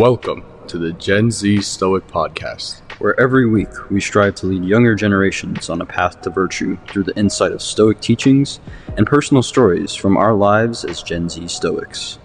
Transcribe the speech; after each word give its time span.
Welcome 0.00 0.46
to 0.68 0.78
the 0.78 0.94
Gen 0.94 1.30
Z 1.30 1.60
Stoic 1.60 2.06
Podcast. 2.06 2.80
where 3.02 3.20
every 3.20 3.46
week 3.46 3.68
we 3.90 4.00
strive 4.00 4.34
to 4.36 4.46
lead 4.46 4.64
younger 4.64 4.94
generations 4.94 5.68
on 5.68 5.82
a 5.82 5.84
path 5.84 6.22
to 6.22 6.30
virtue 6.30 6.78
through 6.88 7.02
the 7.02 7.14
insight 7.18 7.52
of 7.52 7.60
Stoic 7.60 8.00
teachings 8.00 8.60
and 8.96 9.06
personal 9.06 9.42
stories 9.42 9.94
from 9.94 10.16
our 10.16 10.32
lives 10.32 10.86
as 10.86 11.02
Gen 11.02 11.28
Z 11.28 11.46
Stoics. 11.48 12.18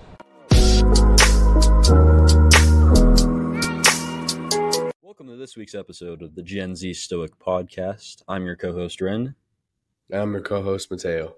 Welcome 5.04 5.28
to 5.28 5.36
this 5.38 5.58
week's 5.58 5.76
episode 5.76 6.22
of 6.22 6.34
the 6.34 6.44
Gen 6.44 6.78
Z 6.78 6.94
Stoic 6.94 7.38
Podcast. 7.38 8.24
I'm 8.26 8.46
your 8.46 8.56
co 8.56 8.72
host, 8.72 9.02
Ren, 9.02 9.36
I'm 10.14 10.32
your 10.32 10.42
co 10.42 10.62
host, 10.62 10.90
Mateo. 10.90 11.36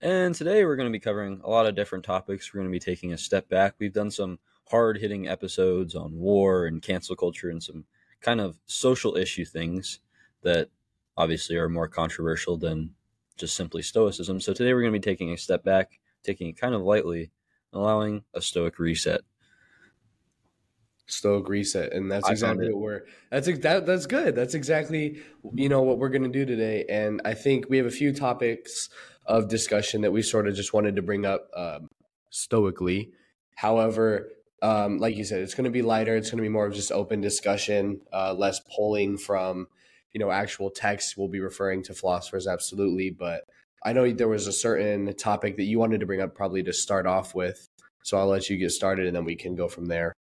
and 0.00 0.34
today 0.34 0.64
we're 0.64 0.74
going 0.74 0.88
to 0.88 0.92
be 0.92 0.98
covering 0.98 1.40
a 1.44 1.48
lot 1.48 1.66
of 1.66 1.76
different 1.76 2.04
topics. 2.04 2.52
We're 2.52 2.58
going 2.58 2.72
to 2.72 2.76
be 2.76 2.80
taking 2.80 3.12
a 3.12 3.18
step 3.18 3.48
back. 3.48 3.76
We've 3.78 3.92
done 3.92 4.10
some 4.10 4.40
hard 4.70 4.98
hitting 4.98 5.28
episodes 5.28 5.94
on 5.94 6.16
war 6.16 6.66
and 6.66 6.82
cancel 6.82 7.16
culture 7.16 7.50
and 7.50 7.62
some 7.62 7.84
kind 8.20 8.40
of 8.40 8.56
social 8.66 9.16
issue 9.16 9.44
things 9.44 10.00
that 10.42 10.68
obviously 11.16 11.56
are 11.56 11.68
more 11.68 11.88
controversial 11.88 12.56
than 12.56 12.94
just 13.36 13.56
simply 13.56 13.82
stoicism. 13.82 14.40
So 14.40 14.52
today 14.52 14.72
we're 14.72 14.82
going 14.82 14.92
to 14.92 14.98
be 14.98 15.02
taking 15.02 15.32
a 15.32 15.36
step 15.36 15.64
back, 15.64 15.98
taking 16.22 16.48
it 16.48 16.60
kind 16.60 16.74
of 16.74 16.82
lightly, 16.82 17.30
allowing 17.72 18.22
a 18.34 18.40
stoic 18.40 18.78
reset. 18.78 19.22
Stoic 21.06 21.48
reset, 21.48 21.92
and 21.92 22.10
that's 22.10 22.28
I 22.28 22.32
exactly 22.32 22.72
what 22.72 22.80
we're. 22.80 23.00
That's 23.30 23.48
that, 23.62 23.84
that's 23.84 24.06
good. 24.06 24.36
That's 24.36 24.54
exactly 24.54 25.20
you 25.54 25.68
know 25.68 25.82
what 25.82 25.98
we're 25.98 26.08
going 26.08 26.22
to 26.22 26.28
do 26.28 26.46
today, 26.46 26.84
and 26.88 27.20
I 27.24 27.34
think 27.34 27.68
we 27.68 27.78
have 27.78 27.86
a 27.86 27.90
few 27.90 28.12
topics 28.12 28.88
of 29.26 29.48
discussion 29.48 30.02
that 30.02 30.12
we 30.12 30.22
sort 30.22 30.46
of 30.46 30.54
just 30.54 30.72
wanted 30.72 30.94
to 30.96 31.02
bring 31.02 31.26
up 31.26 31.48
um, 31.56 31.88
stoically. 32.30 33.10
However, 33.56 34.28
um, 34.62 34.98
like 34.98 35.16
you 35.16 35.24
said, 35.24 35.40
it's 35.40 35.54
going 35.54 35.64
to 35.64 35.70
be 35.70 35.82
lighter. 35.82 36.16
It's 36.16 36.30
going 36.30 36.38
to 36.38 36.42
be 36.42 36.48
more 36.48 36.66
of 36.66 36.74
just 36.74 36.92
open 36.92 37.20
discussion, 37.20 38.00
uh, 38.12 38.34
less 38.34 38.60
polling 38.70 39.16
from 39.16 39.68
you 40.12 40.20
know 40.20 40.30
actual 40.30 40.70
text. 40.70 41.16
We'll 41.16 41.28
be 41.28 41.40
referring 41.40 41.82
to 41.84 41.94
philosophers 41.94 42.46
absolutely, 42.46 43.10
but 43.10 43.44
I 43.84 43.92
know 43.92 44.10
there 44.10 44.28
was 44.28 44.46
a 44.46 44.52
certain 44.52 45.14
topic 45.14 45.56
that 45.56 45.64
you 45.64 45.78
wanted 45.78 46.00
to 46.00 46.06
bring 46.06 46.20
up 46.20 46.34
probably 46.34 46.62
to 46.64 46.72
start 46.72 47.06
off 47.06 47.34
with. 47.34 47.68
So 48.02 48.18
I'll 48.18 48.28
let 48.28 48.48
you 48.48 48.56
get 48.56 48.70
started, 48.70 49.06
and 49.06 49.16
then 49.16 49.24
we 49.24 49.36
can 49.36 49.54
go 49.54 49.68
from 49.68 49.86
there. 49.86 50.14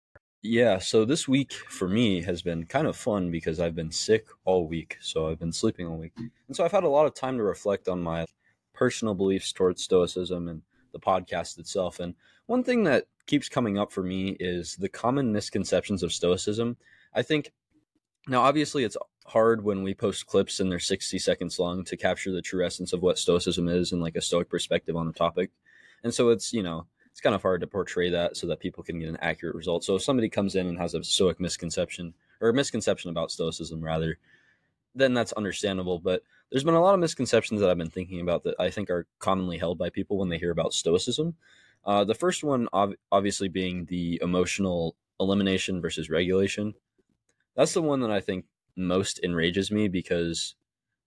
Yeah, 0.44 0.78
so 0.78 1.04
this 1.04 1.28
week 1.28 1.52
for 1.52 1.88
me 1.88 2.22
has 2.22 2.42
been 2.42 2.66
kind 2.66 2.88
of 2.88 2.96
fun 2.96 3.32
because 3.32 3.60
I've 3.60 3.76
been 3.76 3.92
sick 3.92 4.28
all 4.46 4.68
week. 4.68 4.98
So 5.02 5.30
I've 5.30 5.40
been 5.40 5.52
sleeping 5.52 5.88
all 5.88 5.98
week. 5.98 6.14
And 6.16 6.56
so 6.56 6.64
I've 6.64 6.72
had 6.72 6.84
a 6.84 6.90
lot 6.90 7.08
of 7.08 7.16
time 7.16 7.38
to 7.38 7.44
reflect 7.44 7.90
on 7.90 8.02
my 8.02 8.26
personal 8.74 9.16
beliefs 9.16 9.52
towards 9.52 9.84
Stoicism 9.84 10.48
and 10.48 10.62
the 10.94 11.00
podcast 11.00 11.58
itself. 11.58 12.00
And 12.00 12.14
one 12.48 12.64
thing 12.64 12.84
that 12.86 13.06
keeps 13.28 13.50
coming 13.50 13.78
up 13.78 13.92
for 13.92 14.02
me 14.02 14.36
is 14.40 14.76
the 14.78 14.90
common 14.90 15.32
misconceptions 15.32 16.02
of 16.02 16.12
Stoicism. 16.12 16.78
I 17.14 17.22
think 17.22 17.52
now, 18.28 18.42
obviously, 18.42 18.84
it's 18.84 18.98
hard 19.26 19.64
when 19.64 19.84
we 19.84 19.94
post 19.94 20.26
clips 20.26 20.60
and 20.60 20.72
they're 20.72 20.80
60 20.80 21.18
seconds 21.20 21.60
long 21.60 21.84
to 21.86 21.96
capture 21.96 22.32
the 22.32 22.42
true 22.42 22.66
essence 22.66 22.92
of 22.94 23.02
what 23.02 23.18
Stoicism 23.18 23.68
is 23.68 23.92
and 23.92 24.02
like 24.02 24.16
a 24.16 24.22
Stoic 24.22 24.50
perspective 24.50 24.96
on 24.96 25.08
the 25.08 25.14
topic. 25.14 25.52
And 26.04 26.14
so 26.14 26.30
it's, 26.30 26.54
you 26.54 26.64
know, 26.64 26.88
it's 27.12 27.22
kind 27.22 27.36
of 27.36 27.42
hard 27.42 27.62
to 27.62 27.68
portray 27.68 28.10
that 28.10 28.38
so 28.38 28.48
that 28.48 28.60
people 28.60 28.84
can 28.84 29.00
get 29.00 29.10
an 29.10 29.18
accurate 29.22 29.56
result. 29.56 29.84
So 29.84 29.96
if 29.96 30.04
somebody 30.04 30.30
comes 30.30 30.56
in 30.56 30.68
and 30.68 30.78
has 30.78 30.94
a 30.94 31.04
Stoic 31.04 31.40
misconception 31.40 32.14
or 32.42 32.50
a 32.50 32.54
misconception 32.54 33.10
about 33.10 33.32
Stoicism, 33.32 33.82
rather, 33.82 34.18
then 34.94 35.14
that's 35.14 35.34
understandable. 35.34 36.00
But 36.00 36.24
there's 36.52 36.64
been 36.64 36.74
a 36.74 36.82
lot 36.82 36.94
of 36.94 37.00
misconceptions 37.00 37.62
that 37.62 37.70
I've 37.70 37.78
been 37.78 37.90
thinking 37.90 38.22
about 38.22 38.44
that 38.44 38.56
I 38.60 38.70
think 38.70 38.90
are 38.90 39.08
commonly 39.20 39.58
held 39.58 39.78
by 39.78 39.90
people 39.90 40.18
when 40.18 40.30
they 40.30 40.38
hear 40.38 40.52
about 40.52 40.74
Stoicism. 40.74 41.36
Uh, 41.88 42.04
the 42.04 42.14
first 42.14 42.44
one, 42.44 42.68
ob- 42.74 42.96
obviously, 43.12 43.48
being 43.48 43.86
the 43.86 44.20
emotional 44.22 44.96
elimination 45.20 45.82
versus 45.82 46.10
regulation. 46.10 46.74
That's 47.56 47.74
the 47.74 47.82
one 47.82 48.02
that 48.02 48.12
I 48.12 48.20
think 48.20 48.46
most 48.76 49.20
enrages 49.24 49.72
me 49.72 49.88
because 49.88 50.56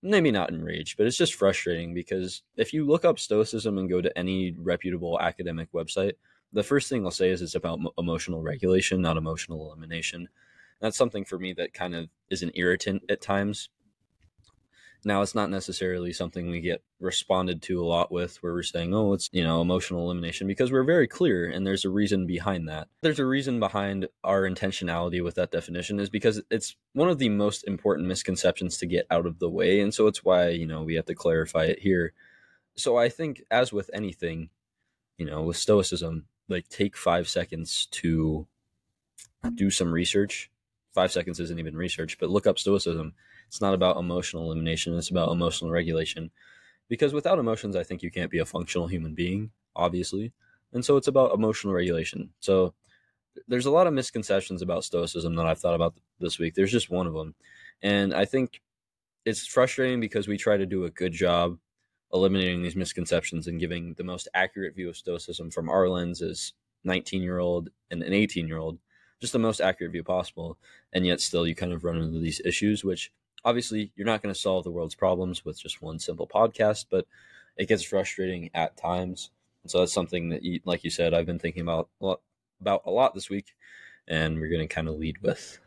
maybe 0.02 0.30
not 0.30 0.50
enraged, 0.50 0.96
but 0.96 1.06
it's 1.06 1.18
just 1.18 1.34
frustrating 1.34 1.92
because 1.94 2.42
if 2.56 2.72
you 2.72 2.86
look 2.86 3.04
up 3.04 3.18
Stoicism 3.18 3.78
and 3.78 3.90
go 3.90 4.00
to 4.00 4.18
any 4.18 4.52
reputable 4.58 5.20
academic 5.20 5.70
website, 5.72 6.14
the 6.52 6.62
first 6.62 6.88
thing 6.88 7.02
they'll 7.02 7.10
say 7.10 7.28
is 7.30 7.42
it's 7.42 7.54
about 7.54 7.80
mo- 7.80 7.92
emotional 7.98 8.42
regulation, 8.42 9.02
not 9.02 9.18
emotional 9.18 9.66
elimination. 9.66 10.28
That's 10.80 10.96
something 10.96 11.24
for 11.24 11.38
me 11.38 11.52
that 11.52 11.74
kind 11.74 11.94
of 11.94 12.08
is 12.30 12.42
an 12.42 12.52
irritant 12.54 13.02
at 13.10 13.20
times. 13.20 13.68
Now, 15.04 15.22
it's 15.22 15.34
not 15.34 15.50
necessarily 15.50 16.12
something 16.12 16.50
we 16.50 16.60
get 16.60 16.82
responded 16.98 17.62
to 17.62 17.82
a 17.82 17.86
lot 17.86 18.12
with 18.12 18.36
where 18.42 18.52
we're 18.52 18.62
saying, 18.62 18.92
oh, 18.94 19.12
it's, 19.14 19.28
you 19.32 19.42
know, 19.42 19.60
emotional 19.60 20.04
elimination 20.04 20.46
because 20.46 20.70
we're 20.70 20.84
very 20.84 21.06
clear 21.06 21.48
and 21.48 21.66
there's 21.66 21.84
a 21.84 21.90
reason 21.90 22.26
behind 22.26 22.68
that. 22.68 22.88
There's 23.00 23.18
a 23.18 23.26
reason 23.26 23.60
behind 23.60 24.08
our 24.22 24.42
intentionality 24.42 25.22
with 25.22 25.36
that 25.36 25.50
definition 25.50 26.00
is 26.00 26.10
because 26.10 26.42
it's 26.50 26.76
one 26.92 27.08
of 27.08 27.18
the 27.18 27.28
most 27.28 27.66
important 27.66 28.08
misconceptions 28.08 28.78
to 28.78 28.86
get 28.86 29.06
out 29.10 29.26
of 29.26 29.38
the 29.38 29.50
way. 29.50 29.80
And 29.80 29.94
so 29.94 30.06
it's 30.06 30.24
why, 30.24 30.48
you 30.48 30.66
know, 30.66 30.82
we 30.82 30.94
have 30.94 31.06
to 31.06 31.14
clarify 31.14 31.64
it 31.64 31.78
here. 31.78 32.12
So 32.76 32.96
I 32.96 33.08
think, 33.08 33.42
as 33.50 33.72
with 33.72 33.90
anything, 33.92 34.50
you 35.18 35.26
know, 35.26 35.42
with 35.42 35.56
Stoicism, 35.56 36.26
like 36.48 36.68
take 36.68 36.96
five 36.96 37.28
seconds 37.28 37.86
to 37.92 38.46
do 39.54 39.70
some 39.70 39.92
research. 39.92 40.50
Five 40.92 41.12
seconds 41.12 41.38
isn't 41.40 41.58
even 41.58 41.76
research, 41.76 42.18
but 42.18 42.30
look 42.30 42.46
up 42.46 42.58
Stoicism. 42.58 43.14
It's 43.50 43.60
not 43.60 43.74
about 43.74 43.96
emotional 43.96 44.44
elimination, 44.44 44.96
it's 44.96 45.10
about 45.10 45.32
emotional 45.32 45.72
regulation. 45.72 46.30
Because 46.88 47.12
without 47.12 47.40
emotions, 47.40 47.74
I 47.74 47.82
think 47.82 48.00
you 48.00 48.10
can't 48.12 48.30
be 48.30 48.38
a 48.38 48.46
functional 48.46 48.86
human 48.86 49.12
being, 49.12 49.50
obviously. 49.74 50.32
And 50.72 50.84
so 50.84 50.96
it's 50.96 51.08
about 51.08 51.34
emotional 51.34 51.74
regulation. 51.74 52.30
So 52.38 52.74
there's 53.48 53.66
a 53.66 53.72
lot 53.72 53.88
of 53.88 53.92
misconceptions 53.92 54.62
about 54.62 54.84
Stoicism 54.84 55.34
that 55.34 55.46
I've 55.46 55.58
thought 55.58 55.74
about 55.74 55.94
this 56.20 56.38
week. 56.38 56.54
There's 56.54 56.70
just 56.70 56.90
one 56.90 57.08
of 57.08 57.12
them. 57.12 57.34
And 57.82 58.14
I 58.14 58.24
think 58.24 58.62
it's 59.24 59.48
frustrating 59.48 59.98
because 59.98 60.28
we 60.28 60.36
try 60.36 60.56
to 60.56 60.64
do 60.64 60.84
a 60.84 60.90
good 60.90 61.12
job 61.12 61.58
eliminating 62.12 62.62
these 62.62 62.76
misconceptions 62.76 63.48
and 63.48 63.58
giving 63.58 63.94
the 63.94 64.04
most 64.04 64.28
accurate 64.32 64.76
view 64.76 64.88
of 64.88 64.96
Stoicism 64.96 65.50
from 65.50 65.68
our 65.68 65.88
lens 65.88 66.22
as 66.22 66.52
19 66.84 67.20
year 67.20 67.40
old 67.40 67.68
and 67.90 68.04
an 68.04 68.12
18 68.12 68.46
year 68.46 68.58
old, 68.58 68.78
just 69.20 69.32
the 69.32 69.40
most 69.40 69.60
accurate 69.60 69.90
view 69.90 70.04
possible. 70.04 70.56
And 70.92 71.04
yet 71.04 71.20
still 71.20 71.48
you 71.48 71.56
kind 71.56 71.72
of 71.72 71.82
run 71.82 71.98
into 71.98 72.20
these 72.20 72.40
issues, 72.44 72.84
which 72.84 73.10
obviously 73.44 73.92
you're 73.96 74.06
not 74.06 74.22
going 74.22 74.34
to 74.34 74.40
solve 74.40 74.64
the 74.64 74.70
world's 74.70 74.94
problems 74.94 75.44
with 75.44 75.60
just 75.60 75.82
one 75.82 75.98
simple 75.98 76.26
podcast, 76.26 76.86
but 76.90 77.06
it 77.56 77.68
gets 77.68 77.82
frustrating 77.82 78.50
at 78.54 78.76
times. 78.76 79.30
So 79.66 79.78
that's 79.78 79.92
something 79.92 80.30
that, 80.30 80.42
you, 80.42 80.60
like 80.64 80.84
you 80.84 80.90
said, 80.90 81.12
I've 81.12 81.26
been 81.26 81.38
thinking 81.38 81.62
about 81.62 81.88
a 82.00 82.06
lot, 82.06 82.20
about 82.60 82.82
a 82.86 82.90
lot 82.90 83.14
this 83.14 83.28
week, 83.28 83.54
and 84.08 84.38
we're 84.38 84.48
going 84.48 84.66
to 84.66 84.74
kind 84.74 84.88
of 84.88 84.96
lead 84.96 85.18
with. 85.22 85.58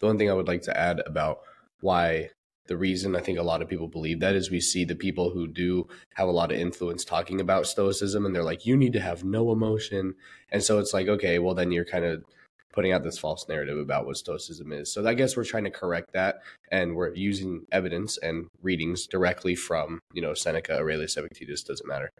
The 0.00 0.06
one 0.06 0.18
thing 0.18 0.30
I 0.30 0.34
would 0.34 0.48
like 0.48 0.62
to 0.62 0.76
add 0.76 1.00
about 1.06 1.40
why 1.80 2.30
the 2.66 2.76
reason 2.76 3.16
I 3.16 3.20
think 3.20 3.38
a 3.38 3.42
lot 3.42 3.62
of 3.62 3.68
people 3.68 3.88
believe 3.88 4.20
that 4.20 4.34
is 4.34 4.50
we 4.50 4.60
see 4.60 4.84
the 4.84 4.94
people 4.94 5.30
who 5.30 5.46
do 5.46 5.88
have 6.14 6.28
a 6.28 6.32
lot 6.32 6.52
of 6.52 6.58
influence 6.58 7.04
talking 7.04 7.40
about 7.40 7.66
stoicism 7.66 8.26
and 8.26 8.34
they're 8.34 8.44
like, 8.44 8.66
you 8.66 8.76
need 8.76 8.92
to 8.92 9.00
have 9.00 9.24
no 9.24 9.50
emotion. 9.52 10.14
And 10.52 10.62
so 10.62 10.78
it's 10.78 10.92
like, 10.92 11.08
okay, 11.08 11.38
well, 11.38 11.54
then 11.54 11.72
you're 11.72 11.86
kind 11.86 12.04
of 12.04 12.24
putting 12.72 12.92
out 12.92 13.02
this 13.02 13.18
false 13.18 13.48
narrative 13.48 13.78
about 13.78 14.06
what 14.06 14.16
stoicism 14.16 14.72
is. 14.72 14.92
So 14.92 15.06
I 15.06 15.14
guess 15.14 15.36
we're 15.36 15.44
trying 15.44 15.64
to 15.64 15.70
correct 15.70 16.12
that 16.12 16.40
and 16.70 16.94
we're 16.94 17.14
using 17.14 17.66
evidence 17.72 18.18
and 18.18 18.48
readings 18.62 19.06
directly 19.06 19.54
from, 19.54 20.00
you 20.12 20.22
know, 20.22 20.34
Seneca, 20.34 20.76
Aurelius 20.76 21.16
Epictetus, 21.16 21.62
doesn't 21.62 21.88
matter. 21.88 22.10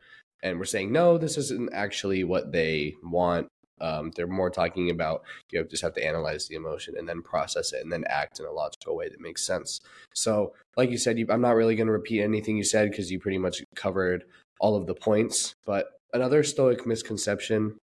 And 0.42 0.58
we're 0.58 0.64
saying, 0.64 0.92
no, 0.92 1.18
this 1.18 1.36
isn't 1.36 1.72
actually 1.72 2.24
what 2.24 2.52
they 2.52 2.94
want. 3.02 3.48
Um, 3.80 4.10
they're 4.16 4.26
more 4.26 4.50
talking 4.50 4.90
about 4.90 5.22
you 5.52 5.58
have, 5.60 5.68
just 5.68 5.82
have 5.82 5.94
to 5.94 6.04
analyze 6.04 6.48
the 6.48 6.56
emotion 6.56 6.94
and 6.98 7.08
then 7.08 7.22
process 7.22 7.72
it 7.72 7.82
and 7.82 7.92
then 7.92 8.04
act 8.08 8.40
in 8.40 8.46
a 8.46 8.50
logical 8.50 8.96
way 8.96 9.08
that 9.08 9.20
makes 9.20 9.46
sense. 9.46 9.80
So, 10.14 10.54
like 10.76 10.90
you 10.90 10.98
said, 10.98 11.18
you, 11.18 11.26
I'm 11.30 11.40
not 11.40 11.54
really 11.54 11.76
going 11.76 11.86
to 11.86 11.92
repeat 11.92 12.22
anything 12.22 12.56
you 12.56 12.64
said 12.64 12.90
because 12.90 13.12
you 13.12 13.20
pretty 13.20 13.38
much 13.38 13.62
covered 13.76 14.24
all 14.58 14.74
of 14.74 14.86
the 14.86 14.94
points. 14.94 15.54
But 15.64 15.86
another 16.12 16.42
Stoic 16.42 16.86
misconception 16.86 17.78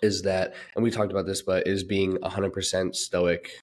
is 0.00 0.22
that, 0.22 0.54
and 0.74 0.82
we 0.82 0.90
talked 0.90 1.10
about 1.10 1.26
this, 1.26 1.42
but 1.42 1.66
is 1.66 1.84
being 1.84 2.16
100% 2.18 2.94
Stoic, 2.94 3.60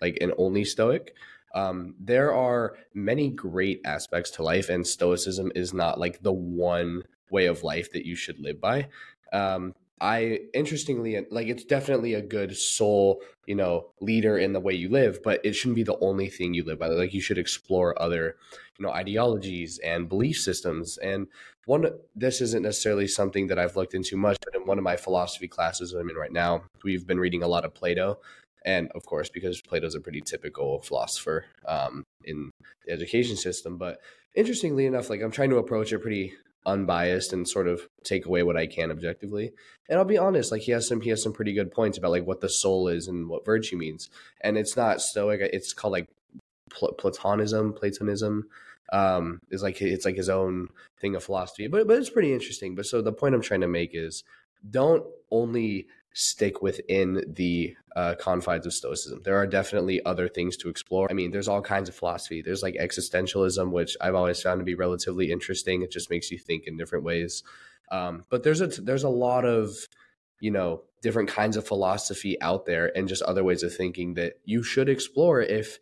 like 0.00 0.18
and 0.20 0.32
only 0.38 0.64
Stoic. 0.64 1.14
Um, 1.54 1.94
there 1.98 2.34
are 2.34 2.76
many 2.94 3.30
great 3.30 3.80
aspects 3.84 4.30
to 4.32 4.42
life, 4.42 4.68
and 4.68 4.86
Stoicism 4.86 5.52
is 5.54 5.72
not 5.72 5.98
like 5.98 6.22
the 6.22 6.32
one 6.32 7.04
way 7.30 7.46
of 7.46 7.62
life 7.62 7.92
that 7.92 8.06
you 8.06 8.16
should 8.16 8.38
live 8.38 8.60
by. 8.60 8.88
Um, 9.32 9.74
I 10.00 10.40
interestingly 10.54 11.18
like 11.30 11.48
it's 11.48 11.64
definitely 11.64 12.14
a 12.14 12.22
good 12.22 12.56
soul, 12.56 13.20
you 13.46 13.54
know, 13.54 13.88
leader 14.00 14.38
in 14.38 14.52
the 14.52 14.60
way 14.60 14.74
you 14.74 14.88
live, 14.88 15.22
but 15.22 15.40
it 15.44 15.54
shouldn't 15.54 15.76
be 15.76 15.82
the 15.82 15.98
only 16.00 16.28
thing 16.28 16.54
you 16.54 16.64
live 16.64 16.78
by. 16.78 16.86
Like 16.86 17.14
you 17.14 17.20
should 17.20 17.38
explore 17.38 18.00
other, 18.00 18.36
you 18.78 18.86
know, 18.86 18.92
ideologies 18.92 19.78
and 19.78 20.08
belief 20.08 20.36
systems. 20.36 20.98
And 20.98 21.26
one 21.68 21.86
this 22.16 22.40
isn't 22.40 22.62
necessarily 22.62 23.06
something 23.06 23.48
that 23.48 23.58
I've 23.58 23.76
looked 23.76 23.92
into 23.92 24.16
much, 24.16 24.38
but 24.42 24.58
in 24.58 24.66
one 24.66 24.78
of 24.78 24.84
my 24.84 24.96
philosophy 24.96 25.46
classes 25.46 25.92
I'm 25.92 26.08
in 26.08 26.16
right 26.16 26.32
now, 26.32 26.62
we've 26.82 27.06
been 27.06 27.20
reading 27.20 27.42
a 27.42 27.46
lot 27.46 27.66
of 27.66 27.74
Plato. 27.74 28.20
And 28.64 28.90
of 28.94 29.04
course, 29.04 29.28
because 29.28 29.60
Plato's 29.60 29.94
a 29.94 30.00
pretty 30.00 30.22
typical 30.22 30.80
philosopher 30.80 31.44
um, 31.66 32.04
in 32.24 32.50
the 32.86 32.92
education 32.92 33.36
system, 33.36 33.76
but 33.76 34.00
interestingly 34.34 34.86
enough, 34.86 35.10
like 35.10 35.20
I'm 35.20 35.30
trying 35.30 35.50
to 35.50 35.58
approach 35.58 35.92
it 35.92 35.98
pretty 35.98 36.32
unbiased 36.64 37.34
and 37.34 37.46
sort 37.46 37.68
of 37.68 37.86
take 38.02 38.24
away 38.24 38.42
what 38.42 38.56
I 38.56 38.66
can 38.66 38.90
objectively. 38.90 39.52
And 39.90 39.98
I'll 39.98 40.06
be 40.06 40.16
honest, 40.16 40.50
like 40.50 40.62
he 40.62 40.72
has 40.72 40.88
some 40.88 41.02
he 41.02 41.10
has 41.10 41.22
some 41.22 41.34
pretty 41.34 41.52
good 41.52 41.70
points 41.70 41.98
about 41.98 42.12
like 42.12 42.26
what 42.26 42.40
the 42.40 42.48
soul 42.48 42.88
is 42.88 43.08
and 43.08 43.28
what 43.28 43.44
virtue 43.44 43.76
means. 43.76 44.08
And 44.40 44.56
it's 44.56 44.74
not 44.74 45.02
stoic; 45.02 45.40
it's 45.52 45.74
called 45.74 45.92
like 45.92 46.08
pl- 46.70 46.94
platonism, 46.94 47.74
platonism. 47.74 48.48
Um, 48.90 49.40
is 49.50 49.62
like 49.62 49.82
it's 49.82 50.06
like 50.06 50.16
his 50.16 50.30
own 50.30 50.68
thing 50.98 51.14
of 51.14 51.24
philosophy, 51.24 51.66
but 51.68 51.86
but 51.86 51.98
it's 51.98 52.10
pretty 52.10 52.32
interesting. 52.32 52.74
But 52.74 52.86
so 52.86 53.02
the 53.02 53.12
point 53.12 53.34
I'm 53.34 53.42
trying 53.42 53.60
to 53.60 53.68
make 53.68 53.90
is 53.92 54.24
don't 54.70 55.04
only 55.30 55.86
stick 56.14 56.62
within 56.62 57.22
the 57.28 57.76
uh, 57.94 58.14
confines 58.18 58.66
of 58.66 58.72
Stoicism. 58.72 59.20
There 59.22 59.36
are 59.36 59.46
definitely 59.46 60.04
other 60.04 60.26
things 60.26 60.56
to 60.58 60.68
explore. 60.68 61.06
I 61.10 61.14
mean, 61.14 61.30
there's 61.30 61.48
all 61.48 61.62
kinds 61.62 61.88
of 61.88 61.94
philosophy. 61.94 62.42
There's 62.42 62.62
like 62.62 62.74
existentialism, 62.74 63.70
which 63.70 63.96
I've 64.00 64.14
always 64.14 64.42
found 64.42 64.60
to 64.60 64.64
be 64.64 64.74
relatively 64.74 65.30
interesting. 65.30 65.82
It 65.82 65.92
just 65.92 66.10
makes 66.10 66.30
you 66.30 66.38
think 66.38 66.66
in 66.66 66.76
different 66.76 67.04
ways. 67.04 67.42
Um, 67.90 68.24
but 68.30 68.42
there's 68.42 68.60
a 68.60 68.66
there's 68.66 69.04
a 69.04 69.08
lot 69.08 69.44
of 69.44 69.76
you 70.40 70.50
know 70.50 70.82
different 71.02 71.28
kinds 71.28 71.56
of 71.56 71.66
philosophy 71.66 72.40
out 72.40 72.66
there 72.66 72.96
and 72.96 73.08
just 73.08 73.22
other 73.22 73.44
ways 73.44 73.62
of 73.62 73.74
thinking 73.74 74.14
that 74.14 74.34
you 74.44 74.62
should 74.62 74.88
explore 74.88 75.40
if 75.40 75.78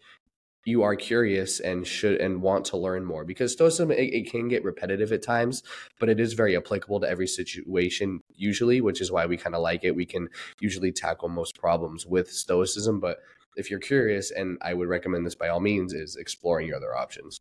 you 0.67 0.83
are 0.83 0.97
curious 0.97 1.61
and 1.61 1.87
should 1.87 2.21
and 2.21 2.43
want 2.43 2.65
to 2.67 2.77
learn 2.77 3.05
more 3.05 3.25
because 3.25 3.53
stoicism 3.53 3.91
it, 3.91 4.13
it, 4.13 4.31
can 4.31 4.49
get 4.49 4.65
repetitive 4.65 5.13
at 5.13 5.23
times 5.23 5.63
but 5.99 6.09
it 6.09 6.21
is 6.21 6.35
very 6.35 6.57
applicable 6.57 7.01
to 7.01 7.09
every 7.09 7.27
situation 7.27 8.21
usually 8.35 8.81
which 8.81 9.01
is 9.01 9.11
why 9.11 9.25
we 9.25 9.37
kind 9.37 9.55
of 9.55 9.63
like 9.63 9.85
it 9.85 9.97
we 9.97 10.05
can 10.05 10.29
usually 10.61 10.93
tackle 10.93 11.29
most 11.29 11.57
problems 11.59 12.05
with 12.05 12.31
stoicism 12.31 13.01
but 13.01 13.19
if 13.57 13.71
you're 13.71 13.81
curious 13.81 14.31
and 14.31 14.59
i 14.61 14.75
would 14.75 14.89
recommend 14.89 15.25
this 15.25 15.37
by 15.37 15.49
all 15.49 15.61
means 15.61 15.95
is 15.95 16.17
exploring 16.17 16.67
your 16.67 16.77
other 16.77 16.95
options 16.95 17.39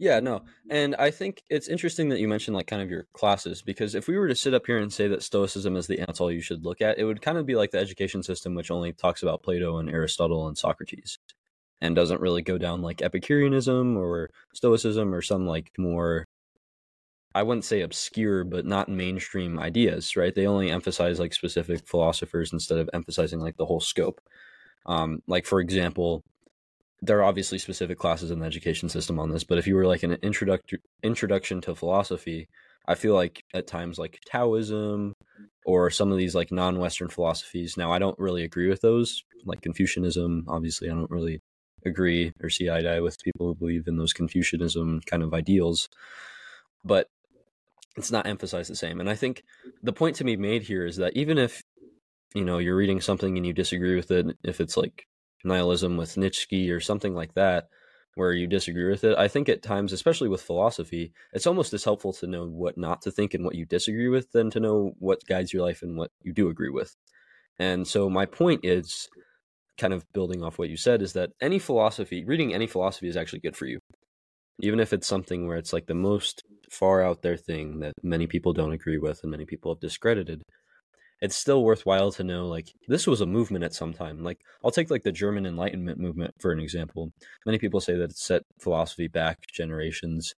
yeah, 0.00 0.20
no. 0.20 0.42
And 0.70 0.94
I 0.94 1.10
think 1.10 1.42
it's 1.50 1.66
interesting 1.66 2.08
that 2.10 2.20
you 2.20 2.28
mentioned 2.28 2.56
like 2.56 2.68
kind 2.68 2.80
of 2.80 2.88
your 2.88 3.08
classes 3.14 3.62
because 3.62 3.96
if 3.96 4.06
we 4.06 4.16
were 4.16 4.28
to 4.28 4.34
sit 4.36 4.54
up 4.54 4.64
here 4.64 4.78
and 4.78 4.92
say 4.92 5.08
that 5.08 5.24
stoicism 5.24 5.74
is 5.74 5.88
the 5.88 5.98
answer 5.98 6.30
you 6.30 6.40
should 6.40 6.64
look 6.64 6.80
at, 6.80 7.00
it 7.00 7.04
would 7.04 7.20
kind 7.20 7.36
of 7.36 7.46
be 7.46 7.56
like 7.56 7.72
the 7.72 7.78
education 7.78 8.22
system 8.22 8.54
which 8.54 8.70
only 8.70 8.92
talks 8.92 9.24
about 9.24 9.42
Plato 9.42 9.78
and 9.78 9.90
Aristotle 9.90 10.46
and 10.46 10.56
Socrates 10.56 11.18
and 11.80 11.94
doesn't 11.94 12.20
really 12.20 12.42
go 12.42 12.58
down 12.58 12.82
like 12.82 13.02
Epicureanism 13.02 13.96
or 13.96 14.30
Stoicism 14.54 15.14
or 15.14 15.22
some 15.22 15.46
like 15.46 15.70
more 15.78 16.24
I 17.34 17.42
wouldn't 17.42 17.64
say 17.64 17.82
obscure, 17.82 18.42
but 18.42 18.66
not 18.66 18.88
mainstream 18.88 19.58
ideas, 19.58 20.16
right? 20.16 20.34
They 20.34 20.46
only 20.46 20.70
emphasize 20.70 21.20
like 21.20 21.34
specific 21.34 21.86
philosophers 21.86 22.52
instead 22.52 22.78
of 22.78 22.90
emphasizing 22.92 23.38
like 23.38 23.56
the 23.56 23.66
whole 23.66 23.80
scope. 23.80 24.20
Um, 24.86 25.22
like 25.28 25.46
for 25.46 25.60
example, 25.60 26.22
there 27.02 27.18
are 27.18 27.24
obviously 27.24 27.58
specific 27.58 27.98
classes 27.98 28.30
in 28.30 28.40
the 28.40 28.46
education 28.46 28.88
system 28.88 29.20
on 29.20 29.30
this, 29.30 29.44
but 29.44 29.58
if 29.58 29.66
you 29.66 29.76
were 29.76 29.86
like 29.86 30.02
an 30.02 30.14
introduction 30.22 30.80
introduction 31.02 31.60
to 31.60 31.74
philosophy, 31.74 32.48
I 32.88 32.94
feel 32.94 33.14
like 33.14 33.44
at 33.54 33.66
times 33.66 33.98
like 33.98 34.18
Taoism 34.26 35.12
or 35.64 35.90
some 35.90 36.10
of 36.10 36.18
these 36.18 36.34
like 36.34 36.50
non-Western 36.50 37.08
philosophies. 37.08 37.76
Now, 37.76 37.92
I 37.92 37.98
don't 37.98 38.18
really 38.18 38.42
agree 38.42 38.68
with 38.68 38.80
those, 38.80 39.22
like 39.44 39.60
Confucianism. 39.60 40.46
Obviously, 40.48 40.90
I 40.90 40.94
don't 40.94 41.10
really 41.10 41.40
agree 41.88 42.32
or 42.42 42.50
see 42.50 42.70
eye 42.70 42.82
to 42.82 42.90
eye 42.96 43.00
with 43.00 43.22
people 43.22 43.46
who 43.46 43.54
believe 43.54 43.88
in 43.88 43.96
those 43.96 44.12
Confucianism 44.12 45.00
kind 45.06 45.22
of 45.22 45.34
ideals, 45.34 45.88
but 46.84 47.08
it's 47.96 48.12
not 48.12 48.26
emphasized 48.26 48.70
the 48.70 48.76
same. 48.76 49.00
And 49.00 49.10
I 49.10 49.14
think 49.14 49.42
the 49.82 49.92
point 49.92 50.16
to 50.16 50.24
be 50.24 50.36
made 50.36 50.62
here 50.62 50.86
is 50.86 50.96
that 50.96 51.16
even 51.16 51.36
if 51.36 51.62
you 52.34 52.44
know 52.44 52.58
you're 52.58 52.76
reading 52.76 53.00
something 53.00 53.36
and 53.36 53.46
you 53.46 53.52
disagree 53.52 53.96
with 53.96 54.10
it, 54.10 54.36
if 54.44 54.60
it's 54.60 54.76
like 54.76 55.06
nihilism 55.44 55.96
with 55.96 56.16
Nietzsche 56.16 56.70
or 56.70 56.80
something 56.80 57.14
like 57.14 57.34
that, 57.34 57.68
where 58.14 58.32
you 58.32 58.46
disagree 58.46 58.90
with 58.90 59.04
it, 59.04 59.16
I 59.16 59.28
think 59.28 59.48
at 59.48 59.62
times, 59.62 59.92
especially 59.92 60.28
with 60.28 60.42
philosophy, 60.42 61.12
it's 61.32 61.46
almost 61.46 61.72
as 61.72 61.84
helpful 61.84 62.12
to 62.14 62.26
know 62.26 62.46
what 62.46 62.76
not 62.76 63.02
to 63.02 63.10
think 63.10 63.34
and 63.34 63.44
what 63.44 63.54
you 63.54 63.64
disagree 63.64 64.08
with 64.08 64.32
than 64.32 64.50
to 64.50 64.60
know 64.60 64.92
what 64.98 65.24
guides 65.26 65.52
your 65.52 65.62
life 65.62 65.82
and 65.82 65.96
what 65.96 66.10
you 66.22 66.32
do 66.32 66.48
agree 66.48 66.70
with. 66.70 66.96
And 67.58 67.86
so 67.86 68.08
my 68.10 68.26
point 68.26 68.60
is 68.64 69.08
kind 69.78 69.94
of 69.94 70.04
building 70.12 70.42
off 70.42 70.58
what 70.58 70.68
you 70.68 70.76
said 70.76 71.02
is 71.02 71.12
that 71.14 71.30
any 71.40 71.58
philosophy, 71.58 72.24
reading 72.24 72.52
any 72.52 72.66
philosophy 72.66 73.08
is 73.08 73.16
actually 73.16 73.40
good 73.40 73.56
for 73.56 73.66
you. 73.66 73.78
Even 74.60 74.80
if 74.80 74.92
it's 74.92 75.06
something 75.06 75.46
where 75.46 75.56
it's 75.56 75.72
like 75.72 75.86
the 75.86 75.94
most 75.94 76.42
far 76.70 77.02
out 77.02 77.22
there 77.22 77.36
thing 77.36 77.78
that 77.80 77.92
many 78.02 78.26
people 78.26 78.52
don't 78.52 78.72
agree 78.72 78.98
with 78.98 79.20
and 79.22 79.30
many 79.30 79.46
people 79.46 79.72
have 79.72 79.80
discredited, 79.80 80.42
it's 81.20 81.36
still 81.36 81.64
worthwhile 81.64 82.12
to 82.12 82.24
know 82.24 82.46
like 82.46 82.66
this 82.86 83.06
was 83.06 83.20
a 83.20 83.26
movement 83.26 83.64
at 83.64 83.74
some 83.74 83.92
time. 83.92 84.22
Like 84.22 84.38
I'll 84.64 84.70
take 84.70 84.90
like 84.90 85.02
the 85.02 85.12
German 85.12 85.46
Enlightenment 85.46 85.98
movement 85.98 86.34
for 86.40 86.52
an 86.52 86.60
example. 86.60 87.10
Many 87.46 87.58
people 87.58 87.80
say 87.80 87.94
that 87.96 88.10
it 88.10 88.18
set 88.18 88.42
philosophy 88.60 89.08
back 89.08 89.38
generations, 89.52 90.34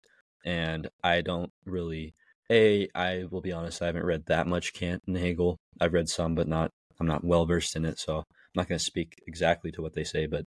and 0.45 0.89
I 1.03 1.21
don't 1.21 1.51
really. 1.65 2.15
A, 2.51 2.89
I 2.95 3.25
will 3.31 3.43
be 3.43 3.53
honest, 3.53 3.83
I 3.83 3.87
haven't 3.87 4.07
read 4.07 4.25
that 4.27 4.47
much 4.47 4.73
Kant 4.73 5.03
and 5.07 5.19
Hegel. 5.19 5.59
I've 5.83 5.93
read 5.93 6.09
some, 6.09 6.35
but 6.35 6.49
not. 6.49 6.71
I'm 6.99 7.07
not 7.07 7.23
well 7.23 7.45
versed 7.45 7.77
in 7.77 7.85
it, 7.85 7.99
so 7.99 8.25
I'm 8.55 8.61
not 8.63 8.69
going 8.69 8.79
to 8.79 8.85
speak 8.85 9.23
exactly 9.27 9.71
to 9.73 9.83
what 9.83 9.95
they 9.95 10.05
say, 10.05 10.27
but 10.27 10.45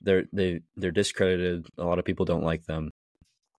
they're 0.00 0.24
they 0.32 0.60
they're 0.76 0.90
discredited. 0.90 1.66
A 1.78 1.84
lot 1.84 1.98
of 1.98 2.04
people 2.04 2.24
don't 2.24 2.44
like 2.44 2.64
them, 2.64 2.90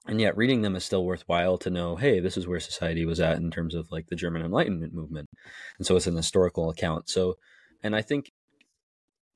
and 0.06 0.20
yet 0.20 0.36
reading 0.36 0.62
them 0.62 0.76
is 0.76 0.84
still 0.84 1.04
worthwhile 1.04 1.58
to 1.58 1.70
know. 1.70 1.96
Hey, 1.96 2.20
this 2.20 2.36
is 2.36 2.46
where 2.46 2.60
society 2.60 3.04
was 3.04 3.20
at 3.20 3.36
in 3.38 3.50
terms 3.50 3.74
of 3.74 3.90
like 3.90 4.06
the 4.06 4.16
German 4.16 4.42
Enlightenment 4.42 4.94
movement, 4.94 5.28
and 5.78 5.86
so 5.86 5.96
it's 5.96 6.06
an 6.06 6.16
historical 6.16 6.70
account. 6.70 7.08
So, 7.08 7.36
and 7.82 7.94
I 7.94 8.02
think 8.02 8.30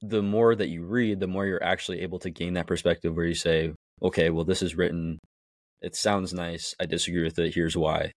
the 0.00 0.22
more 0.22 0.54
that 0.54 0.68
you 0.68 0.84
read, 0.84 1.20
the 1.20 1.26
more 1.26 1.46
you're 1.46 1.62
actually 1.62 2.00
able 2.00 2.18
to 2.20 2.30
gain 2.30 2.54
that 2.54 2.66
perspective 2.66 3.14
where 3.14 3.26
you 3.26 3.34
say, 3.34 3.72
okay, 4.02 4.30
well, 4.30 4.44
this 4.44 4.62
is 4.62 4.76
written. 4.76 5.18
It 5.80 5.94
sounds 5.96 6.32
nice. 6.32 6.74
I 6.80 6.86
disagree 6.86 7.24
with 7.24 7.38
it. 7.38 7.54
Here's 7.54 7.76
why. 7.76 8.12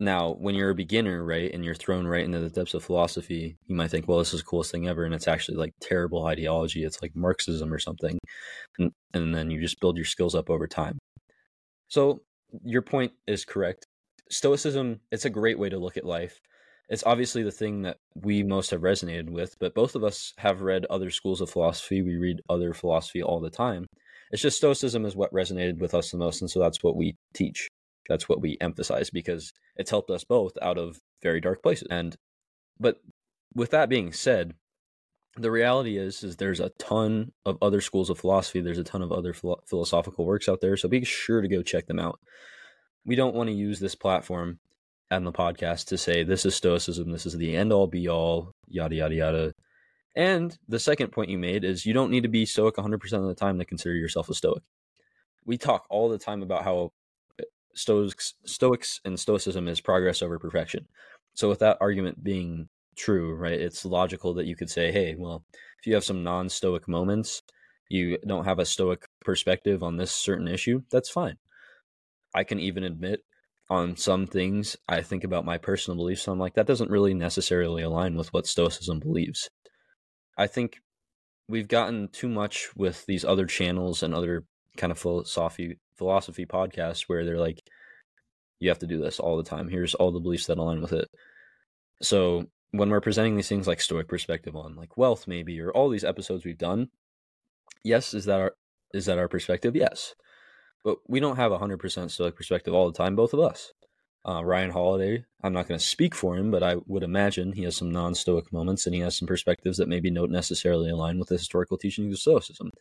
Now, 0.00 0.34
when 0.34 0.54
you're 0.54 0.70
a 0.70 0.76
beginner, 0.76 1.24
right, 1.24 1.52
and 1.52 1.64
you're 1.64 1.74
thrown 1.74 2.06
right 2.06 2.24
into 2.24 2.38
the 2.38 2.50
depths 2.50 2.74
of 2.74 2.84
philosophy, 2.84 3.56
you 3.66 3.74
might 3.74 3.90
think, 3.90 4.06
well, 4.06 4.18
this 4.18 4.32
is 4.32 4.40
the 4.40 4.46
coolest 4.46 4.70
thing 4.70 4.86
ever. 4.86 5.04
And 5.04 5.12
it's 5.12 5.26
actually 5.26 5.56
like 5.56 5.72
terrible 5.80 6.26
ideology. 6.26 6.84
It's 6.84 7.02
like 7.02 7.16
Marxism 7.16 7.72
or 7.72 7.80
something. 7.80 8.18
And, 8.78 8.92
and 9.12 9.34
then 9.34 9.50
you 9.50 9.60
just 9.60 9.80
build 9.80 9.96
your 9.96 10.04
skills 10.04 10.36
up 10.36 10.50
over 10.50 10.68
time. 10.68 10.98
So, 11.88 12.20
your 12.62 12.82
point 12.82 13.12
is 13.26 13.44
correct. 13.44 13.86
Stoicism, 14.30 15.00
it's 15.10 15.24
a 15.24 15.30
great 15.30 15.58
way 15.58 15.68
to 15.68 15.78
look 15.78 15.96
at 15.96 16.04
life. 16.04 16.38
It's 16.88 17.04
obviously 17.04 17.42
the 17.42 17.50
thing 17.50 17.82
that 17.82 17.96
we 18.14 18.42
most 18.42 18.70
have 18.70 18.80
resonated 18.80 19.28
with, 19.28 19.56
but 19.58 19.74
both 19.74 19.94
of 19.94 20.04
us 20.04 20.32
have 20.38 20.62
read 20.62 20.86
other 20.88 21.10
schools 21.10 21.40
of 21.40 21.50
philosophy. 21.50 22.02
We 22.02 22.16
read 22.16 22.40
other 22.48 22.72
philosophy 22.72 23.22
all 23.22 23.40
the 23.40 23.50
time. 23.50 23.86
It's 24.30 24.42
just 24.42 24.58
Stoicism 24.58 25.04
is 25.04 25.16
what 25.16 25.32
resonated 25.32 25.78
with 25.78 25.92
us 25.92 26.10
the 26.10 26.18
most. 26.18 26.40
And 26.40 26.50
so 26.50 26.60
that's 26.60 26.82
what 26.82 26.96
we 26.96 27.16
teach 27.34 27.68
that's 28.08 28.28
what 28.28 28.40
we 28.40 28.56
emphasize 28.60 29.10
because 29.10 29.52
it's 29.76 29.90
helped 29.90 30.10
us 30.10 30.24
both 30.24 30.52
out 30.62 30.78
of 30.78 31.00
very 31.22 31.40
dark 31.40 31.62
places. 31.62 31.88
And 31.90 32.16
but 32.80 32.96
with 33.54 33.70
that 33.70 33.88
being 33.88 34.12
said, 34.12 34.54
the 35.36 35.50
reality 35.50 35.96
is 35.96 36.22
is 36.22 36.36
there's 36.36 36.60
a 36.60 36.70
ton 36.78 37.32
of 37.44 37.58
other 37.62 37.80
schools 37.80 38.10
of 38.10 38.18
philosophy. 38.18 38.60
There's 38.60 38.78
a 38.78 38.84
ton 38.84 39.02
of 39.02 39.12
other 39.12 39.32
philo- 39.32 39.62
philosophical 39.66 40.24
works 40.24 40.48
out 40.48 40.60
there, 40.60 40.76
so 40.76 40.88
be 40.88 41.04
sure 41.04 41.40
to 41.40 41.48
go 41.48 41.62
check 41.62 41.86
them 41.86 41.98
out. 41.98 42.18
We 43.04 43.14
don't 43.14 43.34
want 43.34 43.48
to 43.48 43.56
use 43.56 43.80
this 43.80 43.94
platform 43.94 44.58
and 45.10 45.26
the 45.26 45.32
podcast 45.32 45.86
to 45.86 45.98
say 45.98 46.24
this 46.24 46.44
is 46.44 46.54
stoicism, 46.54 47.10
this 47.10 47.26
is 47.26 47.36
the 47.36 47.56
end 47.56 47.72
all 47.72 47.86
be 47.86 48.08
all, 48.08 48.52
yada 48.66 48.94
yada 48.96 49.14
yada. 49.14 49.52
And 50.16 50.56
the 50.66 50.80
second 50.80 51.12
point 51.12 51.30
you 51.30 51.38
made 51.38 51.64
is 51.64 51.86
you 51.86 51.94
don't 51.94 52.10
need 52.10 52.24
to 52.24 52.28
be 52.28 52.44
stoic 52.44 52.76
100% 52.76 53.12
of 53.12 53.26
the 53.26 53.34
time 53.34 53.58
to 53.58 53.64
consider 53.64 53.94
yourself 53.94 54.28
a 54.28 54.34
stoic. 54.34 54.62
We 55.46 55.56
talk 55.56 55.86
all 55.90 56.08
the 56.08 56.18
time 56.18 56.42
about 56.42 56.64
how 56.64 56.90
Stoics, 57.78 58.34
Stoics 58.44 59.00
and 59.04 59.18
Stoicism 59.18 59.68
is 59.68 59.80
progress 59.80 60.22
over 60.22 60.38
perfection. 60.38 60.86
So, 61.34 61.48
with 61.48 61.60
that 61.60 61.78
argument 61.80 62.22
being 62.24 62.68
true, 62.96 63.34
right, 63.34 63.60
it's 63.60 63.84
logical 63.84 64.34
that 64.34 64.46
you 64.46 64.56
could 64.56 64.70
say, 64.70 64.90
hey, 64.92 65.14
well, 65.16 65.44
if 65.80 65.86
you 65.86 65.94
have 65.94 66.04
some 66.04 66.24
non 66.24 66.48
Stoic 66.48 66.88
moments, 66.88 67.42
you 67.88 68.18
don't 68.26 68.44
have 68.44 68.58
a 68.58 68.66
Stoic 68.66 69.06
perspective 69.24 69.82
on 69.82 69.96
this 69.96 70.12
certain 70.12 70.48
issue, 70.48 70.82
that's 70.90 71.10
fine. 71.10 71.36
I 72.34 72.44
can 72.44 72.60
even 72.60 72.84
admit 72.84 73.20
on 73.70 73.96
some 73.96 74.26
things, 74.26 74.76
I 74.88 75.02
think 75.02 75.24
about 75.24 75.44
my 75.44 75.58
personal 75.58 75.96
beliefs. 75.96 76.22
So 76.22 76.32
I'm 76.32 76.38
like, 76.38 76.54
that 76.54 76.66
doesn't 76.66 76.90
really 76.90 77.14
necessarily 77.14 77.82
align 77.82 78.16
with 78.16 78.32
what 78.32 78.46
Stoicism 78.46 78.98
believes. 78.98 79.50
I 80.36 80.46
think 80.46 80.80
we've 81.48 81.68
gotten 81.68 82.08
too 82.08 82.28
much 82.28 82.70
with 82.76 83.04
these 83.06 83.24
other 83.24 83.46
channels 83.46 84.02
and 84.02 84.14
other 84.14 84.44
kind 84.76 84.90
of 84.92 84.98
philosophy 84.98 85.78
philosophy 85.96 86.46
podcasts 86.46 87.02
where 87.08 87.24
they're 87.24 87.40
like, 87.40 87.60
you 88.60 88.68
have 88.68 88.78
to 88.80 88.86
do 88.86 89.00
this 89.00 89.20
all 89.20 89.36
the 89.36 89.42
time. 89.42 89.68
Here's 89.68 89.94
all 89.94 90.10
the 90.10 90.20
beliefs 90.20 90.46
that 90.46 90.58
align 90.58 90.80
with 90.80 90.92
it. 90.92 91.08
So 92.02 92.46
when 92.70 92.90
we're 92.90 93.00
presenting 93.00 93.36
these 93.36 93.48
things 93.48 93.66
like 93.66 93.80
Stoic 93.80 94.08
perspective 94.08 94.54
on 94.56 94.76
like 94.76 94.96
wealth, 94.96 95.26
maybe, 95.26 95.60
or 95.60 95.70
all 95.70 95.88
these 95.88 96.04
episodes 96.04 96.44
we've 96.44 96.58
done, 96.58 96.88
yes, 97.84 98.14
is 98.14 98.24
that 98.26 98.40
our 98.40 98.54
is 98.92 99.06
that 99.06 99.18
our 99.18 99.28
perspective? 99.28 99.76
Yes, 99.76 100.14
but 100.84 100.98
we 101.06 101.20
don't 101.20 101.36
have 101.36 101.52
a 101.52 101.58
hundred 101.58 101.78
percent 101.78 102.10
Stoic 102.10 102.36
perspective 102.36 102.74
all 102.74 102.90
the 102.90 102.96
time. 102.96 103.16
Both 103.16 103.32
of 103.32 103.40
us. 103.40 103.72
Uh, 104.28 104.44
Ryan 104.44 104.70
Holiday, 104.70 105.24
I'm 105.42 105.54
not 105.54 105.68
going 105.68 105.78
to 105.78 105.86
speak 105.86 106.14
for 106.14 106.36
him, 106.36 106.50
but 106.50 106.62
I 106.62 106.76
would 106.86 107.02
imagine 107.02 107.52
he 107.52 107.62
has 107.62 107.76
some 107.76 107.90
non-Stoic 107.90 108.52
moments 108.52 108.84
and 108.84 108.94
he 108.94 109.00
has 109.00 109.16
some 109.16 109.28
perspectives 109.28 109.78
that 109.78 109.88
maybe 109.88 110.10
don't 110.10 110.32
necessarily 110.32 110.90
align 110.90 111.18
with 111.18 111.28
the 111.28 111.36
historical 111.36 111.78
teachings 111.78 112.12
of 112.12 112.20
Stoicism. 112.20 112.72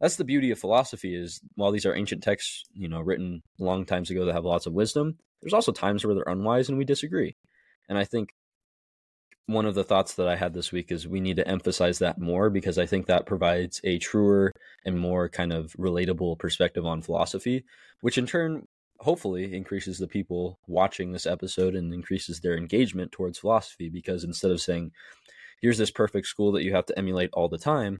That's 0.00 0.16
the 0.16 0.24
beauty 0.24 0.50
of 0.50 0.58
philosophy 0.58 1.14
is 1.14 1.40
while 1.56 1.70
these 1.70 1.86
are 1.86 1.94
ancient 1.94 2.22
texts, 2.22 2.64
you 2.72 2.88
know, 2.88 3.00
written 3.00 3.42
long 3.58 3.84
times 3.84 4.10
ago 4.10 4.24
that 4.24 4.32
have 4.32 4.44
lots 4.44 4.66
of 4.66 4.72
wisdom, 4.72 5.18
there's 5.42 5.52
also 5.52 5.72
times 5.72 6.04
where 6.04 6.14
they're 6.14 6.24
unwise 6.26 6.68
and 6.68 6.78
we 6.78 6.84
disagree. 6.84 7.36
And 7.88 7.98
I 7.98 8.04
think 8.04 8.30
one 9.46 9.66
of 9.66 9.74
the 9.74 9.84
thoughts 9.84 10.14
that 10.14 10.28
I 10.28 10.36
had 10.36 10.54
this 10.54 10.72
week 10.72 10.90
is 10.90 11.08
we 11.08 11.20
need 11.20 11.36
to 11.36 11.46
emphasize 11.46 11.98
that 11.98 12.18
more 12.18 12.50
because 12.50 12.78
I 12.78 12.86
think 12.86 13.06
that 13.06 13.26
provides 13.26 13.80
a 13.84 13.98
truer 13.98 14.52
and 14.84 14.98
more 14.98 15.28
kind 15.28 15.52
of 15.52 15.72
relatable 15.78 16.38
perspective 16.38 16.86
on 16.86 17.02
philosophy, 17.02 17.64
which 18.00 18.16
in 18.16 18.26
turn 18.26 18.66
hopefully 19.00 19.54
increases 19.54 19.98
the 19.98 20.06
people 20.06 20.58
watching 20.66 21.12
this 21.12 21.26
episode 21.26 21.74
and 21.74 21.92
increases 21.92 22.40
their 22.40 22.56
engagement 22.56 23.12
towards 23.12 23.38
philosophy 23.38 23.88
because 23.88 24.24
instead 24.24 24.50
of 24.50 24.60
saying 24.60 24.92
here's 25.60 25.78
this 25.78 25.90
perfect 25.90 26.26
school 26.26 26.52
that 26.52 26.62
you 26.62 26.74
have 26.74 26.86
to 26.86 26.98
emulate 26.98 27.30
all 27.32 27.48
the 27.48 27.58
time 27.58 27.98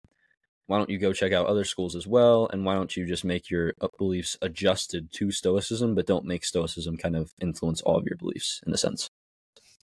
why 0.70 0.78
don't 0.78 0.88
you 0.88 0.98
go 0.98 1.12
check 1.12 1.32
out 1.32 1.46
other 1.46 1.64
schools 1.64 1.96
as 1.96 2.06
well? 2.06 2.48
And 2.52 2.64
why 2.64 2.74
don't 2.74 2.96
you 2.96 3.04
just 3.04 3.24
make 3.24 3.50
your 3.50 3.72
beliefs 3.98 4.36
adjusted 4.40 5.10
to 5.14 5.32
stoicism 5.32 5.96
but 5.96 6.06
don't 6.06 6.24
make 6.24 6.44
stoicism 6.44 6.96
kind 6.96 7.16
of 7.16 7.34
influence 7.40 7.82
all 7.82 7.96
of 7.96 8.04
your 8.06 8.16
beliefs 8.16 8.60
in 8.64 8.72
a 8.72 8.76
sense. 8.76 9.08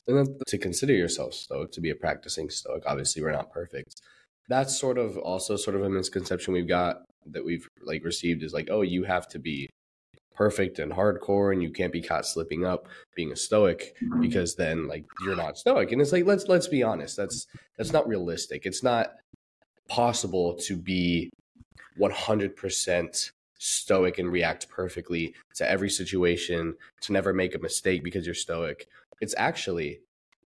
And 0.08 0.16
then 0.16 0.38
to 0.48 0.58
consider 0.58 0.94
yourself 0.94 1.34
stoic 1.34 1.74
to 1.74 1.82
be 1.82 1.90
a 1.90 1.96
practicing 1.96 2.50
stoic 2.50 2.84
obviously 2.86 3.22
we're 3.22 3.34
not 3.34 3.52
perfect. 3.52 4.02
That's 4.48 4.80
sort 4.80 4.98
of 4.98 5.18
also 5.18 5.58
sort 5.58 5.76
of 5.76 5.84
a 5.84 5.90
misconception 5.90 6.54
we've 6.54 6.70
got 6.70 7.02
that 7.26 7.44
we've 7.44 7.68
like 7.84 8.06
received 8.06 8.42
is 8.42 8.54
like 8.54 8.70
oh 8.72 8.82
you 8.82 9.04
have 9.04 9.28
to 9.28 9.40
be 9.40 9.70
perfect 10.36 10.80
and 10.80 10.94
hardcore 10.94 11.52
and 11.52 11.62
you 11.62 11.70
can't 11.70 11.92
be 11.92 12.02
caught 12.02 12.26
slipping 12.26 12.64
up 12.64 12.88
being 13.14 13.34
a 13.34 13.36
stoic 13.36 13.94
because 14.22 14.56
then 14.56 14.88
like 14.88 15.04
you're 15.26 15.36
not 15.36 15.58
stoic. 15.58 15.92
And 15.92 16.02
it's 16.02 16.14
like 16.14 16.26
let's 16.26 16.48
let's 16.48 16.68
be 16.70 16.82
honest 16.82 17.18
that's 17.18 17.46
that's 17.78 17.92
not 17.92 18.08
realistic. 18.08 18.66
It's 18.66 18.84
not 18.84 19.12
possible 19.88 20.56
to 20.66 20.76
be 20.78 21.30
100% 22.00 23.32
stoic 23.60 24.20
and 24.20 24.32
react 24.32 24.70
perfectly 24.70 25.34
to 25.56 25.70
every 25.70 25.90
situation 25.90 26.76
to 27.02 27.12
never 27.12 27.34
make 27.34 27.56
a 27.56 27.60
mistake 27.60 28.04
because 28.04 28.26
you're 28.26 28.36
stoic. 28.36 28.88
It's 29.20 29.36
actually 29.38 30.02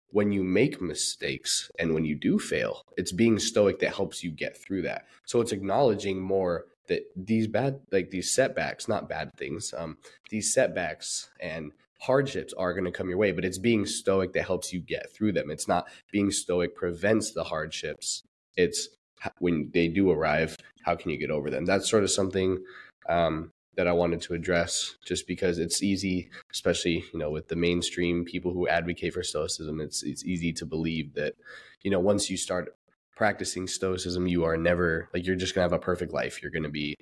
when 0.10 0.32
you 0.32 0.44
make 0.44 0.80
mistakes 0.80 1.70
and 1.80 1.94
when 1.94 2.06
you 2.06 2.16
do 2.16 2.38
fail 2.38 2.84
it's 2.98 3.12
being 3.12 3.40
stoic 3.40 3.80
that 3.80 3.96
helps 3.96 4.24
you 4.24 4.32
get 4.32 4.56
through 4.56 4.84
that. 4.84 5.06
So 5.26 5.42
it's 5.42 5.52
acknowledging 5.52 6.22
more 6.22 6.66
that 6.88 7.04
these 7.16 7.48
bad 7.48 7.80
like 7.92 8.12
these 8.12 8.34
setbacks 8.34 8.88
not 8.88 9.08
bad 9.08 9.32
things 9.38 9.74
um 9.78 9.98
these 10.30 10.54
setbacks 10.54 11.30
and 11.40 11.72
hardships 12.02 12.54
are 12.54 12.74
going 12.74 12.84
to 12.84 12.92
come 12.92 13.08
your 13.08 13.18
way 13.18 13.32
but 13.32 13.46
it's 13.46 13.58
being 13.58 13.86
stoic 13.86 14.34
that 14.34 14.46
helps 14.46 14.72
you 14.74 14.80
get 14.80 15.12
through 15.14 15.32
them. 15.32 15.50
It's 15.50 15.68
not 15.68 15.88
being 16.12 16.30
stoic 16.32 16.76
prevents 16.76 17.32
the 17.32 17.46
hardships. 17.46 18.24
It's 18.56 18.90
when 19.40 19.70
they 19.74 19.88
do 19.88 20.12
arrive 20.12 20.58
how 20.84 20.96
can 20.96 21.12
you 21.12 21.18
get 21.18 21.32
over 21.32 21.50
them 21.50 21.66
that's 21.66 21.90
sort 21.90 22.04
of 22.04 22.12
something 22.12 22.64
um 23.10 23.52
that 23.76 23.88
I 23.88 23.92
wanted 23.92 24.22
to 24.24 24.34
address 24.34 24.96
just 25.04 25.28
because 25.28 25.58
it's 25.58 25.82
easy, 25.82 26.30
especially, 26.52 27.06
you 27.12 27.20
know, 27.20 27.32
with 27.32 27.48
the 27.48 27.56
mainstream 27.56 28.24
people 28.24 28.54
who 28.54 28.68
advocate 28.68 29.14
for 29.14 29.24
stoicism, 29.24 29.82
it's 29.82 30.04
it's 30.04 30.24
easy 30.26 30.54
to 30.54 30.66
believe 30.66 31.14
that, 31.16 31.34
you 31.82 31.90
know, 31.90 32.00
once 32.00 32.30
you 32.30 32.38
start 32.38 32.76
practicing 33.16 33.68
stoicism, 33.68 34.28
you 34.28 34.44
are 34.44 34.58
never 34.58 35.10
like 35.14 35.26
you're 35.26 35.36
just 35.36 35.56
gonna 35.56 35.66
have 35.66 35.74
a 35.74 35.80
perfect 35.80 36.14
life. 36.14 36.42
You're 36.42 36.52
gonna 36.52 36.70
be 36.70 36.96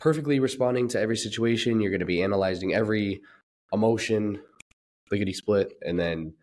perfectly 0.00 0.40
responding 0.40 0.88
to 0.88 1.00
every 1.00 1.16
situation. 1.16 1.80
You're 1.80 1.92
gonna 1.92 2.04
be 2.04 2.22
analyzing 2.22 2.74
every 2.74 3.20
emotion, 3.72 4.40
lickety 5.10 5.32
split, 5.32 5.74
and 5.84 5.98
then 5.98 6.34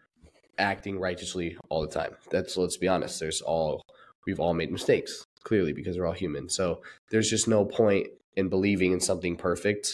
acting 0.57 0.99
righteously 0.99 1.57
all 1.69 1.81
the 1.81 1.93
time. 1.93 2.15
That's 2.31 2.55
let's 2.55 2.77
be 2.77 2.87
honest. 2.87 3.19
There's 3.19 3.41
all 3.41 3.81
we've 4.27 4.39
all 4.39 4.53
made 4.53 4.71
mistakes 4.71 5.25
clearly 5.43 5.73
because 5.73 5.97
we're 5.97 6.05
all 6.05 6.13
human. 6.13 6.49
So 6.49 6.81
there's 7.09 7.29
just 7.29 7.47
no 7.47 7.65
point 7.65 8.07
in 8.35 8.49
believing 8.49 8.91
in 8.91 8.99
something 8.99 9.35
perfect 9.35 9.93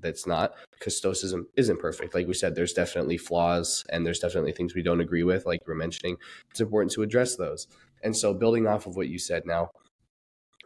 that's 0.00 0.26
not 0.26 0.54
because 0.72 0.96
stoicism 0.96 1.46
isn't 1.56 1.78
perfect 1.78 2.12
like 2.12 2.26
we 2.26 2.34
said 2.34 2.56
there's 2.56 2.72
definitely 2.72 3.16
flaws 3.16 3.84
and 3.88 4.04
there's 4.04 4.18
definitely 4.18 4.50
things 4.50 4.74
we 4.74 4.82
don't 4.82 5.00
agree 5.00 5.22
with 5.22 5.46
like 5.46 5.60
we're 5.64 5.76
mentioning 5.76 6.16
it's 6.50 6.60
important 6.60 6.90
to 6.90 7.02
address 7.02 7.36
those 7.36 7.68
and 8.02 8.16
so, 8.16 8.34
building 8.34 8.66
off 8.66 8.86
of 8.86 8.96
what 8.96 9.08
you 9.08 9.18
said 9.18 9.46
now, 9.46 9.70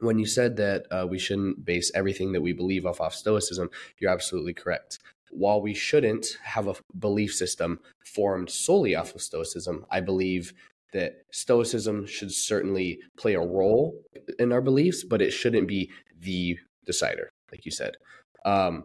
when 0.00 0.18
you 0.18 0.26
said 0.26 0.56
that 0.56 0.87
uh, 0.90 1.06
we 1.08 1.18
shouldn't 1.18 1.64
base 1.64 1.90
everything 1.94 2.32
that 2.32 2.40
we 2.40 2.52
believe 2.52 2.87
off 2.87 3.00
of 3.00 3.14
Stoicism, 3.14 3.70
you're 3.99 4.11
absolutely 4.11 4.54
correct. 4.54 4.99
While 5.30 5.61
we 5.61 5.75
shouldn't 5.75 6.38
have 6.42 6.66
a 6.66 6.76
belief 6.99 7.35
system 7.35 7.80
formed 8.04 8.50
solely 8.50 8.94
off 8.94 9.14
of 9.14 9.23
Stoicism, 9.23 9.87
I 9.90 10.00
believe 10.00 10.52
that 10.97 11.12
Stoicism 11.31 12.07
should 12.07 12.33
certainly 12.33 12.99
play 13.17 13.35
a 13.35 13.41
role 13.41 14.03
in 14.38 14.53
our 14.53 14.62
beliefs, 14.62 15.05
but 15.05 15.23
it 15.23 15.31
shouldn't 15.31 15.69
be 15.69 15.91
the 16.19 16.59
decider, 16.85 17.29
like 17.53 17.65
you 17.65 17.71
said. 17.71 17.97
Um, 18.45 18.85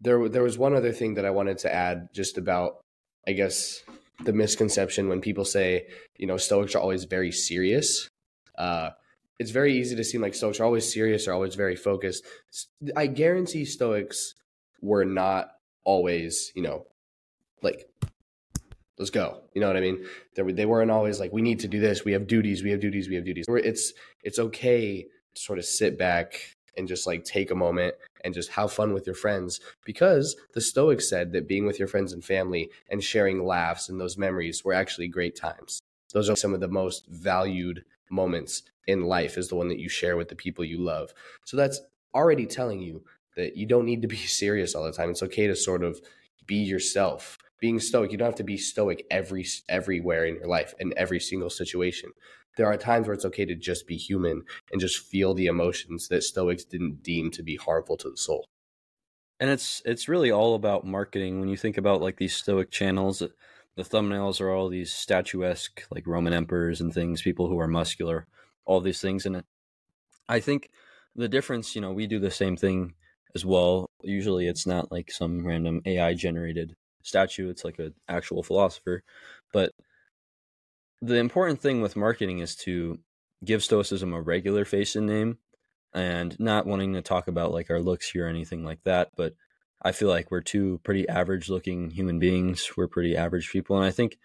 there, 0.00 0.28
there 0.28 0.42
was 0.44 0.56
one 0.56 0.74
other 0.74 0.92
thing 0.92 1.14
that 1.14 1.24
I 1.24 1.30
wanted 1.30 1.58
to 1.58 1.74
add 1.74 2.08
just 2.14 2.38
about, 2.38 2.78
I 3.26 3.32
guess, 3.32 3.82
the 4.24 4.32
misconception 4.32 5.08
when 5.08 5.20
people 5.20 5.44
say, 5.44 5.86
you 6.16 6.26
know, 6.26 6.36
Stoics 6.36 6.74
are 6.74 6.80
always 6.80 7.04
very 7.04 7.32
serious. 7.32 8.08
Uh, 8.56 8.90
it's 9.38 9.50
very 9.50 9.76
easy 9.78 9.96
to 9.96 10.04
seem 10.04 10.20
like 10.20 10.34
Stoics 10.34 10.60
are 10.60 10.64
always 10.64 10.92
serious 10.92 11.26
or 11.26 11.32
always 11.32 11.54
very 11.54 11.76
focused. 11.76 12.24
I 12.96 13.06
guarantee 13.06 13.64
Stoics 13.64 14.34
were 14.80 15.04
not 15.04 15.50
always, 15.84 16.52
you 16.54 16.62
know, 16.62 16.86
like, 17.62 17.88
let's 18.98 19.10
go. 19.10 19.40
You 19.54 19.60
know 19.60 19.68
what 19.68 19.76
I 19.76 19.80
mean? 19.80 20.04
They, 20.34 20.42
were, 20.42 20.52
they 20.52 20.66
weren't 20.66 20.90
always 20.90 21.20
like, 21.20 21.32
we 21.32 21.42
need 21.42 21.60
to 21.60 21.68
do 21.68 21.80
this. 21.80 22.04
We 22.04 22.12
have 22.12 22.26
duties. 22.26 22.62
We 22.62 22.70
have 22.70 22.80
duties. 22.80 23.08
We 23.08 23.14
have 23.14 23.24
duties. 23.24 23.46
It's 23.48 23.92
it's 24.22 24.38
okay 24.38 25.02
to 25.02 25.42
sort 25.42 25.58
of 25.58 25.64
sit 25.64 25.98
back 25.98 26.56
and 26.76 26.86
just 26.88 27.06
like 27.06 27.24
take 27.24 27.50
a 27.50 27.54
moment 27.54 27.94
and 28.24 28.32
just 28.32 28.50
have 28.50 28.72
fun 28.72 28.92
with 28.92 29.06
your 29.06 29.14
friends 29.14 29.60
because 29.84 30.36
the 30.54 30.60
Stoics 30.60 31.08
said 31.08 31.32
that 31.32 31.48
being 31.48 31.66
with 31.66 31.78
your 31.78 31.88
friends 31.88 32.12
and 32.12 32.24
family 32.24 32.70
and 32.88 33.02
sharing 33.02 33.44
laughs 33.44 33.88
and 33.88 34.00
those 34.00 34.16
memories 34.16 34.64
were 34.64 34.72
actually 34.72 35.08
great 35.08 35.36
times. 35.36 35.80
Those 36.12 36.30
are 36.30 36.36
some 36.36 36.54
of 36.54 36.60
the 36.60 36.68
most 36.68 37.06
valued 37.08 37.84
moments 38.10 38.62
in 38.86 39.02
life 39.02 39.36
is 39.36 39.48
the 39.48 39.56
one 39.56 39.68
that 39.68 39.78
you 39.78 39.88
share 39.88 40.16
with 40.16 40.28
the 40.28 40.36
people 40.36 40.64
you 40.64 40.78
love. 40.78 41.12
So 41.44 41.56
that's 41.56 41.80
already 42.14 42.46
telling 42.46 42.80
you 42.80 43.04
that 43.36 43.56
you 43.56 43.66
don't 43.66 43.84
need 43.84 44.02
to 44.02 44.08
be 44.08 44.16
serious 44.16 44.74
all 44.74 44.84
the 44.84 44.92
time. 44.92 45.10
It's 45.10 45.22
okay 45.22 45.46
to 45.46 45.56
sort 45.56 45.82
of 45.82 46.00
be 46.46 46.56
yourself. 46.56 47.38
Being 47.60 47.80
stoic, 47.80 48.12
you 48.12 48.18
don't 48.18 48.26
have 48.26 48.34
to 48.36 48.44
be 48.44 48.56
stoic 48.56 49.04
every 49.10 49.46
everywhere 49.68 50.24
in 50.24 50.36
your 50.36 50.46
life 50.46 50.74
in 50.78 50.94
every 50.96 51.20
single 51.20 51.50
situation 51.50 52.12
there 52.58 52.66
are 52.66 52.76
times 52.76 53.06
where 53.06 53.14
it's 53.14 53.24
okay 53.24 53.46
to 53.46 53.54
just 53.54 53.86
be 53.86 53.96
human 53.96 54.42
and 54.70 54.80
just 54.80 54.98
feel 54.98 55.32
the 55.32 55.46
emotions 55.46 56.08
that 56.08 56.24
Stoics 56.24 56.64
didn't 56.64 57.02
deem 57.02 57.30
to 57.30 57.42
be 57.42 57.56
harmful 57.56 57.96
to 57.96 58.10
the 58.10 58.16
soul. 58.16 58.44
And 59.40 59.48
it's 59.48 59.80
it's 59.84 60.08
really 60.08 60.32
all 60.32 60.56
about 60.56 60.84
marketing. 60.84 61.38
When 61.38 61.48
you 61.48 61.56
think 61.56 61.78
about 61.78 62.02
like 62.02 62.16
these 62.16 62.34
Stoic 62.34 62.70
channels, 62.70 63.22
uh, 63.22 63.28
the 63.76 63.84
thumbnails 63.84 64.40
are 64.40 64.50
all 64.50 64.68
these 64.68 64.92
statuesque, 64.92 65.86
like 65.92 66.06
Roman 66.08 66.32
emperors 66.32 66.80
and 66.80 66.92
things, 66.92 67.22
people 67.22 67.48
who 67.48 67.60
are 67.60 67.68
muscular, 67.68 68.26
all 68.64 68.80
these 68.80 69.00
things. 69.00 69.24
And 69.24 69.44
I 70.28 70.40
think 70.40 70.70
the 71.14 71.28
difference, 71.28 71.76
you 71.76 71.80
know, 71.80 71.92
we 71.92 72.08
do 72.08 72.18
the 72.18 72.32
same 72.32 72.56
thing 72.56 72.94
as 73.36 73.46
well. 73.46 73.88
Usually, 74.02 74.48
it's 74.48 74.66
not 74.66 74.90
like 74.90 75.12
some 75.12 75.46
random 75.46 75.80
AI 75.86 76.14
generated 76.14 76.74
statue; 77.08 77.48
it's 77.50 77.64
like 77.64 77.78
an 77.78 77.94
actual 78.08 78.42
philosopher. 78.42 79.02
But 79.52 79.72
the 81.00 81.16
important 81.16 81.60
thing 81.60 81.80
with 81.80 81.96
marketing 81.96 82.38
is 82.40 82.56
to 82.56 82.98
give 83.44 83.64
stoicism 83.64 84.12
a 84.12 84.20
regular 84.20 84.64
face 84.64 84.96
and 84.96 85.06
name 85.06 85.38
and 85.94 86.38
not 86.40 86.66
wanting 86.66 86.92
to 86.94 87.02
talk 87.02 87.28
about 87.28 87.52
like 87.52 87.70
our 87.70 87.80
looks 87.80 88.10
here 88.10 88.26
or 88.26 88.28
anything 88.28 88.64
like 88.64 88.82
that. 88.84 89.10
But 89.16 89.34
i 89.80 89.92
feel 89.92 90.08
like 90.08 90.30
we're 90.30 90.40
two 90.40 90.80
pretty 90.82 91.08
average 91.08 91.48
looking 91.48 91.90
human 91.90 92.18
beings. 92.18 92.70
We're 92.76 92.88
pretty 92.88 93.16
average 93.16 93.50
people. 93.50 93.76
And 93.76 93.86
i 93.86 93.90
think 93.90 94.18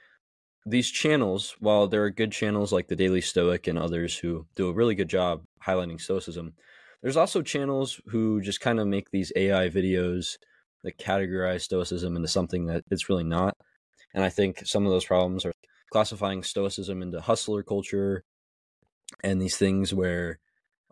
these 0.65 0.89
channels 0.89 1.55
while 1.59 1.87
there 1.87 2.03
are 2.03 2.09
good 2.09 2.31
channels 2.31 2.71
like 2.71 2.87
the 2.87 2.95
daily 2.95 3.21
stoic 3.21 3.67
and 3.67 3.77
others 3.77 4.17
who 4.17 4.45
do 4.55 4.69
a 4.69 4.73
really 4.73 4.95
good 4.95 5.09
job 5.09 5.43
highlighting 5.65 5.99
stoicism 5.99 6.53
there's 7.01 7.17
also 7.17 7.41
channels 7.41 7.99
who 8.07 8.39
just 8.39 8.61
kind 8.61 8.79
of 8.79 8.87
make 8.87 9.11
these 9.11 9.31
ai 9.35 9.69
videos 9.69 10.37
that 10.83 10.97
categorize 10.97 11.61
stoicism 11.61 12.15
into 12.15 12.27
something 12.27 12.65
that 12.67 12.83
it's 12.91 13.09
really 13.09 13.23
not. 13.23 13.55
And 14.13 14.23
i 14.23 14.29
think 14.29 14.61
some 14.65 14.85
of 14.85 14.91
those 14.91 15.05
problems 15.05 15.45
are 15.45 15.53
classifying 15.91 16.43
stoicism 16.43 17.01
into 17.01 17.21
hustler 17.21 17.63
culture 17.63 18.23
and 19.23 19.41
these 19.41 19.57
things 19.57 19.93
where 19.93 20.39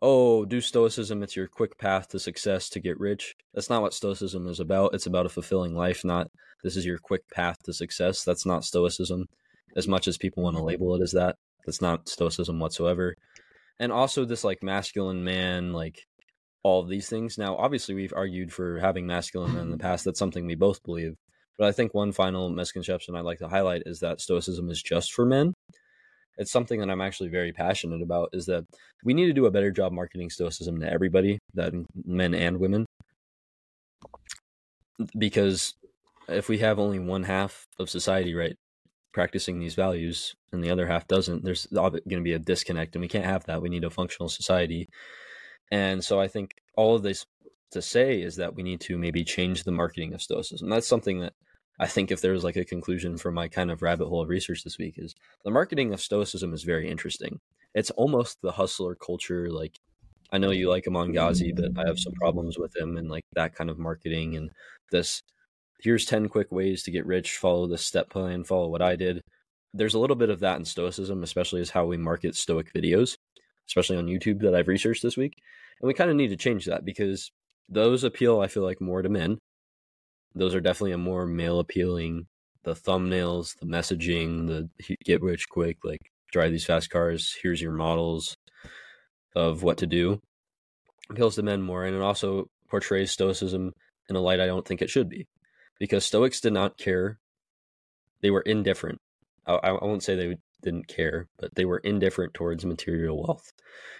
oh 0.01 0.45
do 0.45 0.61
stoicism 0.61 1.23
it's 1.23 1.35
your 1.35 1.47
quick 1.47 1.77
path 1.77 2.07
to 2.09 2.19
success 2.19 2.69
to 2.69 2.79
get 2.79 2.99
rich. 2.99 3.35
That's 3.53 3.69
not 3.69 3.81
what 3.81 3.93
stoicism 3.93 4.47
is 4.47 4.59
about. 4.59 4.93
It's 4.93 5.07
about 5.07 5.25
a 5.25 5.29
fulfilling 5.29 5.75
life 5.75 6.03
not 6.05 6.27
this 6.63 6.75
is 6.75 6.85
your 6.85 6.99
quick 6.99 7.27
path 7.31 7.57
to 7.63 7.73
success. 7.73 8.23
That's 8.23 8.45
not 8.45 8.63
stoicism 8.63 9.25
as 9.75 9.87
much 9.87 10.07
as 10.07 10.17
people 10.17 10.43
want 10.43 10.55
to 10.55 10.59
mm-hmm. 10.59 10.67
label 10.67 10.95
it 10.95 11.01
as 11.01 11.11
that. 11.11 11.37
That's 11.65 11.81
not 11.81 12.09
stoicism 12.09 12.59
whatsoever. 12.59 13.15
And 13.79 13.91
also 13.91 14.25
this 14.25 14.43
like 14.43 14.61
masculine 14.61 15.23
man 15.23 15.73
like 15.73 16.05
all 16.63 16.81
of 16.81 16.89
these 16.89 17.09
things 17.09 17.37
now 17.37 17.55
obviously 17.55 17.95
we've 17.95 18.13
argued 18.15 18.51
for 18.51 18.79
having 18.79 19.05
masculine 19.05 19.53
men 19.53 19.63
in 19.63 19.69
the 19.71 19.77
mm-hmm. 19.77 19.87
past 19.87 20.05
that's 20.05 20.19
something 20.19 20.45
we 20.45 20.55
both 20.55 20.83
believe 20.83 21.15
but 21.61 21.67
I 21.67 21.71
think 21.73 21.93
one 21.93 22.11
final 22.11 22.49
misconception 22.49 23.15
I'd 23.15 23.23
like 23.23 23.37
to 23.37 23.47
highlight 23.47 23.83
is 23.85 23.99
that 23.99 24.19
Stoicism 24.19 24.71
is 24.71 24.81
just 24.81 25.13
for 25.13 25.27
men. 25.27 25.53
it's 26.37 26.51
something 26.51 26.79
that 26.79 26.89
I'm 26.89 27.01
actually 27.01 27.29
very 27.29 27.51
passionate 27.51 28.01
about 28.01 28.29
is 28.33 28.47
that 28.47 28.65
we 29.03 29.13
need 29.13 29.27
to 29.27 29.33
do 29.33 29.45
a 29.45 29.51
better 29.51 29.69
job 29.69 29.91
marketing 29.91 30.31
stoicism 30.31 30.79
to 30.79 30.91
everybody, 30.91 31.37
that 31.53 31.71
men 32.03 32.33
and 32.33 32.59
women. 32.59 32.87
Because 35.15 35.75
if 36.27 36.49
we 36.49 36.57
have 36.57 36.79
only 36.79 36.97
one 36.97 37.23
half 37.23 37.65
of 37.77 37.91
society 37.91 38.33
right 38.33 38.55
practicing 39.13 39.59
these 39.59 39.75
values 39.75 40.33
and 40.51 40.63
the 40.63 40.71
other 40.71 40.87
half 40.87 41.07
doesn't, 41.07 41.43
there's 41.43 41.67
going 41.67 42.01
to 42.07 42.21
be 42.21 42.33
a 42.33 42.39
disconnect 42.39 42.95
and 42.95 43.03
we 43.03 43.07
can't 43.07 43.25
have 43.25 43.45
that. 43.45 43.61
We 43.61 43.69
need 43.69 43.83
a 43.83 43.91
functional 43.91 44.29
society. 44.29 44.89
And 45.71 46.03
so 46.03 46.19
I 46.19 46.27
think 46.27 46.55
all 46.75 46.95
of 46.95 47.03
this 47.03 47.25
to 47.71 47.81
say 47.81 48.21
is 48.21 48.35
that 48.35 48.55
we 48.55 48.63
need 48.63 48.81
to 48.81 48.97
maybe 48.97 49.23
change 49.23 49.63
the 49.63 49.71
marketing 49.71 50.13
of 50.13 50.21
stoicism. 50.21 50.69
That's 50.69 50.87
something 50.87 51.19
that 51.21 51.33
I 51.79 51.87
think 51.87 52.11
if 52.11 52.21
there 52.21 52.33
was 52.33 52.43
like 52.43 52.57
a 52.57 52.65
conclusion 52.65 53.17
from 53.17 53.33
my 53.33 53.47
kind 53.47 53.71
of 53.71 53.81
rabbit 53.81 54.07
hole 54.07 54.21
of 54.21 54.29
research 54.29 54.63
this 54.63 54.77
week 54.77 54.95
is 54.97 55.15
the 55.43 55.51
marketing 55.51 55.93
of 55.93 56.01
stoicism 56.01 56.53
is 56.53 56.63
very 56.63 56.89
interesting. 56.89 57.39
It's 57.73 57.89
almost 57.91 58.37
the 58.41 58.51
hustler 58.51 58.95
culture. 58.95 59.49
Like 59.49 59.79
I 60.31 60.37
know 60.37 60.51
you 60.51 60.69
like 60.69 60.87
Iman 60.87 61.13
Gadzhi, 61.13 61.55
but 61.55 61.71
I 61.77 61.87
have 61.87 61.99
some 61.99 62.13
problems 62.13 62.57
with 62.57 62.75
him 62.75 62.97
and 62.97 63.09
like 63.09 63.23
that 63.33 63.55
kind 63.55 63.69
of 63.69 63.79
marketing 63.79 64.35
and 64.35 64.51
this. 64.91 65.23
Here's 65.79 66.05
ten 66.05 66.29
quick 66.29 66.51
ways 66.51 66.83
to 66.83 66.91
get 66.91 67.07
rich. 67.07 67.37
Follow 67.37 67.67
this 67.67 67.85
step 67.85 68.09
plan. 68.09 68.43
Follow 68.43 68.67
what 68.67 68.83
I 68.83 68.95
did. 68.95 69.21
There's 69.73 69.95
a 69.95 69.99
little 69.99 70.15
bit 70.15 70.29
of 70.29 70.41
that 70.41 70.59
in 70.59 70.65
stoicism, 70.65 71.23
especially 71.23 71.61
as 71.61 71.71
how 71.71 71.85
we 71.85 71.97
market 71.97 72.35
stoic 72.35 72.71
videos, 72.73 73.17
especially 73.67 73.97
on 73.97 74.05
YouTube 74.05 74.41
that 74.41 74.53
I've 74.53 74.67
researched 74.67 75.01
this 75.01 75.17
week. 75.17 75.37
And 75.81 75.87
we 75.87 75.93
kind 75.93 76.09
of 76.09 76.15
need 76.15 76.29
to 76.29 76.37
change 76.37 76.65
that 76.65 76.85
because 76.85 77.31
those 77.67 78.03
appeal, 78.03 78.39
I 78.39 78.47
feel 78.47 78.63
like, 78.63 78.79
more 78.79 79.01
to 79.01 79.09
men 79.09 79.39
those 80.35 80.55
are 80.55 80.61
definitely 80.61 80.93
a 80.93 80.97
more 80.97 81.25
male 81.25 81.59
appealing. 81.59 82.27
The 82.63 82.73
thumbnails, 82.73 83.57
the 83.59 83.65
messaging, 83.65 84.47
the 84.47 84.69
get 85.03 85.21
rich 85.21 85.49
quick, 85.49 85.77
like 85.83 86.01
drive 86.31 86.51
these 86.51 86.65
fast 86.65 86.89
cars. 86.89 87.35
Here's 87.41 87.61
your 87.61 87.71
models 87.71 88.35
of 89.35 89.63
what 89.63 89.77
to 89.79 89.87
do. 89.87 90.19
Appeals 91.09 91.35
to 91.35 91.43
men 91.43 91.61
more, 91.61 91.85
and 91.85 91.95
it 91.95 92.01
also 92.01 92.45
portrays 92.69 93.11
stoicism 93.11 93.73
in 94.09 94.15
a 94.15 94.21
light 94.21 94.39
I 94.39 94.45
don't 94.45 94.65
think 94.65 94.81
it 94.81 94.89
should 94.89 95.09
be, 95.09 95.25
because 95.79 96.05
Stoics 96.05 96.39
did 96.39 96.53
not 96.53 96.77
care. 96.77 97.17
They 98.21 98.29
were 98.29 98.41
indifferent. 98.41 98.99
I, 99.45 99.53
I 99.55 99.71
won't 99.71 100.03
say 100.03 100.15
they 100.15 100.37
didn't 100.61 100.87
care, 100.87 101.27
but 101.39 101.55
they 101.55 101.65
were 101.65 101.79
indifferent 101.79 102.33
towards 102.33 102.63
material 102.63 103.21
wealth, 103.21 103.51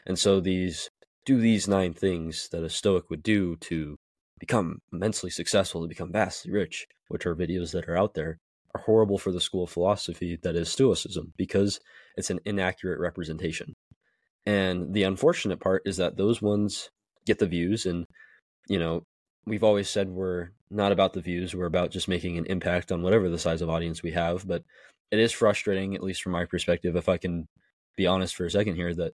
and 0.06 0.20
so 0.20 0.40
these 0.40 0.90
do 1.26 1.40
these 1.40 1.68
nine 1.68 1.94
things 1.94 2.50
that 2.52 2.64
a 2.64 2.70
Stoic 2.70 3.10
would 3.10 3.24
do 3.24 3.56
to 3.58 3.98
become 4.40 4.80
immensely 4.92 5.30
successful, 5.30 5.82
to 5.82 5.88
become 5.88 6.12
vastly 6.12 6.52
rich, 6.52 6.88
which 7.10 7.26
are 7.26 7.36
videos 7.36 7.72
that 7.72 7.88
are 7.88 7.98
out 7.98 8.16
there, 8.16 8.40
are 8.74 8.82
horrible 8.82 9.18
for 9.18 9.32
the 9.32 9.42
school 9.42 9.64
of 9.64 9.70
philosophy 9.70 10.38
that 10.42 10.56
is 10.56 10.70
Stoicism 10.70 11.34
because 11.38 11.80
it's 12.18 12.30
an 12.30 12.40
inaccurate 12.46 13.00
representation. 13.00 13.74
And 14.46 14.94
the 14.94 15.04
unfortunate 15.04 15.60
part 15.60 15.84
is 15.86 15.98
that 15.98 16.18
those 16.18 16.42
ones 16.42 16.90
get 17.26 17.40
the 17.40 17.46
views. 17.46 17.86
And, 17.86 18.06
you 18.68 18.80
know, 18.80 19.04
we've 19.46 19.64
always 19.64 19.90
said 19.90 20.10
we're 20.10 20.50
not 20.72 20.92
about 20.92 21.14
the 21.14 21.22
views, 21.22 21.54
we're 21.54 21.66
about 21.66 21.92
just 21.92 22.08
making 22.08 22.38
an 22.38 22.46
impact 22.48 22.92
on 22.92 23.04
whatever 23.04 23.30
the 23.30 23.38
size 23.38 23.62
of 23.62 23.70
audience 23.70 24.02
we 24.02 24.12
have. 24.12 24.48
But 24.48 24.64
it 25.12 25.20
is 25.20 25.32
frustrating, 25.32 25.94
at 25.94 26.04
least 26.04 26.24
from 26.24 26.32
my 26.32 26.46
perspective, 26.46 26.96
if 26.96 27.08
I 27.08 27.18
can 27.18 27.48
be 27.96 28.08
honest 28.08 28.36
for 28.36 28.46
a 28.46 28.52
second 28.52 28.76
here, 28.76 28.96
that 28.96 29.14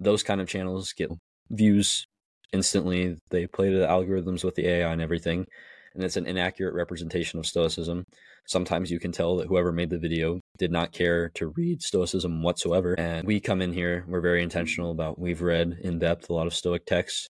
those 0.00 0.24
kind 0.24 0.40
of 0.40 0.48
channels 0.48 0.92
get 0.92 1.10
views 1.50 2.06
instantly. 2.52 3.16
They 3.30 3.46
play 3.46 3.72
the 3.72 3.86
algorithms 3.86 4.44
with 4.44 4.54
the 4.54 4.66
AI 4.66 4.92
and 4.92 5.02
everything, 5.02 5.46
and 5.94 6.04
it's 6.04 6.16
an 6.16 6.26
inaccurate 6.26 6.74
representation 6.74 7.38
of 7.38 7.46
Stoicism. 7.46 8.04
Sometimes 8.46 8.90
you 8.90 9.00
can 9.00 9.12
tell 9.12 9.36
that 9.36 9.48
whoever 9.48 9.72
made 9.72 9.90
the 9.90 9.98
video 9.98 10.40
did 10.58 10.70
not 10.70 10.92
care 10.92 11.30
to 11.34 11.48
read 11.56 11.82
Stoicism 11.82 12.42
whatsoever. 12.42 12.94
And 12.98 13.26
we 13.26 13.40
come 13.40 13.62
in 13.62 13.72
here, 13.72 14.04
we're 14.06 14.20
very 14.20 14.42
intentional 14.42 14.90
about 14.90 15.18
we've 15.18 15.42
read 15.42 15.78
in 15.82 15.98
depth 15.98 16.28
a 16.28 16.34
lot 16.34 16.46
of 16.46 16.54
Stoic 16.54 16.84
texts. 16.86 17.28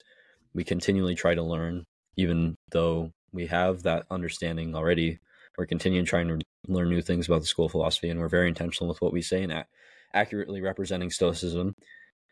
We 0.53 0.63
continually 0.63 1.15
try 1.15 1.35
to 1.35 1.43
learn, 1.43 1.85
even 2.17 2.55
though 2.71 3.11
we 3.31 3.47
have 3.47 3.83
that 3.83 4.05
understanding 4.09 4.75
already. 4.75 5.19
We're 5.57 5.65
continuing 5.65 6.05
trying 6.05 6.27
to 6.29 6.39
learn 6.67 6.89
new 6.89 7.01
things 7.01 7.27
about 7.27 7.41
the 7.41 7.47
school 7.47 7.65
of 7.65 7.71
philosophy, 7.71 8.09
and 8.09 8.19
we're 8.19 8.29
very 8.29 8.47
intentional 8.47 8.87
with 8.87 9.01
what 9.01 9.13
we 9.13 9.21
say 9.21 9.43
and 9.43 9.65
accurately 10.13 10.61
representing 10.61 11.09
Stoicism 11.09 11.75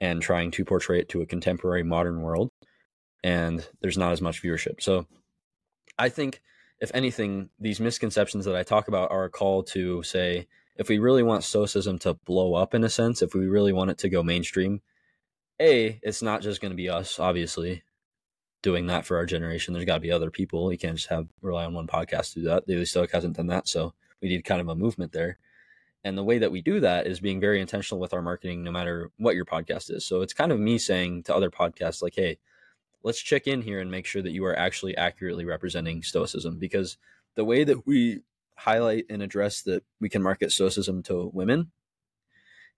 and 0.01 0.21
trying 0.21 0.51
to 0.51 0.65
portray 0.65 0.99
it 0.99 1.09
to 1.09 1.21
a 1.21 1.25
contemporary 1.25 1.83
modern 1.83 2.21
world 2.21 2.51
and 3.23 3.67
there's 3.81 3.97
not 3.97 4.11
as 4.11 4.21
much 4.21 4.41
viewership. 4.41 4.81
So 4.81 5.05
I 5.97 6.09
think, 6.09 6.41
if 6.79 6.91
anything, 6.93 7.49
these 7.59 7.79
misconceptions 7.79 8.45
that 8.45 8.55
I 8.55 8.63
talk 8.63 8.87
about 8.87 9.11
are 9.11 9.25
a 9.25 9.29
call 9.29 9.63
to 9.63 10.01
say, 10.03 10.47
if 10.77 10.87
we 10.87 10.97
really 10.97 11.23
want 11.23 11.43
Stoicism 11.43 11.99
to 11.99 12.13
blow 12.13 12.53
up 12.53 12.73
in 12.73 12.83
a 12.83 12.89
sense, 12.89 13.21
if 13.21 13.33
we 13.33 13.47
really 13.47 13.73
want 13.73 13.91
it 13.91 13.97
to 13.99 14.09
go 14.09 14.23
mainstream, 14.23 14.81
A, 15.59 15.99
it's 16.01 16.21
not 16.21 16.41
just 16.41 16.61
going 16.61 16.71
to 16.71 16.77
be 16.77 16.89
us, 16.89 17.19
obviously, 17.19 17.83
doing 18.61 18.87
that 18.87 19.05
for 19.05 19.17
our 19.17 19.25
generation. 19.25 19.73
There's 19.73 19.85
got 19.85 19.95
to 19.95 19.99
be 19.99 20.11
other 20.11 20.31
people. 20.31 20.65
We 20.65 20.77
can't 20.77 20.95
just 20.95 21.09
have 21.09 21.27
rely 21.41 21.65
on 21.65 21.73
one 21.73 21.87
podcast 21.87 22.33
to 22.33 22.39
do 22.39 22.45
that. 22.45 22.65
Daily 22.65 22.85
Stoic 22.85 23.11
hasn't 23.11 23.35
done 23.35 23.47
that. 23.47 23.67
So 23.67 23.93
we 24.21 24.29
need 24.29 24.45
kind 24.45 24.61
of 24.61 24.69
a 24.69 24.75
movement 24.75 25.11
there. 25.11 25.37
And 26.03 26.17
the 26.17 26.23
way 26.23 26.37
that 26.37 26.51
we 26.51 26.61
do 26.61 26.79
that 26.79 27.07
is 27.07 27.19
being 27.19 27.39
very 27.39 27.59
intentional 27.59 27.99
with 27.99 28.13
our 28.13 28.21
marketing, 28.21 28.63
no 28.63 28.71
matter 28.71 29.11
what 29.17 29.35
your 29.35 29.45
podcast 29.45 29.91
is. 29.93 30.05
So 30.05 30.21
it's 30.21 30.33
kind 30.33 30.51
of 30.51 30.59
me 30.59 30.77
saying 30.77 31.23
to 31.23 31.35
other 31.35 31.51
podcasts, 31.51 32.01
like, 32.01 32.15
hey, 32.15 32.37
let's 33.03 33.21
check 33.21 33.47
in 33.47 33.61
here 33.61 33.81
and 33.81 33.91
make 33.91 34.05
sure 34.05 34.21
that 34.21 34.31
you 34.31 34.45
are 34.45 34.57
actually 34.57 34.95
accurately 34.95 35.45
representing 35.45 36.01
stoicism. 36.01 36.57
Because 36.57 36.97
the 37.35 37.43
way 37.43 37.65
that 37.65 37.85
we 37.85 38.21
highlight 38.55 39.05
and 39.09 39.21
address 39.21 39.61
that 39.63 39.83
we 39.99 40.09
can 40.09 40.23
market 40.23 40.51
stoicism 40.51 41.03
to 41.03 41.29
women 41.33 41.71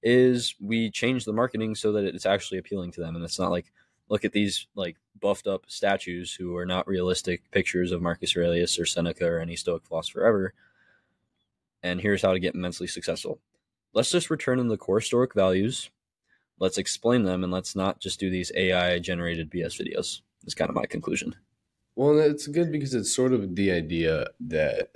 is 0.04 0.56
we 0.60 0.90
change 0.90 1.26
the 1.26 1.34
marketing 1.34 1.76
so 1.76 1.92
that 1.92 2.06
it's 2.06 2.26
actually 2.26 2.58
appealing 2.58 2.92
to 2.92 3.02
them. 3.02 3.16
And 3.16 3.24
it's 3.24 3.40
not 3.40 3.52
like 3.52 3.72
look 4.10 4.26
at 4.26 4.34
these 4.34 4.68
like 4.76 4.98
buffed 5.20 5.48
up 5.48 5.64
statues 5.68 6.34
who 6.34 6.56
are 6.58 6.66
not 6.66 6.88
realistic 6.88 7.50
pictures 7.52 7.92
of 7.92 8.02
Marcus 8.02 8.36
Aurelius 8.36 8.80
or 8.80 8.86
Seneca 8.86 9.26
or 9.26 9.40
any 9.40 9.56
stoic 9.56 9.86
philosopher 9.86 10.26
ever 10.26 10.54
and 11.84 12.02
here's 12.02 12.22
how 12.22 12.34
to 12.34 12.40
get 12.40 12.56
immensely 12.56 12.88
successful 12.88 13.40
let's 13.94 14.12
just 14.12 14.30
return 14.30 14.58
them 14.58 14.68
the 14.68 14.78
core 14.78 15.02
stoic 15.02 15.34
values 15.34 15.90
let's 16.62 16.78
explain 16.78 17.24
them 17.24 17.44
and 17.44 17.52
let's 17.52 17.76
not 17.76 18.00
just 18.00 18.20
do 18.20 18.30
these 18.30 18.52
AI 18.56 19.00
generated 19.00 19.52
BS 19.52 19.82
videos. 19.82 20.22
Is 20.46 20.56
kind 20.56 20.70
of 20.70 20.76
my 20.76 20.86
conclusion. 20.86 21.36
Well, 21.96 22.18
it's 22.20 22.48
good 22.48 22.72
because 22.72 22.94
it's 22.94 23.14
sort 23.14 23.34
of 23.34 23.56
the 23.56 23.72
idea 23.72 24.28
that 24.40 24.92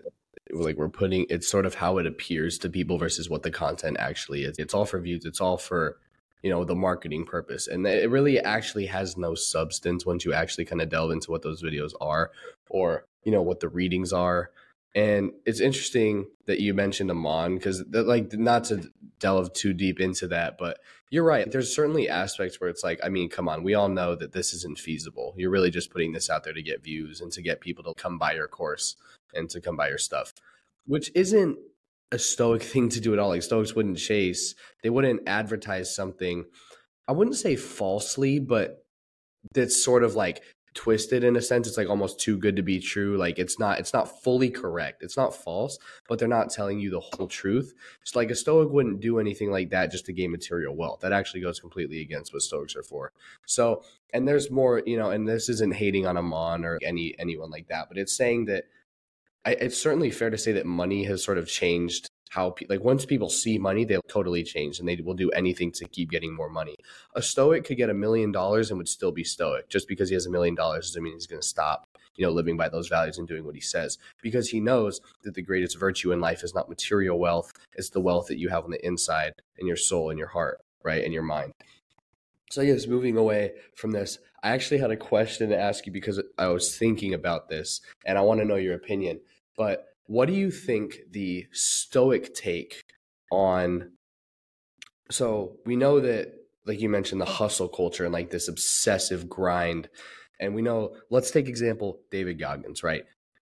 like 0.52 0.78
we're 0.78 0.90
putting 0.90 1.26
it's 1.30 1.50
sort 1.50 1.66
of 1.66 1.76
how 1.76 1.98
it 1.98 2.08
appears 2.08 2.58
to 2.60 2.70
people 2.70 2.98
versus 2.98 3.30
what 3.30 3.44
the 3.44 3.52
content 3.52 3.98
actually 4.00 4.44
is. 4.44 4.58
It's 4.58 4.74
all 4.74 4.86
for 4.86 5.00
views. 5.00 5.26
It's 5.26 5.42
all 5.42 5.58
for 5.58 5.98
you 6.42 6.50
know 6.52 6.64
the 6.64 6.76
marketing 6.76 7.26
purpose 7.26 7.68
and 7.68 7.88
it 7.88 8.08
really 8.12 8.40
actually 8.40 8.86
has 8.86 9.18
no 9.18 9.34
substance 9.34 10.06
once 10.06 10.26
you 10.26 10.32
actually 10.32 10.66
kind 10.66 10.80
of 10.80 10.90
delve 10.90 11.10
into 11.10 11.32
what 11.32 11.42
those 11.42 11.64
videos 11.64 11.94
are 12.00 12.30
or 12.70 13.08
you 13.24 13.32
know 13.32 13.42
what 13.42 13.62
the 13.62 13.70
readings 13.70 14.14
are 14.14 14.52
and 14.96 15.34
it's 15.46 15.60
interesting 15.60 16.28
that 16.46 16.62
you 16.62 16.74
mentioned 16.74 17.12
Iman 17.12 17.56
because, 17.56 17.84
like, 17.92 18.32
not 18.32 18.64
to 18.66 18.90
delve 19.20 19.52
too 19.52 19.74
deep 19.74 20.00
into 20.00 20.26
that, 20.28 20.58
but 20.58 20.80
you're 21.10 21.26
right. 21.26 21.52
There's 21.52 21.76
certainly 21.76 22.08
aspects 22.08 22.62
where 22.62 22.70
it's 22.70 22.84
like, 22.84 23.02
I 23.04 23.10
mean, 23.10 23.30
come 23.30 23.50
on, 23.50 23.62
we 23.62 23.74
all 23.74 23.90
know 23.90 24.16
that 24.16 24.32
this 24.32 24.54
isn't 24.54 24.80
feasible. 24.80 25.34
You're 25.36 25.52
really 25.52 25.70
just 25.70 25.92
putting 25.92 26.14
this 26.14 26.30
out 26.30 26.46
there 26.46 26.54
to 26.54 26.64
get 26.64 26.82
views 26.82 27.20
and 27.20 27.30
to 27.34 27.42
get 27.42 27.60
people 27.60 27.84
to 27.84 27.94
come 28.02 28.18
buy 28.18 28.34
your 28.34 28.48
course 28.48 28.96
and 29.34 29.50
to 29.50 29.60
come 29.60 29.76
buy 29.76 29.90
your 29.90 29.98
stuff, 29.98 30.34
which 30.86 31.12
isn't 31.14 31.58
a 32.14 32.18
stoic 32.18 32.64
thing 32.64 32.88
to 32.88 33.02
do 33.02 33.12
at 33.12 33.20
all. 33.20 33.30
Like, 33.30 33.44
stoics 33.44 33.76
wouldn't 33.76 33.98
chase, 33.98 34.56
they 34.82 34.90
wouldn't 34.90 35.28
advertise 35.28 35.94
something, 35.94 36.46
I 37.06 37.12
wouldn't 37.12 37.36
say 37.36 37.58
falsely, 37.58 38.40
but 38.40 38.86
that's 39.54 39.84
sort 39.84 40.04
of 40.04 40.16
like 40.16 40.42
twisted 40.76 41.24
in 41.24 41.36
a 41.36 41.42
sense. 41.42 41.68
It's 41.68 41.78
like 41.78 41.90
almost 41.90 42.20
too 42.20 42.38
good 42.38 42.56
to 42.58 42.62
be 42.62 42.80
true. 42.80 43.18
Like 43.18 43.40
it's 43.40 43.58
not 43.58 43.80
it's 43.80 43.94
not 43.94 44.22
fully 44.22 44.50
correct. 44.50 45.02
It's 45.02 45.18
not 45.18 45.36
false 45.36 45.80
but 46.08 46.20
they're 46.20 46.28
not 46.28 46.52
telling 46.52 46.80
you 46.80 46.92
the 46.92 47.00
whole 47.00 47.28
truth. 47.28 47.74
It's 48.02 48.16
like 48.16 48.30
a 48.30 48.36
stoic 48.36 48.70
wouldn't 48.70 49.00
do 49.00 49.20
anything 49.20 49.50
like 49.50 49.72
that 49.72 49.92
just 49.92 50.06
to 50.06 50.14
gain 50.14 50.32
material 50.32 50.76
wealth. 50.76 51.00
That 51.00 51.14
actually 51.14 51.42
goes 51.42 51.60
completely 51.60 52.02
against 52.02 52.34
what 52.34 52.44
stoics 52.44 52.76
are 52.76 52.84
for. 52.84 53.14
So 53.48 53.84
and 54.14 54.28
there's 54.28 54.52
more 54.52 54.84
you 54.86 54.98
know 54.98 55.10
and 55.10 55.28
this 55.28 55.50
isn't 55.50 55.74
hating 55.74 56.06
on 56.06 56.18
Iman 56.18 56.66
or 56.66 56.78
any 56.84 57.16
anyone 57.18 57.50
like 57.50 57.68
that 57.70 57.88
but 57.88 57.98
it's 57.98 58.16
saying 58.16 58.46
that 58.46 58.66
I, 59.46 59.52
it's 59.52 59.78
certainly 59.78 60.12
fair 60.12 60.30
to 60.30 60.38
say 60.38 60.52
that 60.54 60.66
money 60.66 61.04
has 61.06 61.24
sort 61.24 61.38
of 61.38 61.48
changed 61.48 62.10
how 62.36 62.50
pe- 62.50 62.66
like 62.68 62.84
once 62.84 63.06
people 63.06 63.30
see 63.30 63.58
money 63.58 63.86
they'll 63.86 64.02
totally 64.10 64.44
change 64.44 64.80
and 64.80 64.88
they 64.88 64.98
will 64.98 65.14
do 65.14 65.30
anything 65.32 65.72
to 65.72 65.88
keep 65.88 66.12
getting 66.12 66.36
more 66.36 66.50
money. 66.50 66.76
A 67.16 67.22
stoic 67.22 67.64
could 67.64 67.78
get 67.78 67.90
a 67.90 67.94
million 67.94 68.32
dollars 68.32 68.70
and 68.70 68.78
would 68.78 68.90
still 68.90 69.14
be 69.14 69.24
stoic. 69.24 69.70
Just 69.70 69.88
because 69.88 70.10
he 70.10 70.16
has 70.16 70.26
a 70.26 70.30
million 70.30 70.54
dollars 70.54 70.90
doesn't 70.90 71.02
mean 71.02 71.14
he's 71.14 71.28
going 71.28 71.42
to 71.42 71.48
stop 71.48 71.88
you 72.18 72.26
know 72.26 72.32
living 72.32 72.58
by 72.58 72.68
those 72.68 72.90
values 72.90 73.18
and 73.18 73.28
doing 73.28 73.46
what 73.46 73.56
he 73.56 73.62
says. 73.62 73.98
Because 74.22 74.50
he 74.50 74.60
knows 74.60 75.00
that 75.24 75.34
the 75.34 75.42
greatest 75.42 75.80
virtue 75.80 76.12
in 76.12 76.20
life 76.20 76.44
is 76.44 76.54
not 76.54 76.68
material 76.68 77.18
wealth 77.18 77.54
it's 77.74 77.90
the 77.90 78.02
wealth 78.02 78.28
that 78.28 78.38
you 78.38 78.50
have 78.50 78.66
on 78.66 78.72
the 78.72 78.86
inside 78.86 79.34
in 79.58 79.66
your 79.66 79.78
soul 79.78 80.10
and 80.10 80.20
your 80.20 80.28
heart 80.28 80.60
right 80.84 81.06
and 81.06 81.14
your 81.14 81.24
mind. 81.24 81.54
So 82.52 82.62
yes 82.62 82.86
moving 82.86 83.16
away 83.16 83.54
from 83.76 83.92
this 83.92 84.20
i 84.44 84.50
actually 84.50 84.80
had 84.80 84.92
a 84.92 84.98
question 84.98 85.50
to 85.50 85.58
ask 85.58 85.86
you 85.86 85.94
because 85.94 86.22
i 86.38 86.48
was 86.48 86.78
thinking 86.78 87.14
about 87.14 87.48
this 87.50 87.82
and 88.06 88.18
i 88.18 88.22
want 88.22 88.42
to 88.42 88.46
know 88.46 88.58
your 88.58 88.76
opinion. 88.76 89.22
But 89.58 89.95
what 90.08 90.28
do 90.28 90.34
you 90.34 90.52
think 90.52 90.98
the 91.12 91.48
Stoic 91.52 92.34
take 92.34 92.84
on 93.32 93.92
so 95.12 95.58
we 95.66 95.76
know 95.76 96.00
that 96.00 96.34
like 96.66 96.80
you 96.80 96.90
mentioned 96.90 97.22
the 97.22 97.26
hustle 97.26 97.68
culture 97.68 98.06
and 98.06 98.14
like 98.14 98.30
this 98.30 98.48
obsessive 98.48 99.30
grind 99.30 99.90
and 100.40 100.54
we 100.54 100.62
know 100.62 100.96
let's 101.10 101.32
take 101.32 101.48
example 101.48 102.00
david 102.12 102.40
goggins 102.40 102.84
right? 102.84 103.04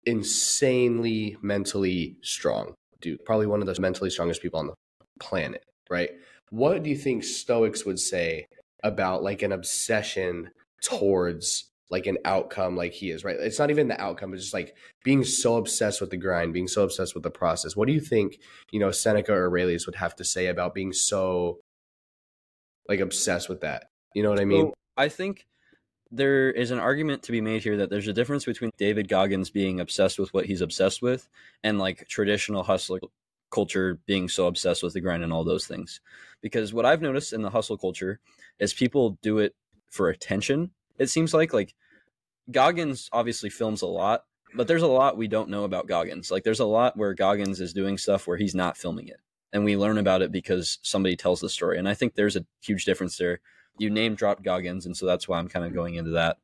Insanely 0.06 1.36
mentally 1.42 2.18
strong 2.22 2.74
dude 3.02 3.24
probably 3.26 3.48
one 3.48 3.62
of 3.62 3.68
the 3.68 3.82
mentally 3.82 4.10
strongest 4.10 4.42
people 4.42 4.60
on 4.60 4.68
the 4.68 4.74
planet 5.20 5.64
right? 5.90 6.12
What 6.50 6.84
do 6.84 6.90
you 6.90 6.98
think 6.98 7.24
stoics 7.24 7.86
would 7.86 8.00
say 8.00 8.48
about 8.84 9.24
like 9.24 9.42
an 9.42 9.52
obsession 9.52 10.52
towards 10.82 11.72
like 11.90 12.08
an 12.08 12.18
outcome 12.26 12.76
like 12.76 12.94
he 12.94 13.12
is 13.12 13.24
right? 13.24 13.38
It's 13.40 13.60
not 13.60 13.70
even 13.70 13.88
the 13.88 14.02
outcome 14.02 14.34
it's 14.34 14.44
just 14.44 14.54
like 14.54 14.76
being 15.04 15.24
so 15.24 15.58
obsessed 15.58 16.02
with 16.02 16.10
the 16.10 16.18
grind 16.18 16.54
being 16.54 16.68
so 16.68 16.84
obsessed 16.84 17.14
with 17.14 17.24
the 17.24 17.32
process. 17.32 17.76
What 17.76 17.88
do 17.88 17.94
you 17.94 18.00
think 18.00 18.40
you 18.72 18.80
know 18.80 18.92
seneca 18.92 19.34
or 19.34 19.50
aurelius 19.50 19.86
would 19.86 19.96
have 19.96 20.16
to 20.18 20.24
say 20.24 20.48
about 20.48 20.74
being 20.74 20.94
so 20.94 21.60
like 22.88 23.00
obsessed 23.00 23.50
with 23.50 23.62
that? 23.62 23.90
You 24.14 24.24
know 24.24 24.30
what 24.30 24.40
i 24.40 24.46
mean? 24.46 24.72
I 24.98 25.10
think 25.10 25.46
there 26.12 26.52
is 26.52 26.72
an 26.72 26.80
argument 26.80 27.24
to 27.24 27.32
be 27.32 27.42
made 27.42 27.64
here 27.64 27.78
that 27.78 27.90
there's 27.90 28.08
a 28.08 28.14
difference 28.14 28.46
between 28.46 28.70
david 28.78 29.08
goggins 29.08 29.50
being 29.50 29.80
obsessed 29.80 30.20
with 30.20 30.32
what 30.36 30.46
he's 30.46 30.62
obsessed 30.62 31.02
with 31.02 31.28
and 31.64 31.80
like 31.80 32.08
traditional 32.08 32.64
hustler 32.64 33.00
culture 33.52 34.00
being 34.06 34.28
so 34.28 34.48
obsessed 34.48 34.84
with 34.84 34.94
the 34.94 35.02
grind 35.02 35.24
and 35.24 35.32
all 35.32 35.44
those 35.44 35.66
things. 35.66 36.02
Because 36.42 36.74
what 36.74 36.86
i've 36.86 37.02
noticed 37.02 37.34
in 37.34 37.42
the 37.42 37.50
hustle 37.50 37.78
culture 37.78 38.20
is 38.60 38.74
people 38.74 39.18
do 39.22 39.40
it 39.40 39.56
for 39.90 40.10
attention 40.10 40.72
it 40.98 41.10
seems 41.10 41.34
like 41.34 41.54
like 41.54 41.74
Goggins 42.52 43.10
obviously 43.12 43.50
films 43.50 43.82
a 43.82 43.88
lot, 43.88 44.26
but 44.54 44.68
there's 44.68 44.82
a 44.82 44.88
lot 44.88 45.18
we 45.18 45.28
don't 45.28 45.50
know 45.50 45.64
about 45.64 45.88
Goggins. 45.88 46.32
Like 46.32 46.44
there's 46.44 46.60
a 46.60 46.66
lot 46.66 46.98
where 46.98 47.14
Goggins 47.14 47.60
is 47.60 47.74
doing 47.74 47.98
stuff 47.98 48.28
where 48.28 48.38
he's 48.38 48.56
not 48.56 48.78
filming 48.78 49.08
it. 49.08 49.20
And 49.54 49.64
we 49.64 49.78
learn 49.78 49.98
about 49.98 50.22
it 50.22 50.32
because 50.32 50.80
somebody 50.82 51.16
tells 51.16 51.40
the 51.40 51.50
story. 51.50 51.78
And 51.78 51.88
I 51.88 51.94
think 51.94 52.16
there's 52.16 52.36
a 52.36 52.46
huge 52.62 52.86
difference 52.86 53.18
there. 53.18 53.40
You 53.78 53.90
name 53.90 54.16
dropped 54.16 54.44
Goggins, 54.44 54.86
and 54.86 54.96
so 54.96 55.06
that's 55.06 55.28
why 55.28 55.38
I'm 55.38 55.48
kind 55.48 55.66
of 55.66 55.74
going 55.74 55.96
into 55.96 56.12
that. 56.12 56.38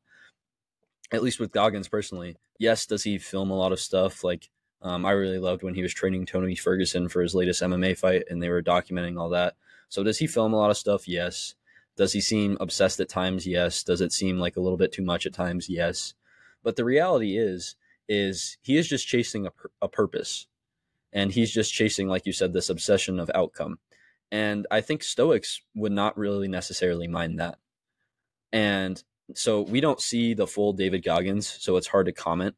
At 1.12 1.22
least 1.22 1.40
with 1.40 1.52
Goggins 1.52 1.88
personally. 1.88 2.36
Yes, 2.58 2.86
does 2.86 3.04
he 3.04 3.18
film 3.18 3.50
a 3.50 3.56
lot 3.56 3.72
of 3.72 3.80
stuff? 3.80 4.24
Like 4.24 4.48
um, 4.82 5.06
I 5.06 5.12
really 5.12 5.38
loved 5.38 5.62
when 5.62 5.74
he 5.74 5.82
was 5.82 5.94
training 5.94 6.26
Tony 6.26 6.56
Ferguson 6.56 7.08
for 7.08 7.22
his 7.22 7.34
latest 7.34 7.62
MMA 7.62 7.96
fight 7.96 8.24
and 8.28 8.42
they 8.42 8.48
were 8.48 8.62
documenting 8.62 9.18
all 9.18 9.30
that. 9.30 9.54
So 9.88 10.02
does 10.02 10.18
he 10.18 10.26
film 10.26 10.52
a 10.52 10.56
lot 10.56 10.70
of 10.70 10.76
stuff? 10.76 11.06
Yes. 11.06 11.54
Does 11.96 12.12
he 12.12 12.20
seem 12.20 12.56
obsessed 12.60 13.00
at 13.00 13.08
times? 13.08 13.46
Yes. 13.46 13.82
Does 13.82 14.00
it 14.00 14.12
seem 14.12 14.38
like 14.38 14.56
a 14.56 14.60
little 14.60 14.78
bit 14.78 14.92
too 14.92 15.02
much 15.02 15.26
at 15.26 15.34
times? 15.34 15.68
Yes. 15.68 16.14
But 16.62 16.76
the 16.76 16.84
reality 16.84 17.36
is, 17.36 17.76
is 18.08 18.56
he 18.62 18.76
is 18.76 18.88
just 18.88 19.06
chasing 19.06 19.46
a, 19.46 19.50
a 19.80 19.88
purpose, 19.88 20.46
and 21.12 21.32
he's 21.32 21.52
just 21.52 21.72
chasing, 21.72 22.08
like 22.08 22.26
you 22.26 22.32
said, 22.32 22.52
this 22.52 22.70
obsession 22.70 23.20
of 23.20 23.30
outcome. 23.34 23.78
And 24.30 24.66
I 24.70 24.80
think 24.80 25.02
Stoics 25.02 25.60
would 25.74 25.92
not 25.92 26.16
really 26.16 26.48
necessarily 26.48 27.06
mind 27.06 27.38
that. 27.38 27.58
And 28.52 29.02
so 29.34 29.60
we 29.60 29.80
don't 29.80 30.00
see 30.00 30.34
the 30.34 30.46
full 30.46 30.72
David 30.72 31.04
Goggins, 31.04 31.46
so 31.46 31.76
it's 31.76 31.88
hard 31.88 32.06
to 32.06 32.12
comment 32.12 32.54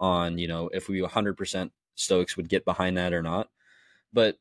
on, 0.00 0.38
you 0.38 0.48
know, 0.48 0.70
if 0.72 0.88
we 0.88 1.00
100% 1.00 1.70
Stoics 1.94 2.36
would 2.36 2.48
get 2.48 2.64
behind 2.64 2.96
that 2.96 3.12
or 3.12 3.22
not. 3.22 3.48
But 4.12 4.38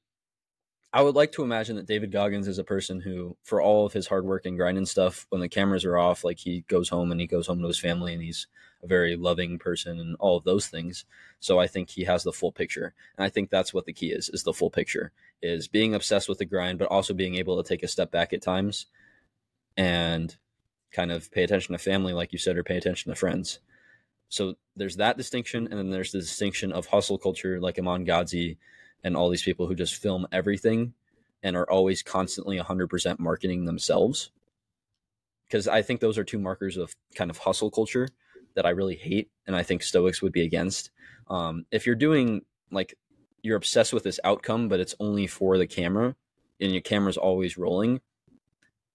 I 0.93 1.02
would 1.02 1.15
like 1.15 1.34
to 1.34 1.43
imagine 1.43 1.76
that 1.76 1.86
David 1.86 2.12
Goggins 2.12 2.47
is 2.47 2.60
a 2.60 2.63
person 2.63 3.02
who, 3.02 3.36
for 3.43 3.62
all 3.62 3.86
of 3.86 3.93
his 3.93 4.08
hard 4.08 4.26
work 4.26 4.45
and 4.45 4.58
grind 4.58 4.78
and 4.78 4.88
stuff, 4.88 5.26
when 5.30 5.41
the 5.41 5.50
cameras 5.50 5.84
are 5.84 5.97
off, 5.97 6.23
like 6.23 6.39
he 6.39 6.62
goes 6.67 6.89
home 6.89 7.12
and 7.12 7.19
he 7.19 7.28
goes 7.28 7.47
home 7.47 7.62
to 7.62 7.67
his 7.67 7.80
family 7.80 8.13
and 8.13 8.21
he's 8.21 8.47
a 8.82 8.88
very 8.88 9.15
loving 9.15 9.60
person 9.60 10.00
and 10.00 10.15
all 10.19 10.38
of 10.38 10.45
those 10.45 10.67
things. 10.67 11.04
So 11.39 11.60
I 11.60 11.67
think 11.67 11.89
he 11.89 12.06
has 12.06 12.23
the 12.23 12.32
full 12.32 12.52
picture. 12.52 12.93
And 13.17 13.26
I 13.26 13.30
think 13.30 13.50
that's 13.50 13.73
what 13.73 13.86
the 13.86 13.93
key 13.93 14.12
is, 14.12 14.30
is 14.30 14.43
the 14.43 14.54
full 14.54 14.69
picture, 14.69 15.12
is 15.41 15.67
being 15.67 15.93
obsessed 15.93 16.30
with 16.30 16.38
the 16.38 16.45
grind, 16.45 16.80
but 16.80 16.88
also 16.88 17.13
being 17.13 17.36
able 17.36 17.62
to 17.62 17.67
take 17.67 17.84
a 17.84 17.88
step 17.88 18.10
back 18.10 18.32
at 18.32 18.41
times 18.41 18.86
and 19.76 20.38
kind 20.91 21.12
of 21.12 21.30
pay 21.32 21.43
attention 21.43 21.73
to 21.73 21.80
family, 21.80 22.13
like 22.13 22.32
you 22.32 22.39
said, 22.39 22.56
or 22.56 22.63
pay 22.63 22.78
attention 22.78 23.12
to 23.12 23.15
friends. 23.15 23.60
So 24.30 24.56
there's 24.76 24.95
that 24.97 25.17
distinction. 25.17 25.67
And 25.67 25.78
then 25.78 25.89
there's 25.89 26.13
the 26.13 26.19
distinction 26.19 26.71
of 26.71 26.88
hustle 26.88 27.17
culture, 27.17 27.60
like 27.60 27.78
Iman 27.78 28.06
Gadzhi 28.06 28.58
and 29.03 29.15
all 29.15 29.29
these 29.29 29.43
people 29.43 29.67
who 29.67 29.75
just 29.75 29.95
film 29.95 30.27
everything 30.31 30.93
and 31.43 31.55
are 31.55 31.69
always 31.69 32.01
constantly 32.01 32.57
100% 32.57 33.19
marketing 33.19 33.65
themselves. 33.65 34.31
Because 35.47 35.67
i 35.67 35.81
think 35.81 36.01
those 36.01 36.17
are 36.17 36.23
two 36.23 36.39
markers 36.39 36.75
of 36.75 36.95
kind 37.15 37.31
of 37.31 37.38
hustle 37.38 37.71
culture 37.71 38.10
that 38.55 38.65
i 38.65 38.69
really 38.69 38.95
hate 38.95 39.29
and 39.45 39.55
i 39.55 39.63
think 39.63 39.81
stoics 39.81 40.21
would 40.21 40.33
be 40.33 40.43
against. 40.43 40.91
Um, 41.29 41.65
if 41.71 41.86
you're 41.86 41.95
doing 41.95 42.41
like 42.71 42.97
you're 43.41 43.55
obsessed 43.55 43.93
with 43.93 44.03
this 44.03 44.19
outcome 44.23 44.67
but 44.67 44.79
it's 44.79 44.95
only 44.99 45.25
for 45.25 45.57
the 45.57 45.67
camera 45.67 46.15
and 46.60 46.71
your 46.71 46.81
camera's 46.81 47.17
always 47.17 47.57
rolling 47.57 48.01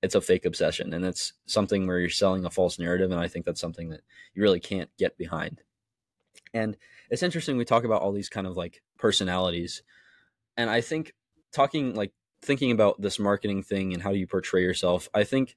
it's 0.02 0.16
a 0.16 0.20
fake 0.20 0.44
obsession. 0.44 0.92
And 0.92 1.04
it's 1.04 1.32
something 1.46 1.86
where 1.86 2.00
you're 2.00 2.10
selling 2.10 2.44
a 2.44 2.50
false 2.50 2.78
narrative 2.78 3.10
and 3.10 3.20
i 3.20 3.28
think 3.28 3.46
that's 3.46 3.60
something 3.60 3.90
that 3.90 4.02
you 4.34 4.42
really 4.42 4.60
can't 4.60 4.90
get 4.98 5.16
behind. 5.16 5.62
And 6.52 6.76
it's 7.08 7.22
interesting 7.22 7.56
we 7.56 7.64
talk 7.64 7.84
about 7.84 8.02
all 8.02 8.12
these 8.12 8.28
kind 8.28 8.46
of 8.46 8.56
like 8.56 8.82
personalities. 9.02 9.82
And 10.56 10.70
i 10.70 10.80
think 10.80 11.12
talking 11.52 11.94
like 11.94 12.12
thinking 12.40 12.70
about 12.70 13.00
this 13.00 13.18
marketing 13.18 13.62
thing 13.62 13.92
and 13.92 14.02
how 14.02 14.12
do 14.12 14.18
you 14.18 14.26
portray 14.26 14.62
yourself 14.62 15.08
i 15.14 15.24
think 15.24 15.56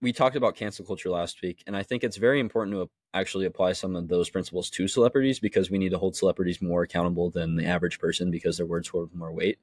we 0.00 0.12
talked 0.12 0.36
about 0.36 0.56
cancel 0.56 0.84
culture 0.84 1.10
last 1.10 1.42
week 1.42 1.62
and 1.66 1.76
i 1.76 1.82
think 1.82 2.02
it's 2.02 2.16
very 2.16 2.40
important 2.40 2.74
to 2.76 2.88
actually 3.12 3.46
apply 3.46 3.72
some 3.72 3.96
of 3.96 4.08
those 4.08 4.30
principles 4.30 4.70
to 4.70 4.88
celebrities 4.88 5.40
because 5.40 5.70
we 5.70 5.78
need 5.78 5.90
to 5.90 5.98
hold 5.98 6.16
celebrities 6.16 6.62
more 6.62 6.82
accountable 6.82 7.30
than 7.30 7.56
the 7.56 7.66
average 7.66 7.98
person 7.98 8.30
because 8.30 8.56
their 8.56 8.66
words 8.66 8.88
hold 8.88 9.14
more 9.14 9.32
weight. 9.32 9.58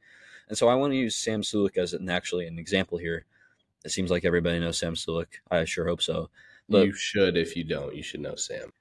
And 0.50 0.58
so 0.58 0.68
i 0.68 0.76
want 0.76 0.92
to 0.94 0.98
use 0.98 1.16
sam 1.16 1.42
sulek 1.42 1.78
as 1.78 1.94
an 1.94 2.10
actually 2.10 2.48
an 2.48 2.60
example 2.60 2.98
here. 2.98 3.26
It 3.86 3.92
seems 3.92 4.12
like 4.12 4.26
everybody 4.26 4.60
knows 4.60 4.78
sam 4.78 4.96
sulek 4.96 5.28
i 5.50 5.66
sure 5.66 5.88
hope 5.88 6.02
so. 6.02 6.30
But 6.70 6.86
you 6.86 6.94
should 6.94 7.38
if 7.38 7.56
you 7.56 7.64
don't 7.64 7.96
you 7.96 8.04
should 8.04 8.22
know 8.22 8.36
sam 8.36 8.74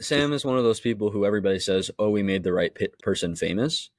Sam 0.00 0.32
is 0.32 0.44
one 0.44 0.56
of 0.56 0.64
those 0.64 0.80
people 0.80 1.10
who 1.10 1.26
everybody 1.26 1.58
says, 1.58 1.90
"Oh, 1.98 2.10
we 2.10 2.22
made 2.22 2.42
the 2.42 2.52
right 2.52 2.76
person 3.02 3.36
famous," 3.36 3.90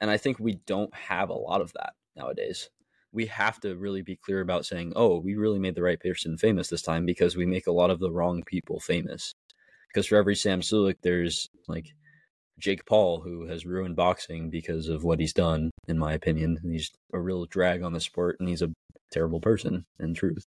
and 0.00 0.10
I 0.10 0.16
think 0.16 0.38
we 0.38 0.54
don't 0.66 0.94
have 0.94 1.30
a 1.30 1.34
lot 1.34 1.60
of 1.60 1.72
that 1.74 1.94
nowadays. 2.16 2.70
We 3.12 3.26
have 3.26 3.60
to 3.60 3.76
really 3.76 4.02
be 4.02 4.16
clear 4.16 4.40
about 4.40 4.66
saying, 4.66 4.92
"Oh, 4.96 5.18
we 5.18 5.36
really 5.36 5.60
made 5.60 5.76
the 5.76 5.82
right 5.82 6.00
person 6.00 6.36
famous 6.36 6.68
this 6.68 6.82
time," 6.82 7.06
because 7.06 7.36
we 7.36 7.46
make 7.46 7.66
a 7.68 7.72
lot 7.72 7.90
of 7.90 8.00
the 8.00 8.10
wrong 8.10 8.42
people 8.42 8.80
famous. 8.80 9.34
Because 9.88 10.06
for 10.06 10.16
every 10.16 10.34
Sam 10.34 10.60
Sulek, 10.60 10.96
there's 11.02 11.48
like 11.68 11.94
Jake 12.58 12.84
Paul, 12.84 13.20
who 13.20 13.46
has 13.46 13.64
ruined 13.64 13.94
boxing 13.94 14.50
because 14.50 14.88
of 14.88 15.04
what 15.04 15.20
he's 15.20 15.32
done, 15.32 15.70
in 15.86 15.98
my 15.98 16.14
opinion. 16.14 16.58
He's 16.64 16.90
a 17.12 17.20
real 17.20 17.46
drag 17.46 17.82
on 17.82 17.92
the 17.92 18.00
sport, 18.00 18.36
and 18.40 18.48
he's 18.48 18.62
a 18.62 18.72
terrible 19.12 19.40
person, 19.40 19.86
in 20.00 20.14
truth. 20.14 20.46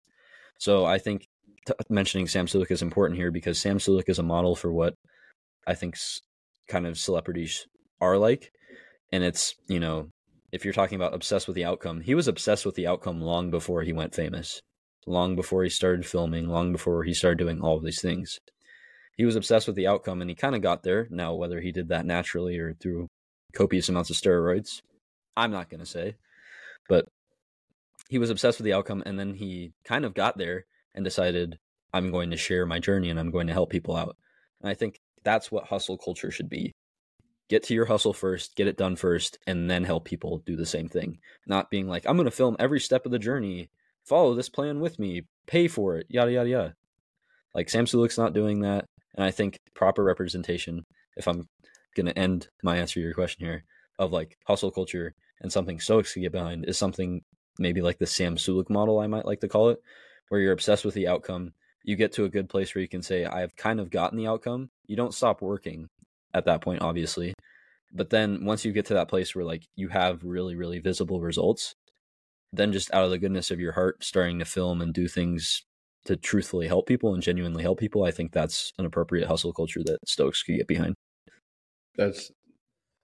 So 0.58 0.86
I 0.86 0.98
think 0.98 1.28
t- 1.66 1.74
mentioning 1.90 2.28
Sam 2.28 2.46
Sulek 2.46 2.72
is 2.72 2.82
important 2.82 3.18
here 3.18 3.32
because 3.32 3.60
Sam 3.60 3.78
Sulek 3.78 4.10
is 4.10 4.20
a 4.20 4.24
model 4.24 4.56
for 4.56 4.72
what 4.72 4.96
I 5.66 5.76
think 5.76 5.96
kind 6.68 6.86
of 6.88 6.98
celebrities 6.98 7.68
are 8.02 8.18
like. 8.18 8.52
And 9.12 9.24
it's, 9.24 9.56
you 9.68 9.80
know, 9.80 10.10
if 10.52 10.64
you're 10.64 10.74
talking 10.74 10.96
about 10.96 11.14
obsessed 11.14 11.48
with 11.48 11.56
the 11.56 11.66
outcome, 11.66 12.02
he 12.02 12.16
was 12.16 12.28
obsessed 12.28 12.66
with 12.66 12.76
the 12.76 12.88
outcome 12.88 13.22
long 13.22 13.50
before 13.52 13.84
he 13.84 13.94
went 13.94 14.16
famous, 14.16 14.62
long 15.06 15.36
before 15.36 15.64
he 15.64 15.70
started 15.70 16.06
filming, 16.06 16.48
long 16.48 16.72
before 16.72 17.04
he 17.04 17.14
started 17.14 17.38
doing 17.38 17.62
all 17.62 17.78
of 17.78 17.84
these 17.84 18.02
things. 18.02 18.40
He 19.18 19.26
was 19.26 19.36
obsessed 19.36 19.68
with 19.68 19.76
the 19.76 19.88
outcome 19.88 20.22
and 20.22 20.30
he 20.30 20.36
kind 20.36 20.56
of 20.56 20.62
got 20.62 20.84
there. 20.84 21.08
Now, 21.12 21.36
whether 21.36 21.62
he 21.62 21.72
did 21.72 21.90
that 21.90 22.06
naturally 22.06 22.58
or 22.58 22.74
through 22.74 23.08
copious 23.54 23.90
amounts 23.90 24.10
of 24.10 24.16
steroids, 24.16 24.82
I'm 25.38 25.52
not 25.52 25.70
going 25.70 25.80
to 25.80 25.86
say. 25.86 26.16
But 26.90 27.06
he 28.10 28.18
was 28.18 28.32
obsessed 28.32 28.58
with 28.58 28.66
the 28.66 28.74
outcome 28.74 29.04
and 29.06 29.20
then 29.20 29.36
he 29.36 29.74
kind 29.86 30.06
of 30.06 30.14
got 30.14 30.38
there 30.38 30.66
and 30.96 31.04
decided 31.04 31.58
I'm 31.94 32.12
going 32.12 32.32
to 32.32 32.38
share 32.38 32.66
my 32.66 32.80
journey 32.80 33.10
and 33.10 33.20
I'm 33.20 33.32
going 33.32 33.48
to 33.48 33.54
help 33.54 33.70
people 33.70 33.96
out. 33.96 34.18
And 34.62 34.70
I 34.70 34.74
think 34.74 35.00
that's 35.24 35.52
what 35.52 35.66
hustle 35.66 35.98
culture 35.98 36.32
should 36.32 36.50
be. 36.50 36.72
Get 37.50 37.64
to 37.64 37.74
your 37.74 37.86
hustle 37.86 38.14
first, 38.14 38.56
get 38.56 38.68
it 38.68 38.78
done 38.78 38.96
first, 38.96 39.38
and 39.46 39.70
then 39.70 39.84
help 39.84 40.06
people 40.06 40.42
do 40.46 40.56
the 40.56 40.66
same 40.66 40.90
thing. 40.90 41.20
Not 41.46 41.70
being 41.70 41.88
like, 41.88 42.06
I'm 42.08 42.16
going 42.16 42.26
to 42.26 42.32
film 42.32 42.56
every 42.58 42.80
step 42.80 43.06
of 43.06 43.12
the 43.12 43.20
journey, 43.20 43.70
follow 44.04 44.34
this 44.34 44.50
plan 44.50 44.80
with 44.80 44.98
me, 44.98 45.24
pay 45.46 45.68
for 45.68 45.98
it, 45.98 46.08
yada, 46.10 46.32
yada, 46.32 46.50
yada. 46.50 46.76
Like 47.54 47.70
Sam 47.70 47.86
Sulek's 47.86 48.18
not 48.18 48.34
doing 48.34 48.62
that. 48.62 48.86
And 49.16 49.24
I 49.24 49.32
think 49.32 49.60
proper 49.76 50.04
representation, 50.04 50.86
if 51.16 51.28
I'm 51.28 51.48
going 51.96 52.08
to 52.08 52.18
end 52.18 52.48
my 52.64 52.78
answer 52.78 52.96
to 52.96 53.02
your 53.02 53.14
question 53.14 53.46
here, 53.46 53.66
of 54.00 54.12
like 54.12 54.38
hustle 54.46 54.72
culture 54.72 55.14
and 55.42 55.52
something 55.52 55.80
Stoics 55.80 56.14
to 56.14 56.20
get 56.20 56.32
behind 56.32 56.66
is 56.68 56.78
something 56.78 57.22
maybe 57.60 57.82
like 57.82 58.00
the 58.00 58.08
Sam 58.08 58.38
Sulek 58.38 58.70
model, 58.70 59.00
I 59.00 59.08
might 59.08 59.26
like 59.26 59.42
to 59.42 59.48
call 59.48 59.70
it, 59.70 59.82
where 60.34 60.42
you're 60.42 60.52
obsessed 60.52 60.84
with 60.84 60.96
the 60.96 61.08
outcome. 61.08 61.54
You 61.84 61.96
get 61.96 62.14
to 62.14 62.26
a 62.26 62.30
good 62.30 62.50
place 62.50 62.74
where 62.74 62.82
you 62.82 62.88
can 62.88 63.04
say, 63.04 63.24
I've 63.24 63.56
kind 63.56 63.80
of 63.80 63.92
gotten 63.92 64.18
the 64.18 64.26
outcome. 64.26 64.72
You 64.88 64.96
don't 64.96 65.14
stop 65.14 65.44
working 65.44 65.90
at 66.34 66.46
that 66.46 66.62
point, 66.62 66.82
obviously. 66.82 67.36
But 67.92 68.10
then 68.10 68.44
once 68.44 68.66
you 68.66 68.72
get 68.72 68.88
to 68.88 68.96
that 68.96 69.10
place 69.10 69.36
where 69.36 69.46
like 69.46 69.68
you 69.76 69.90
have 69.90 70.24
really, 70.24 70.56
really 70.56 70.80
visible 70.80 71.22
results, 71.22 71.76
then 72.52 72.74
just 72.74 72.92
out 72.96 73.04
of 73.06 73.12
the 73.12 73.20
goodness 73.20 73.52
of 73.52 73.60
your 73.60 73.74
heart, 73.74 74.04
starting 74.04 74.40
to 74.40 74.46
film 74.46 74.82
and 74.82 74.92
do 74.92 75.08
things 75.08 75.62
to 76.06 76.16
truthfully 76.16 76.66
help 76.66 76.88
people 76.88 77.14
and 77.14 77.22
genuinely 77.22 77.62
help 77.62 77.80
people, 77.80 78.04
I 78.04 78.10
think 78.10 78.32
that's 78.32 78.74
an 78.80 78.86
appropriate 78.86 79.28
hustle 79.28 79.54
culture 79.54 79.84
that 79.86 80.00
Stoics 80.08 80.42
could 80.42 80.58
get 80.58 80.68
behind. 80.68 80.96
That's 81.96 82.32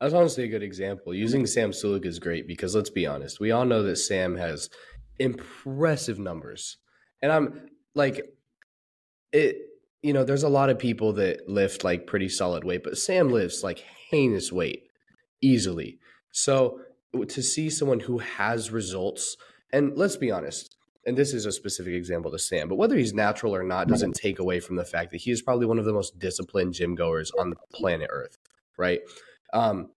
that's 0.02 0.15
honestly 0.15 0.46
a 0.46 0.48
good 0.48 0.63
example. 0.63 1.13
Using 1.13 1.46
Sam 1.46 1.74
Sulek 1.74 2.08
is 2.08 2.18
great 2.18 2.48
because 2.48 2.74
let's 2.74 2.89
be 2.89 3.06
honest, 3.06 3.39
we 3.39 3.52
all 3.52 3.65
know 3.65 3.84
that 3.84 3.98
Sam 3.98 4.36
has 4.38 4.72
impressive 5.20 6.18
numbers. 6.18 6.79
And 7.22 7.32
I'm 7.32 7.70
like, 7.96 8.22
it, 9.32 9.58
you 10.02 10.14
know, 10.14 10.24
there's 10.24 10.44
a 10.44 10.50
lot 10.50 10.70
of 10.70 10.80
people 10.80 11.14
that 11.14 11.48
lift 11.50 11.84
like 11.84 12.08
pretty 12.08 12.30
solid 12.30 12.64
weight, 12.64 12.84
but 12.84 12.98
Sam 12.98 13.30
lifts 13.30 13.64
like 13.64 13.84
heinous 14.10 14.52
weight 14.52 14.84
easily. 15.42 16.00
So 16.32 16.82
to 17.28 17.42
see 17.42 17.70
someone 17.70 18.00
who 18.00 18.20
has 18.20 18.72
results, 18.72 19.36
and 19.74 19.98
let's 19.98 20.16
be 20.16 20.32
honest, 20.32 20.76
and 21.06 21.18
this 21.18 21.34
is 21.34 21.46
a 21.46 21.52
specific 21.52 21.94
example 21.94 22.32
to 22.32 22.40
Sam, 22.40 22.68
but 22.68 22.76
whether 22.76 22.96
he's 22.96 23.14
natural 23.14 23.56
or 23.56 23.64
not 23.64 23.88
doesn't 23.88 24.14
take 24.14 24.40
away 24.40 24.60
from 24.60 24.76
the 24.76 24.86
fact 24.86 25.12
that 25.12 25.22
he 25.22 25.32
is 25.32 25.42
probably 25.42 25.66
one 25.66 25.80
of 25.80 25.86
the 25.86 25.94
most 25.94 26.20
disciplined 26.20 26.74
gym 26.74 26.94
goers 26.94 27.32
on 27.40 27.50
the 27.50 27.56
planet 27.74 28.10
Earth, 28.12 28.38
right? 28.78 29.00
Um, 29.54 29.90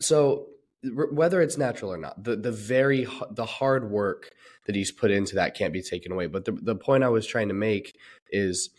so 0.00 0.46
whether 0.82 1.42
it's 1.42 1.58
natural 1.58 1.92
or 1.92 1.98
not, 1.98 2.22
the 2.22 2.36
the 2.36 2.52
very 2.52 3.06
the 3.30 3.44
hard 3.44 3.90
work 3.90 4.30
that 4.66 4.74
he's 4.74 4.92
put 4.92 5.10
into 5.10 5.34
that 5.34 5.54
can't 5.54 5.72
be 5.72 5.82
taken 5.82 6.12
away. 6.12 6.26
But 6.26 6.44
the 6.44 6.52
the 6.52 6.76
point 6.76 7.04
I 7.04 7.08
was 7.08 7.26
trying 7.26 7.48
to 7.48 7.54
make 7.54 7.96
is 8.30 8.70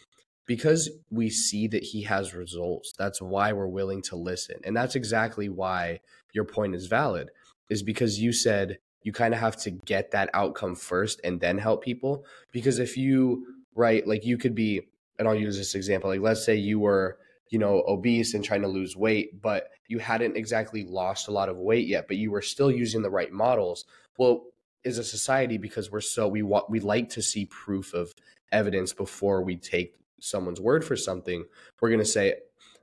because 0.47 0.89
we 1.09 1.29
see 1.29 1.67
that 1.67 1.83
he 1.83 2.03
has 2.03 2.33
results. 2.33 2.93
That's 2.97 3.21
why 3.21 3.53
we're 3.53 3.67
willing 3.67 4.01
to 4.03 4.15
listen, 4.15 4.59
and 4.63 4.75
that's 4.75 4.95
exactly 4.95 5.49
why 5.49 5.99
your 6.33 6.45
point 6.45 6.75
is 6.75 6.87
valid. 6.87 7.29
Is 7.69 7.83
because 7.83 8.19
you 8.19 8.33
said 8.33 8.79
you 9.03 9.11
kind 9.11 9.33
of 9.33 9.39
have 9.39 9.57
to 9.57 9.71
get 9.71 10.11
that 10.11 10.29
outcome 10.33 10.75
first 10.75 11.21
and 11.23 11.39
then 11.39 11.57
help 11.57 11.83
people. 11.83 12.25
Because 12.51 12.79
if 12.79 12.97
you 12.97 13.45
right, 13.75 14.05
like 14.07 14.25
you 14.25 14.37
could 14.37 14.55
be, 14.55 14.81
and 15.17 15.27
I'll 15.27 15.35
use 15.35 15.57
this 15.57 15.75
example. 15.75 16.09
Like 16.09 16.21
let's 16.21 16.43
say 16.43 16.55
you 16.55 16.79
were 16.79 17.17
you 17.51 17.59
know, 17.59 17.83
obese 17.87 18.33
and 18.33 18.43
trying 18.43 18.61
to 18.61 18.67
lose 18.67 18.95
weight, 18.95 19.39
but 19.41 19.69
you 19.87 19.99
hadn't 19.99 20.37
exactly 20.37 20.85
lost 20.85 21.27
a 21.27 21.31
lot 21.31 21.49
of 21.49 21.57
weight 21.57 21.85
yet, 21.85 22.07
but 22.07 22.17
you 22.17 22.31
were 22.31 22.41
still 22.41 22.71
using 22.71 23.01
the 23.01 23.09
right 23.09 23.31
models. 23.31 23.85
Well, 24.17 24.45
as 24.83 24.97
a 24.97 25.03
society, 25.03 25.57
because 25.57 25.91
we're 25.91 26.01
so 26.01 26.27
we 26.27 26.41
want 26.41 26.69
we 26.69 26.79
like 26.79 27.09
to 27.09 27.21
see 27.21 27.45
proof 27.45 27.93
of 27.93 28.11
evidence 28.51 28.93
before 28.93 29.43
we 29.43 29.57
take 29.57 29.95
someone's 30.19 30.61
word 30.61 30.83
for 30.83 30.95
something, 30.95 31.45
we're 31.79 31.91
gonna 31.91 32.05
say, 32.05 32.35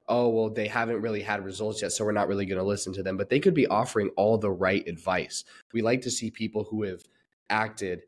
oh 0.08 0.28
well 0.28 0.50
they 0.50 0.66
haven't 0.66 1.02
really 1.02 1.22
had 1.22 1.44
results 1.44 1.82
yet 1.82 1.92
so 1.92 2.04
we're 2.04 2.12
not 2.12 2.28
really 2.28 2.46
going 2.46 2.58
to 2.58 2.64
listen 2.64 2.92
to 2.94 3.02
them 3.02 3.16
but 3.16 3.28
they 3.28 3.38
could 3.38 3.52
be 3.52 3.66
offering 3.66 4.08
all 4.16 4.38
the 4.38 4.50
right 4.50 4.88
advice 4.88 5.44
we 5.74 5.82
like 5.82 6.00
to 6.00 6.10
see 6.10 6.30
people 6.30 6.64
who 6.64 6.82
have 6.82 7.02
acted 7.50 8.02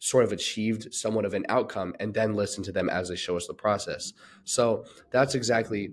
sort 0.00 0.24
of 0.24 0.32
achieved 0.32 0.92
somewhat 0.92 1.26
of 1.26 1.34
an 1.34 1.44
outcome 1.48 1.94
and 2.00 2.12
then 2.12 2.34
listen 2.34 2.64
to 2.64 2.72
them 2.72 2.88
as 2.88 3.08
they 3.08 3.16
show 3.16 3.36
us 3.36 3.46
the 3.46 3.54
process. 3.54 4.14
So 4.44 4.84
that's 5.10 5.34
exactly 5.34 5.92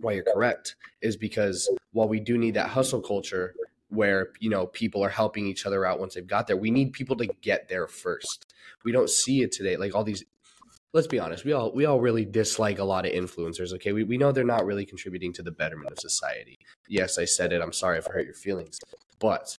why 0.00 0.12
you're 0.12 0.24
correct 0.24 0.76
is 1.02 1.16
because 1.16 1.68
while 1.92 2.08
we 2.08 2.20
do 2.20 2.38
need 2.38 2.54
that 2.54 2.68
hustle 2.68 3.00
culture 3.00 3.54
where 3.88 4.28
you 4.40 4.50
know 4.50 4.66
people 4.66 5.04
are 5.04 5.10
helping 5.10 5.46
each 5.46 5.66
other 5.66 5.84
out 5.84 6.00
once 6.00 6.14
they've 6.14 6.26
got 6.26 6.46
there 6.46 6.56
we 6.56 6.70
need 6.70 6.92
people 6.92 7.16
to 7.16 7.26
get 7.42 7.68
there 7.68 7.86
first. 7.86 8.52
We 8.84 8.92
don't 8.92 9.10
see 9.10 9.42
it 9.42 9.52
today 9.52 9.76
like 9.76 9.94
all 9.94 10.04
these 10.04 10.24
let's 10.92 11.06
be 11.06 11.18
honest 11.18 11.44
we 11.44 11.52
all 11.52 11.72
we 11.72 11.84
all 11.84 12.00
really 12.00 12.24
dislike 12.24 12.78
a 12.78 12.84
lot 12.84 13.06
of 13.06 13.12
influencers 13.12 13.72
okay? 13.74 13.92
We, 13.92 14.04
we 14.04 14.18
know 14.18 14.32
they're 14.32 14.44
not 14.44 14.66
really 14.66 14.86
contributing 14.86 15.32
to 15.34 15.42
the 15.42 15.52
betterment 15.52 15.92
of 15.92 15.98
society. 15.98 16.58
Yes 16.88 17.18
i 17.18 17.24
said 17.24 17.52
it 17.52 17.62
i'm 17.62 17.72
sorry 17.72 17.98
if 17.98 18.08
i 18.08 18.12
hurt 18.12 18.26
your 18.26 18.34
feelings 18.34 18.80
but 19.20 19.58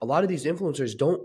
a 0.00 0.06
lot 0.06 0.22
of 0.22 0.28
these 0.28 0.44
influencers 0.44 0.96
don't 0.96 1.22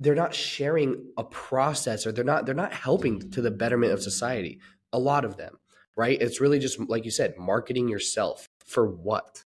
they're 0.00 0.14
not 0.14 0.34
sharing 0.34 1.06
a 1.16 1.24
process 1.24 2.06
or 2.06 2.12
they're 2.12 2.24
not 2.24 2.46
they're 2.46 2.54
not 2.54 2.72
helping 2.72 3.30
to 3.30 3.40
the 3.40 3.50
betterment 3.50 3.92
of 3.92 4.02
society 4.02 4.60
a 4.92 4.98
lot 4.98 5.24
of 5.24 5.36
them 5.36 5.58
right? 5.96 6.20
It's 6.20 6.40
really 6.40 6.58
just 6.58 6.78
like 6.88 7.04
you 7.04 7.10
said 7.10 7.36
marketing 7.38 7.88
yourself 7.88 8.48
for 8.64 8.86
what? 8.86 9.44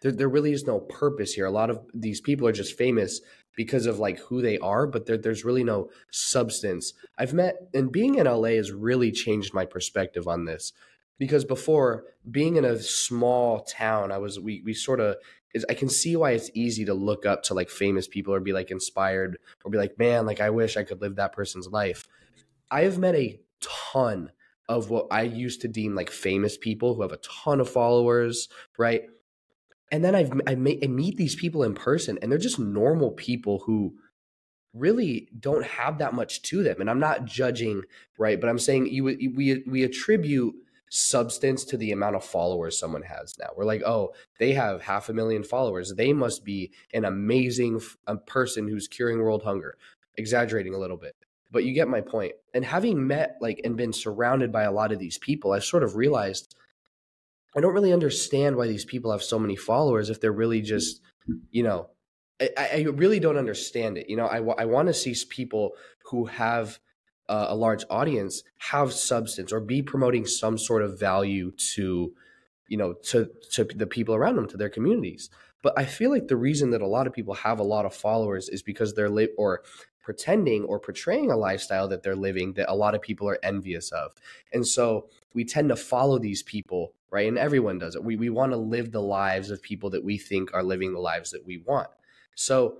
There, 0.00 0.10
there 0.10 0.28
really 0.28 0.52
is 0.52 0.66
no 0.66 0.80
purpose 0.80 1.34
here. 1.34 1.46
A 1.46 1.50
lot 1.50 1.70
of 1.70 1.80
these 1.94 2.20
people 2.20 2.48
are 2.48 2.52
just 2.52 2.76
famous 2.76 3.20
because 3.54 3.86
of 3.86 3.98
like 3.98 4.18
who 4.18 4.40
they 4.40 4.58
are 4.58 4.86
but 4.86 5.06
there, 5.06 5.18
there's 5.18 5.44
really 5.44 5.62
no 5.62 5.90
substance. 6.10 6.94
I've 7.18 7.34
met 7.34 7.56
and 7.74 7.92
being 7.92 8.16
in 8.16 8.26
la 8.26 8.42
has 8.42 8.72
really 8.72 9.12
changed 9.12 9.54
my 9.54 9.66
perspective 9.66 10.26
on 10.26 10.46
this 10.46 10.72
because 11.18 11.44
before 11.44 12.04
being 12.30 12.56
in 12.56 12.64
a 12.64 12.78
small 12.80 13.60
town 13.60 14.10
i 14.10 14.16
was 14.18 14.40
we 14.40 14.62
we 14.64 14.72
sort 14.72 14.98
of 14.98 15.16
is 15.54 15.66
I 15.68 15.74
can 15.74 15.88
see 15.88 16.16
why 16.16 16.30
it's 16.32 16.50
easy 16.54 16.84
to 16.86 16.94
look 16.94 17.26
up 17.26 17.42
to 17.44 17.54
like 17.54 17.68
famous 17.68 18.06
people 18.06 18.34
or 18.34 18.40
be 18.40 18.52
like 18.52 18.70
inspired 18.70 19.38
or 19.64 19.70
be 19.70 19.78
like, 19.78 19.98
man, 19.98 20.26
like 20.26 20.40
I 20.40 20.50
wish 20.50 20.76
I 20.76 20.84
could 20.84 21.00
live 21.00 21.16
that 21.16 21.32
person's 21.32 21.68
life. 21.68 22.06
I 22.70 22.82
have 22.82 22.98
met 22.98 23.14
a 23.14 23.38
ton 23.60 24.32
of 24.68 24.90
what 24.90 25.08
I 25.10 25.22
used 25.22 25.60
to 25.62 25.68
deem 25.68 25.94
like 25.94 26.10
famous 26.10 26.56
people 26.56 26.94
who 26.94 27.02
have 27.02 27.12
a 27.12 27.18
ton 27.18 27.60
of 27.60 27.68
followers, 27.68 28.48
right? 28.78 29.02
And 29.90 30.02
then 30.02 30.14
I've 30.14 30.32
I, 30.46 30.52
I 30.52 30.54
meet 30.54 31.16
these 31.18 31.34
people 31.34 31.62
in 31.62 31.74
person, 31.74 32.18
and 32.22 32.32
they're 32.32 32.38
just 32.38 32.58
normal 32.58 33.10
people 33.10 33.62
who 33.66 33.94
really 34.72 35.28
don't 35.38 35.66
have 35.66 35.98
that 35.98 36.14
much 36.14 36.40
to 36.42 36.62
them. 36.62 36.80
And 36.80 36.88
I'm 36.88 37.00
not 37.00 37.26
judging, 37.26 37.82
right? 38.18 38.40
But 38.40 38.48
I'm 38.48 38.58
saying 38.58 38.86
you 38.86 39.04
we 39.04 39.62
we 39.66 39.82
attribute 39.82 40.54
substance 40.94 41.64
to 41.64 41.78
the 41.78 41.90
amount 41.90 42.14
of 42.14 42.22
followers 42.22 42.78
someone 42.78 43.00
has 43.00 43.34
now. 43.38 43.48
We're 43.56 43.64
like, 43.64 43.82
oh, 43.82 44.12
they 44.38 44.52
have 44.52 44.82
half 44.82 45.08
a 45.08 45.14
million 45.14 45.42
followers. 45.42 45.94
They 45.94 46.12
must 46.12 46.44
be 46.44 46.70
an 46.92 47.06
amazing 47.06 47.80
person 48.26 48.68
who's 48.68 48.88
curing 48.88 49.18
world 49.18 49.42
hunger. 49.42 49.78
Exaggerating 50.16 50.74
a 50.74 50.78
little 50.78 50.98
bit, 50.98 51.16
but 51.50 51.64
you 51.64 51.72
get 51.72 51.88
my 51.88 52.02
point. 52.02 52.32
And 52.52 52.62
having 52.62 53.06
met 53.06 53.38
like 53.40 53.62
and 53.64 53.74
been 53.74 53.94
surrounded 53.94 54.52
by 54.52 54.64
a 54.64 54.72
lot 54.72 54.92
of 54.92 54.98
these 54.98 55.16
people, 55.16 55.52
I 55.52 55.60
sort 55.60 55.82
of 55.82 55.96
realized 55.96 56.54
I 57.56 57.60
don't 57.60 57.72
really 57.72 57.94
understand 57.94 58.56
why 58.56 58.66
these 58.66 58.84
people 58.84 59.12
have 59.12 59.22
so 59.22 59.38
many 59.38 59.56
followers 59.56 60.10
if 60.10 60.20
they're 60.20 60.30
really 60.30 60.60
just, 60.60 61.00
you 61.50 61.62
know, 61.62 61.88
I, 62.38 62.50
I 62.58 62.86
really 62.92 63.18
don't 63.18 63.38
understand 63.38 63.96
it. 63.96 64.10
You 64.10 64.18
know, 64.18 64.26
I, 64.26 64.42
I 64.62 64.66
want 64.66 64.88
to 64.88 64.94
see 64.94 65.16
people 65.30 65.72
who 66.10 66.26
have 66.26 66.78
uh, 67.28 67.46
a 67.48 67.54
large 67.54 67.84
audience 67.90 68.42
have 68.58 68.92
substance 68.92 69.52
or 69.52 69.60
be 69.60 69.82
promoting 69.82 70.26
some 70.26 70.58
sort 70.58 70.82
of 70.82 70.98
value 70.98 71.52
to 71.74 72.12
you 72.68 72.76
know 72.76 72.94
to 72.94 73.30
to 73.52 73.64
the 73.64 73.86
people 73.86 74.14
around 74.14 74.36
them 74.36 74.48
to 74.48 74.56
their 74.56 74.70
communities. 74.70 75.30
But 75.62 75.78
i 75.78 75.84
feel 75.84 76.10
like 76.10 76.26
the 76.26 76.36
reason 76.36 76.70
that 76.70 76.82
a 76.82 76.86
lot 76.86 77.06
of 77.06 77.12
people 77.12 77.34
have 77.34 77.60
a 77.60 77.64
lot 77.74 77.86
of 77.86 77.94
followers 77.94 78.48
is 78.48 78.62
because 78.62 78.94
they're 78.94 79.10
li- 79.10 79.28
or 79.38 79.62
pretending 80.02 80.64
or 80.64 80.80
portraying 80.80 81.30
a 81.30 81.36
lifestyle 81.36 81.86
that 81.86 82.02
they're 82.02 82.16
living 82.16 82.54
that 82.54 82.68
a 82.68 82.74
lot 82.74 82.96
of 82.96 83.00
people 83.00 83.28
are 83.28 83.38
envious 83.44 83.92
of. 83.92 84.12
And 84.52 84.66
so 84.66 85.08
we 85.32 85.44
tend 85.44 85.68
to 85.68 85.76
follow 85.76 86.18
these 86.18 86.42
people 86.42 86.94
right? 87.12 87.28
And 87.28 87.38
everyone 87.38 87.78
does 87.78 87.94
it. 87.94 88.02
We, 88.02 88.16
we 88.16 88.30
want 88.30 88.52
to 88.52 88.56
live 88.56 88.90
the 88.90 89.02
lives 89.02 89.50
of 89.50 89.62
people 89.62 89.90
that 89.90 90.02
we 90.02 90.16
think 90.16 90.52
are 90.54 90.62
living 90.62 90.94
the 90.94 90.98
lives 90.98 91.30
that 91.30 91.46
we 91.46 91.58
want. 91.58 91.88
So 92.34 92.78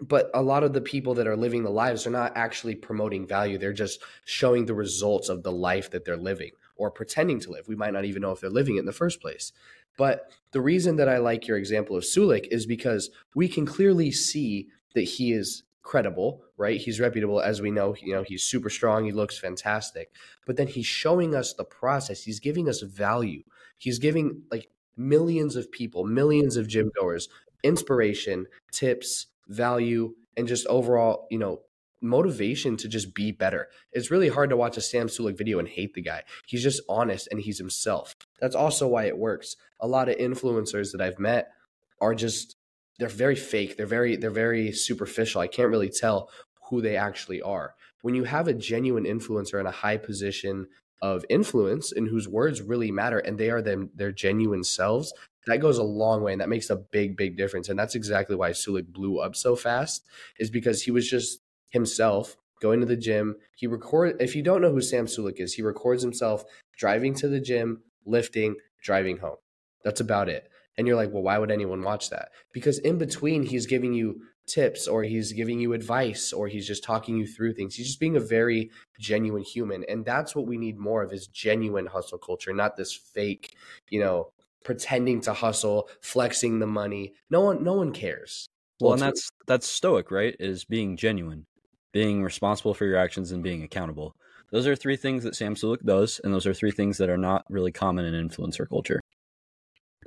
but 0.00 0.30
a 0.34 0.42
lot 0.42 0.64
of 0.64 0.72
the 0.72 0.80
people 0.80 1.14
that 1.14 1.26
are 1.26 1.36
living 1.36 1.62
the 1.62 1.70
lives 1.70 2.06
are 2.06 2.10
not 2.10 2.32
actually 2.36 2.74
promoting 2.74 3.26
value. 3.26 3.58
They're 3.58 3.72
just 3.72 4.00
showing 4.24 4.66
the 4.66 4.74
results 4.74 5.28
of 5.28 5.42
the 5.42 5.52
life 5.52 5.90
that 5.90 6.04
they're 6.04 6.16
living 6.16 6.50
or 6.76 6.90
pretending 6.90 7.38
to 7.40 7.50
live. 7.50 7.68
We 7.68 7.76
might 7.76 7.92
not 7.92 8.04
even 8.04 8.22
know 8.22 8.32
if 8.32 8.40
they're 8.40 8.50
living 8.50 8.76
it 8.76 8.80
in 8.80 8.86
the 8.86 8.92
first 8.92 9.20
place. 9.20 9.52
But 9.96 10.32
the 10.50 10.60
reason 10.60 10.96
that 10.96 11.08
i 11.08 11.18
like 11.18 11.46
your 11.46 11.56
example 11.56 11.96
of 11.96 12.02
Sulek 12.02 12.48
is 12.50 12.66
because 12.66 13.10
we 13.36 13.46
can 13.46 13.64
clearly 13.64 14.10
see 14.10 14.68
that 14.94 15.02
he 15.02 15.32
is 15.32 15.62
credible 15.82 16.44
right? 16.56 16.80
He's 16.80 17.00
reputable. 17.00 17.40
As 17.40 17.60
we 17.60 17.70
know 17.70 17.94
you 18.00 18.14
know 18.14 18.22
he's 18.22 18.42
super 18.42 18.70
strong. 18.70 19.04
He 19.04 19.12
looks 19.12 19.38
fantastic. 19.38 20.12
But 20.46 20.56
then 20.56 20.68
he's 20.68 20.86
showing 20.86 21.34
us 21.34 21.52
the 21.52 21.64
process. 21.64 22.22
He's 22.22 22.40
giving 22.40 22.68
us 22.68 22.80
value. 22.80 23.42
He's 23.78 23.98
giving 23.98 24.42
like 24.50 24.68
millions 24.96 25.56
of 25.56 25.70
people 25.72 26.04
millions 26.04 26.56
of 26.56 26.68
gym 26.68 26.88
goers 26.96 27.28
inspiration 27.64 28.46
tips 28.70 29.26
value, 29.48 30.14
and 30.36 30.48
just 30.48 30.66
overall, 30.66 31.26
you 31.30 31.38
know, 31.38 31.60
motivation 32.04 32.76
to 32.76 32.88
just 32.88 33.14
be 33.14 33.32
better. 33.32 33.68
It's 33.92 34.10
really 34.10 34.28
hard 34.28 34.50
to 34.50 34.56
watch 34.56 34.76
a 34.76 34.80
Sam 34.80 35.08
Sulek 35.08 35.38
video 35.38 35.58
and 35.58 35.66
hate 35.66 35.94
the 35.94 36.02
guy. 36.02 36.22
He's 36.46 36.62
just 36.62 36.82
honest 36.88 37.28
and 37.30 37.40
he's 37.40 37.58
himself. 37.58 38.14
That's 38.40 38.54
also 38.54 38.86
why 38.86 39.04
it 39.04 39.18
works. 39.18 39.56
A 39.80 39.88
lot 39.88 40.08
of 40.08 40.18
influencers 40.18 40.92
that 40.92 41.00
I've 41.00 41.18
met 41.18 41.50
are 42.00 42.14
just 42.14 42.56
they're 42.98 43.08
very 43.08 43.36
fake. 43.36 43.76
They're 43.76 43.86
very 43.86 44.16
they're 44.16 44.30
very 44.30 44.70
superficial. 44.72 45.40
I 45.40 45.48
can't 45.48 45.70
really 45.70 45.90
tell 45.90 46.30
who 46.68 46.80
they 46.80 46.96
actually 46.96 47.42
are. 47.42 47.74
When 48.02 48.14
you 48.14 48.24
have 48.24 48.48
a 48.48 48.54
genuine 48.54 49.04
influencer 49.04 49.58
in 49.58 49.66
a 49.66 49.70
high 49.70 49.96
position 49.96 50.66
of 51.02 51.24
influence 51.28 51.92
and 51.92 52.08
whose 52.08 52.28
words 52.28 52.62
really 52.62 52.90
matter 52.90 53.18
and 53.18 53.38
they 53.38 53.50
are 53.50 53.62
them 53.62 53.90
their 53.94 54.12
genuine 54.12 54.64
selves, 54.64 55.12
that 55.46 55.60
goes 55.60 55.78
a 55.78 55.82
long 55.82 56.22
way 56.22 56.32
and 56.32 56.40
that 56.40 56.48
makes 56.48 56.70
a 56.70 56.76
big 56.76 57.16
big 57.16 57.36
difference 57.36 57.68
and 57.68 57.78
that's 57.78 57.94
exactly 57.94 58.36
why 58.36 58.50
Sulek 58.50 58.86
blew 58.86 59.18
up 59.18 59.36
so 59.36 59.56
fast 59.56 60.04
is 60.38 60.50
because 60.50 60.82
he 60.82 60.90
was 60.90 61.08
just 61.08 61.40
himself 61.70 62.36
going 62.60 62.80
to 62.80 62.86
the 62.86 62.96
gym. 62.96 63.36
He 63.54 63.66
record 63.66 64.16
if 64.20 64.34
you 64.34 64.42
don't 64.42 64.62
know 64.62 64.72
who 64.72 64.80
Sam 64.80 65.06
Sulek 65.06 65.40
is 65.40 65.54
he 65.54 65.62
records 65.62 66.02
himself 66.02 66.44
driving 66.78 67.14
to 67.16 67.28
the 67.28 67.40
gym 67.40 67.82
lifting 68.06 68.56
driving 68.82 69.18
home. 69.18 69.36
That's 69.82 70.00
about 70.00 70.28
it. 70.28 70.48
And 70.76 70.86
you're 70.86 70.96
like 70.96 71.12
well 71.12 71.22
why 71.22 71.38
would 71.38 71.50
anyone 71.50 71.82
watch 71.82 72.10
that? 72.10 72.30
Because 72.52 72.78
in 72.78 72.98
between 72.98 73.42
he's 73.42 73.66
giving 73.66 73.92
you 73.92 74.22
tips 74.46 74.86
or 74.86 75.02
he's 75.02 75.32
giving 75.32 75.58
you 75.58 75.72
advice 75.72 76.32
or 76.32 76.48
he's 76.48 76.66
just 76.66 76.84
talking 76.84 77.16
you 77.16 77.26
through 77.26 77.52
things 77.52 77.74
he's 77.74 77.86
just 77.86 78.00
being 78.00 78.16
a 78.16 78.20
very 78.20 78.70
genuine 78.98 79.42
human 79.42 79.84
and 79.88 80.04
that's 80.04 80.36
what 80.36 80.46
we 80.46 80.58
need 80.58 80.78
more 80.78 81.02
of 81.02 81.12
is 81.12 81.26
genuine 81.28 81.86
hustle 81.86 82.18
culture 82.18 82.52
not 82.52 82.76
this 82.76 82.92
fake 82.92 83.56
you 83.90 84.00
know 84.00 84.28
pretending 84.64 85.20
to 85.20 85.32
hustle, 85.32 85.88
flexing 86.00 86.58
the 86.58 86.66
money. 86.66 87.12
No 87.30 87.42
one 87.42 87.62
no 87.62 87.74
one 87.74 87.92
cares. 87.92 88.48
Well, 88.80 88.94
and 88.94 89.02
that's 89.02 89.30
that's 89.46 89.68
stoic, 89.68 90.10
right? 90.10 90.34
Is 90.40 90.64
being 90.64 90.96
genuine, 90.96 91.46
being 91.92 92.24
responsible 92.24 92.74
for 92.74 92.86
your 92.86 92.96
actions, 92.96 93.30
and 93.30 93.42
being 93.42 93.62
accountable. 93.62 94.16
Those 94.50 94.66
are 94.66 94.74
three 94.74 94.96
things 94.96 95.22
that 95.24 95.36
Sam 95.36 95.54
Sulek 95.54 95.84
does, 95.84 96.20
and 96.24 96.34
those 96.34 96.46
are 96.46 96.54
three 96.54 96.72
things 96.72 96.98
that 96.98 97.10
are 97.10 97.18
not 97.18 97.44
really 97.48 97.72
common 97.72 98.04
in 98.04 98.28
influencer 98.28 98.68
culture. 98.68 99.00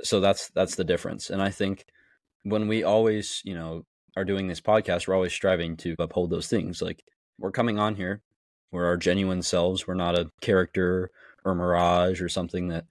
So 0.01 0.19
that's 0.19 0.49
that's 0.49 0.75
the 0.75 0.83
difference. 0.83 1.29
And 1.29 1.41
I 1.41 1.49
think 1.49 1.85
when 2.43 2.67
we 2.67 2.83
always, 2.83 3.41
you 3.45 3.53
know, 3.53 3.83
are 4.17 4.25
doing 4.25 4.47
this 4.47 4.61
podcast, 4.61 5.07
we're 5.07 5.15
always 5.15 5.33
striving 5.33 5.77
to 5.77 5.95
uphold 5.99 6.31
those 6.31 6.47
things. 6.47 6.81
Like 6.81 7.03
we're 7.37 7.51
coming 7.51 7.77
on 7.77 7.95
here, 7.95 8.21
we're 8.71 8.87
our 8.87 8.97
genuine 8.97 9.43
selves. 9.43 9.87
We're 9.87 9.93
not 9.93 10.17
a 10.17 10.31
character 10.41 11.11
or 11.45 11.55
mirage 11.55 12.21
or 12.21 12.27
something 12.27 12.67
that 12.69 12.85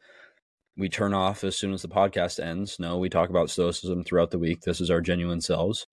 we 0.76 0.88
turn 0.88 1.14
off 1.14 1.42
as 1.42 1.56
soon 1.56 1.72
as 1.72 1.82
the 1.82 1.88
podcast 1.88 2.38
ends. 2.38 2.78
No, 2.78 2.96
we 2.98 3.08
talk 3.08 3.28
about 3.28 3.50
stoicism 3.50 4.04
throughout 4.04 4.30
the 4.30 4.38
week. 4.38 4.60
This 4.60 4.80
is 4.80 4.90
our 4.90 5.00
genuine 5.00 5.40
selves. 5.40 5.86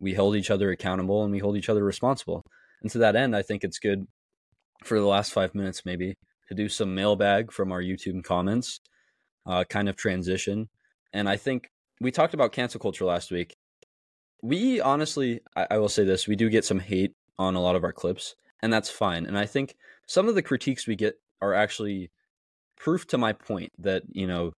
We 0.00 0.14
hold 0.14 0.36
each 0.36 0.50
other 0.50 0.70
accountable 0.70 1.24
and 1.24 1.32
we 1.32 1.40
hold 1.40 1.56
each 1.56 1.68
other 1.68 1.84
responsible. 1.84 2.42
And 2.82 2.90
to 2.92 2.98
that 2.98 3.16
end, 3.16 3.34
I 3.34 3.42
think 3.42 3.64
it's 3.64 3.78
good 3.78 4.06
for 4.84 4.98
the 4.98 5.06
last 5.06 5.32
five 5.32 5.54
minutes, 5.54 5.82
maybe, 5.84 6.14
to 6.48 6.54
do 6.54 6.68
some 6.68 6.94
mailbag 6.94 7.52
from 7.52 7.72
our 7.72 7.82
YouTube 7.82 8.22
comments, 8.24 8.80
uh, 9.46 9.64
kind 9.64 9.88
of 9.88 9.96
transition. 9.96 10.68
And 11.12 11.28
I 11.28 11.36
think 11.36 11.68
we 12.00 12.10
talked 12.10 12.34
about 12.34 12.52
cancel 12.52 12.80
culture 12.80 13.04
last 13.04 13.30
week. 13.30 13.54
We 14.42 14.80
honestly, 14.80 15.40
I, 15.56 15.66
I 15.72 15.78
will 15.78 15.88
say 15.88 16.04
this, 16.04 16.26
we 16.26 16.36
do 16.36 16.50
get 16.50 16.64
some 16.64 16.80
hate 16.80 17.14
on 17.38 17.54
a 17.54 17.60
lot 17.60 17.76
of 17.76 17.84
our 17.84 17.92
clips, 17.92 18.34
and 18.60 18.72
that's 18.72 18.90
fine. 18.90 19.24
And 19.24 19.38
I 19.38 19.46
think 19.46 19.76
some 20.06 20.28
of 20.28 20.34
the 20.34 20.42
critiques 20.42 20.86
we 20.86 20.96
get 20.96 21.14
are 21.40 21.54
actually 21.54 22.10
proof 22.82 23.06
to 23.06 23.18
my 23.18 23.32
point 23.32 23.72
that 23.78 24.02
you 24.10 24.26
know 24.26 24.52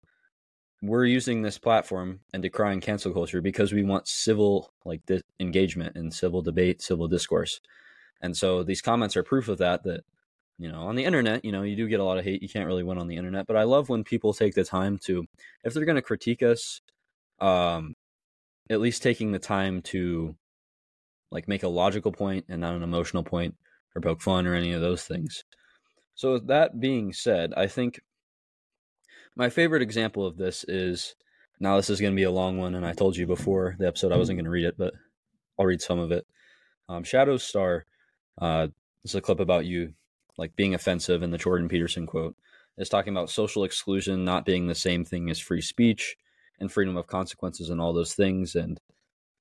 we're 0.83 1.05
using 1.05 1.43
this 1.43 1.59
platform 1.59 2.21
and 2.33 2.43
decrying 2.43 2.81
cancel 2.81 3.13
culture 3.13 3.43
because 3.43 3.73
we 3.73 3.85
want 3.85 4.09
civil 4.09 4.73
like 4.85 5.05
this 5.07 5.23
engagement 5.41 5.95
and 5.95 6.13
civil 6.13 6.41
debate 6.41 6.81
civil 6.81 7.07
discourse 7.07 7.61
and 8.23 8.35
so 8.35 8.63
these 8.63 8.81
comments 8.81 9.15
are 9.17 9.23
proof 9.23 9.49
of 9.49 9.59
that 9.59 9.83
that 9.83 10.05
you 10.59 10.71
know 10.73 10.83
on 10.83 10.95
the 10.95 11.05
internet 11.05 11.45
you 11.45 11.53
know 11.53 11.63
you 11.63 11.77
do 11.77 11.87
get 11.87 12.01
a 12.01 12.05
lot 12.05 12.17
of 12.17 12.25
hate 12.25 12.43
you 12.43 12.49
can't 12.49 12.67
really 12.67 12.83
win 12.83 12.97
on 12.97 13.09
the 13.09 13.17
internet 13.17 13.47
but 13.47 13.57
i 13.57 13.63
love 13.63 13.91
when 13.91 14.05
people 14.05 14.33
take 14.33 14.55
the 14.55 14.65
time 14.65 14.97
to 14.97 15.27
if 15.65 15.75
they're 15.75 15.85
going 15.85 15.97
to 15.97 16.03
critique 16.03 16.43
us 16.43 16.81
um 17.41 17.95
at 18.71 18.81
least 18.81 19.03
taking 19.03 19.33
the 19.33 19.39
time 19.39 19.83
to 19.83 20.35
like 21.31 21.49
make 21.49 21.63
a 21.63 21.69
logical 21.69 22.13
point 22.13 22.45
and 22.49 22.61
not 22.61 22.75
an 22.75 22.83
emotional 22.83 23.23
point 23.23 23.55
or 23.95 24.01
poke 24.01 24.21
fun 24.21 24.47
or 24.47 24.55
any 24.55 24.73
of 24.73 24.81
those 24.81 25.05
things 25.05 25.45
so 26.15 26.39
that 26.39 26.81
being 26.81 27.13
said 27.13 27.53
i 27.57 27.67
think 27.67 28.01
my 29.37 29.51
favorite 29.51 29.83
example 29.83 30.27
of 30.27 30.37
this 30.37 30.65
is 30.69 31.15
now 31.61 31.77
this 31.77 31.91
is 31.91 32.01
going 32.01 32.13
to 32.13 32.17
be 32.17 32.25
a 32.25 32.31
long 32.31 32.59
one, 32.59 32.75
and 32.75 32.87
I 32.87 32.93
told 32.93 33.17
you 33.17 33.27
before 33.27 33.77
the 33.79 33.87
episode 33.87 34.13
I 34.13 34.17
wasn't 34.17 34.39
going 34.39 34.45
to 34.45 34.51
read 34.51 34.67
it, 34.67 34.77
but 34.77 34.95
I'll 35.59 35.67
read 35.67 35.81
some 35.81 35.99
of 35.99 36.13
it. 36.13 36.27
Um, 36.89 37.05
Shadow 37.05 37.37
Star, 37.37 37.87
uh, 38.41 38.69
this 39.03 39.13
is 39.13 39.15
a 39.15 39.21
clip 39.21 39.41
about 39.41 39.67
you 39.67 39.95
like 40.37 40.57
being 40.57 40.75
offensive 40.75 41.23
in 41.23 41.31
the 41.31 41.39
Jordan 41.39 41.69
Peterson 41.69 42.07
quote. 42.07 42.37
Is 42.77 42.89
talking 42.89 43.13
about 43.13 43.31
social 43.31 43.63
exclusion 43.63 44.25
not 44.25 44.45
being 44.45 44.67
the 44.67 44.75
same 44.75 45.05
thing 45.05 45.31
as 45.31 45.39
free 45.39 45.61
speech 45.61 46.17
and 46.61 46.71
freedom 46.71 46.97
of 46.97 47.07
consequences 47.07 47.71
and 47.71 47.81
all 47.81 47.93
those 47.93 48.15
things, 48.15 48.55
and 48.55 48.79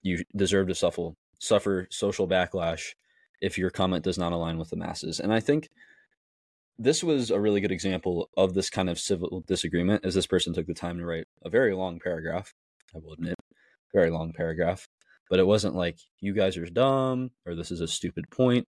you 0.02 0.24
deserve 0.36 0.68
to 0.68 0.76
suffer 0.76 1.12
suffer 1.40 1.88
social 1.92 2.28
backlash 2.28 2.94
if 3.42 3.58
your 3.58 3.70
comment 3.70 4.04
does 4.04 4.18
not 4.18 4.32
align 4.32 4.58
with 4.58 4.70
the 4.70 4.78
masses. 4.78 5.20
And 5.20 5.34
I 5.34 5.42
think 5.42 5.70
this 6.78 7.04
was 7.04 7.30
a 7.30 7.40
really 7.40 7.60
good 7.60 7.72
example 7.72 8.30
of 8.38 8.54
this 8.54 8.70
kind 8.70 8.90
of 8.90 9.00
civil 9.00 9.44
disagreement 9.46 10.06
as 10.06 10.16
this 10.16 10.26
person 10.26 10.54
took 10.54 10.68
the 10.68 10.74
time 10.74 10.98
to 10.98 11.06
write 11.06 11.28
a 11.44 11.50
very 11.50 11.76
long 11.76 12.00
paragraph 12.00 12.54
i 12.96 12.98
will 12.98 13.14
admit 13.14 13.36
very 13.94 14.10
long 14.10 14.34
paragraph. 14.34 14.88
But 15.30 15.40
it 15.40 15.48
wasn't 15.48 15.76
like 15.76 15.98
you 16.20 16.34
guys 16.34 16.58
are 16.58 16.66
dumb 16.66 17.32
or 17.46 17.56
this 17.56 17.72
is 17.72 17.82
a 17.82 17.88
stupid 17.88 18.30
point. 18.30 18.68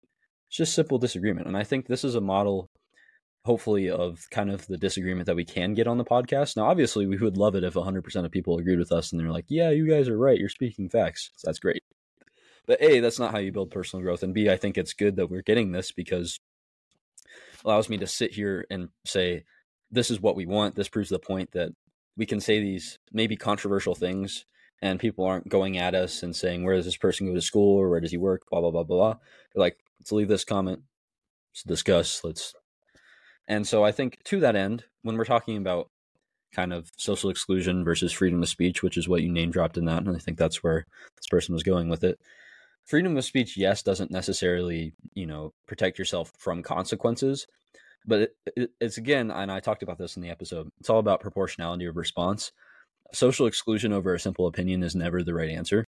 It's 0.49 0.57
just 0.57 0.75
simple 0.75 0.99
disagreement. 0.99 1.47
And 1.47 1.57
i 1.57 1.65
think 1.65 1.87
this 1.87 2.05
is 2.05 2.15
a 2.15 2.21
model 2.21 2.71
hopefully 3.45 3.91
of 3.91 4.27
kind 4.31 4.51
of 4.51 4.67
the 4.67 4.79
disagreement 4.79 5.27
that 5.27 5.37
we 5.37 5.45
can 5.45 5.75
get 5.75 5.87
on 5.87 5.99
the 5.99 6.05
podcast 6.05 6.57
now 6.57 6.65
obviously 6.65 7.07
we 7.07 7.17
would 7.17 7.37
love 7.37 7.55
it 7.55 7.65
if 7.65 7.75
100% 7.75 8.25
of 8.25 8.31
people 8.31 8.59
agreed 8.59 8.79
with 8.79 8.93
us 8.93 9.13
and 9.13 9.21
they're 9.21 9.31
like 9.31 9.47
yeah 9.49 9.71
you 9.71 9.89
guys 9.89 10.09
are 10.09 10.19
right 10.19 10.39
you're 10.39 10.49
speaking 10.49 10.89
facts 10.89 11.31
so 11.37 11.47
that's 11.49 11.59
great 11.59 11.83
but 12.67 12.81
a 12.83 13.01
that's 13.01 13.19
not 13.19 13.33
how 13.33 13.39
you 13.39 13.53
build 13.53 13.71
personal 13.71 14.03
growth 14.03 14.23
and 14.23 14.33
b 14.33 14.49
i 14.49 14.57
think 14.57 14.79
it's 14.79 14.95
good 14.95 15.17
that 15.17 15.31
we're 15.31 15.43
getting 15.43 15.73
this 15.73 15.93
because 15.93 16.41
allows 17.65 17.89
me 17.89 17.97
to 17.99 18.07
sit 18.07 18.33
here 18.33 18.67
and 18.71 18.89
say, 19.05 19.45
this 19.91 20.11
is 20.11 20.21
what 20.21 20.37
we 20.37 20.47
want. 20.47 20.75
This 20.75 20.89
proves 20.89 21.09
the 21.09 21.19
point 21.19 21.53
that 21.53 21.71
we 22.17 22.27
can 22.27 22.41
say 22.41 22.61
these 22.61 22.99
maybe 23.13 23.37
controversial 23.37 23.95
things 23.95 24.45
and 24.83 25.01
people 25.01 25.25
aren't 25.25 25.49
going 25.49 25.79
at 25.79 25.95
us 25.95 26.23
and 26.23 26.35
saying, 26.35 26.65
where 26.65 26.77
does 26.77 26.85
this 26.85 26.97
person 26.97 27.27
go 27.27 27.35
to 27.35 27.41
school 27.41 27.79
or 27.79 27.89
where 27.89 28.01
does 28.01 28.11
he 28.11 28.19
work? 28.19 28.43
Blah, 28.51 28.61
blah, 28.61 28.71
blah, 28.71 28.85
blah, 28.85 28.97
blah. 28.97 29.17
Like, 29.55 29.79
let's 29.99 30.13
leave 30.13 30.29
this 30.29 30.45
comment. 30.45 30.83
Let's 31.53 31.63
discuss. 31.63 32.23
Let's. 32.23 32.55
And 33.47 33.67
so 33.67 33.85
I 33.85 33.93
think 33.93 34.23
to 34.25 34.41
that 34.41 34.57
end, 34.57 34.85
when 35.03 35.17
we're 35.17 35.25
talking 35.25 35.57
about 35.57 35.91
kind 36.53 36.73
of 36.73 36.91
social 36.97 37.31
exclusion 37.31 37.85
versus 37.85 38.13
freedom 38.13 38.43
of 38.43 38.49
speech, 38.49 38.83
which 38.83 38.97
is 38.97 39.09
what 39.09 39.23
you 39.23 39.31
name 39.31 39.51
dropped 39.51 39.77
in 39.77 39.85
that, 39.87 40.05
and 40.05 40.17
I 40.17 40.21
think 40.21 40.39
that's 40.39 40.63
where 40.63 40.87
this 41.17 41.27
person 41.27 41.53
was 41.53 41.63
going 41.63 41.89
with 41.89 42.05
it 42.05 42.19
freedom 42.85 43.17
of 43.17 43.25
speech, 43.25 43.57
yes, 43.57 43.83
doesn't 43.83 44.11
necessarily, 44.11 44.93
you 45.15 45.27
know, 45.27 45.53
protect 45.67 45.99
yourself 45.99 46.33
from 46.39 46.63
consequences, 46.63 47.47
but 48.07 48.21
it, 48.21 48.37
it, 48.57 48.71
it's 48.81 48.99
again, 48.99 49.31
and 49.31 49.51
I 49.51 49.61
talked 49.61 49.83
about 49.83 49.99
this 49.99 50.17
in 50.17 50.23
the 50.23 50.31
episode. 50.31 50.71
It's 50.81 50.91
all 50.91 50.99
about 50.99 51.21
proportionality 51.21 51.87
of 51.87 51.97
response. 51.97 52.53
Social 53.13 53.47
exclusion 53.47 53.93
over 53.93 54.15
a 54.15 54.21
simple 54.21 54.47
opinion 54.47 54.83
is 54.83 54.95
never 54.95 55.23
the 55.23 55.35
right 55.35 55.51
answer. 55.51 55.85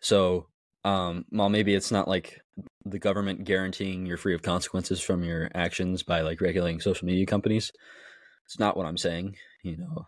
So, 0.00 0.48
um, 0.84 1.24
while 1.30 1.48
maybe 1.48 1.74
it's 1.74 1.90
not 1.90 2.08
like 2.08 2.40
the 2.84 2.98
government 2.98 3.44
guaranteeing 3.44 4.06
you're 4.06 4.16
free 4.16 4.34
of 4.34 4.42
consequences 4.42 5.00
from 5.00 5.24
your 5.24 5.50
actions 5.54 6.02
by 6.02 6.20
like 6.20 6.40
regulating 6.40 6.80
social 6.80 7.06
media 7.06 7.26
companies, 7.26 7.72
it's 8.44 8.58
not 8.58 8.76
what 8.76 8.86
I'm 8.86 8.98
saying. 8.98 9.36
You 9.62 9.78
know, 9.78 10.06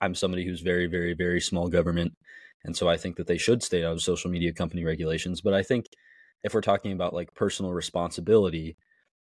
I'm 0.00 0.14
somebody 0.14 0.44
who's 0.44 0.60
very, 0.60 0.86
very, 0.86 1.14
very 1.14 1.40
small 1.40 1.68
government 1.68 2.12
and 2.64 2.76
so 2.76 2.88
I 2.88 2.96
think 2.96 3.16
that 3.16 3.26
they 3.26 3.38
should 3.38 3.62
stay 3.62 3.84
out 3.84 3.92
of 3.92 4.02
social 4.02 4.30
media 4.30 4.52
company 4.52 4.84
regulations. 4.84 5.40
But 5.40 5.54
I 5.54 5.62
think 5.62 5.86
if 6.42 6.54
we're 6.54 6.62
talking 6.62 6.92
about 6.92 7.14
like 7.14 7.34
personal 7.34 7.72
responsibility, 7.72 8.76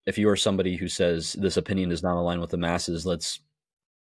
if 0.05 0.17
you 0.17 0.29
are 0.29 0.37
somebody 0.37 0.77
who 0.77 0.87
says 0.87 1.33
this 1.33 1.57
opinion 1.57 1.89
does 1.89 2.03
not 2.03 2.17
align 2.17 2.39
with 2.39 2.51
the 2.51 2.57
masses, 2.57 3.05
let's 3.05 3.39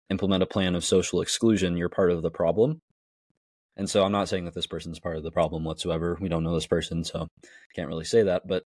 implement 0.09 0.43
a 0.43 0.47
plan 0.47 0.75
of 0.75 0.85
social 0.85 1.21
exclusion, 1.21 1.77
you're 1.77 1.89
part 1.89 2.11
of 2.11 2.21
the 2.21 2.31
problem. 2.31 2.81
And 3.77 3.89
so 3.89 4.03
I'm 4.03 4.11
not 4.11 4.29
saying 4.29 4.45
that 4.45 4.53
this 4.53 4.67
person's 4.67 4.99
part 4.99 5.17
of 5.17 5.23
the 5.23 5.31
problem 5.31 5.63
whatsoever. 5.63 6.17
We 6.19 6.29
don't 6.29 6.43
know 6.43 6.53
this 6.53 6.67
person, 6.67 7.03
so 7.03 7.27
can't 7.75 7.87
really 7.87 8.05
say 8.05 8.23
that. 8.23 8.43
But 8.45 8.63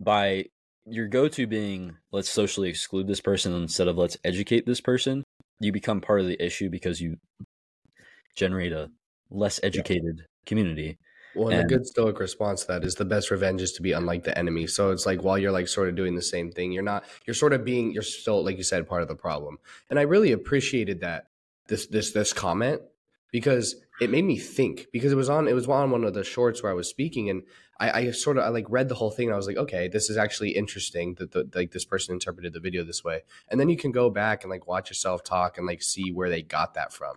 by 0.00 0.46
your 0.86 1.06
go 1.06 1.28
to 1.28 1.46
being 1.46 1.96
let's 2.10 2.28
socially 2.28 2.68
exclude 2.68 3.06
this 3.06 3.20
person 3.20 3.52
instead 3.54 3.88
of 3.88 3.96
let's 3.96 4.16
educate 4.24 4.66
this 4.66 4.80
person, 4.80 5.24
you 5.60 5.72
become 5.72 6.00
part 6.00 6.20
of 6.20 6.26
the 6.26 6.42
issue 6.44 6.68
because 6.68 7.00
you 7.00 7.18
generate 8.34 8.72
a 8.72 8.90
less 9.30 9.60
educated 9.62 10.18
yeah. 10.18 10.24
community. 10.46 10.98
Well, 11.34 11.48
and, 11.48 11.60
and, 11.60 11.70
a 11.70 11.74
good 11.76 11.86
stoic 11.86 12.18
response 12.18 12.62
to 12.62 12.68
that 12.68 12.84
is 12.84 12.96
the 12.96 13.06
best 13.06 13.30
revenge 13.30 13.62
is 13.62 13.72
to 13.72 13.82
be 13.82 13.92
unlike 13.92 14.24
the 14.24 14.36
enemy. 14.36 14.66
So 14.66 14.90
it's 14.90 15.06
like 15.06 15.22
while 15.22 15.38
you're 15.38 15.52
like 15.52 15.68
sort 15.68 15.88
of 15.88 15.96
doing 15.96 16.14
the 16.14 16.22
same 16.22 16.50
thing, 16.50 16.72
you're 16.72 16.82
not 16.82 17.04
you're 17.26 17.34
sort 17.34 17.52
of 17.52 17.64
being 17.64 17.92
you're 17.92 18.02
still 18.02 18.44
like 18.44 18.58
you 18.58 18.62
said 18.62 18.88
part 18.88 19.02
of 19.02 19.08
the 19.08 19.16
problem. 19.16 19.58
And 19.88 19.98
I 19.98 20.02
really 20.02 20.32
appreciated 20.32 21.00
that 21.00 21.28
this 21.68 21.86
this 21.86 22.12
this 22.12 22.32
comment 22.32 22.82
because 23.30 23.76
it 24.00 24.10
made 24.10 24.24
me 24.24 24.38
think 24.38 24.88
because 24.92 25.12
it 25.12 25.16
was 25.16 25.30
on 25.30 25.48
it 25.48 25.54
was 25.54 25.68
on 25.68 25.90
one 25.90 26.04
of 26.04 26.12
the 26.12 26.24
shorts 26.24 26.62
where 26.62 26.70
I 26.72 26.74
was 26.74 26.88
speaking 26.88 27.30
and 27.30 27.42
I, 27.80 27.90
I 27.90 28.10
sort 28.10 28.38
of 28.38 28.44
I 28.44 28.48
like 28.48 28.66
read 28.68 28.88
the 28.88 28.94
whole 28.94 29.10
thing 29.10 29.28
and 29.28 29.34
I 29.34 29.36
was 29.36 29.46
like 29.46 29.56
okay 29.56 29.88
this 29.88 30.10
is 30.10 30.16
actually 30.16 30.50
interesting 30.50 31.14
that 31.14 31.32
the, 31.32 31.48
like 31.54 31.72
this 31.72 31.84
person 31.84 32.12
interpreted 32.14 32.52
the 32.52 32.60
video 32.60 32.84
this 32.84 33.02
way. 33.04 33.22
And 33.48 33.58
then 33.58 33.68
you 33.68 33.76
can 33.76 33.92
go 33.92 34.10
back 34.10 34.44
and 34.44 34.50
like 34.50 34.66
watch 34.66 34.90
yourself 34.90 35.24
talk 35.24 35.58
and 35.58 35.66
like 35.66 35.82
see 35.82 36.12
where 36.12 36.28
they 36.28 36.42
got 36.42 36.74
that 36.74 36.92
from. 36.92 37.16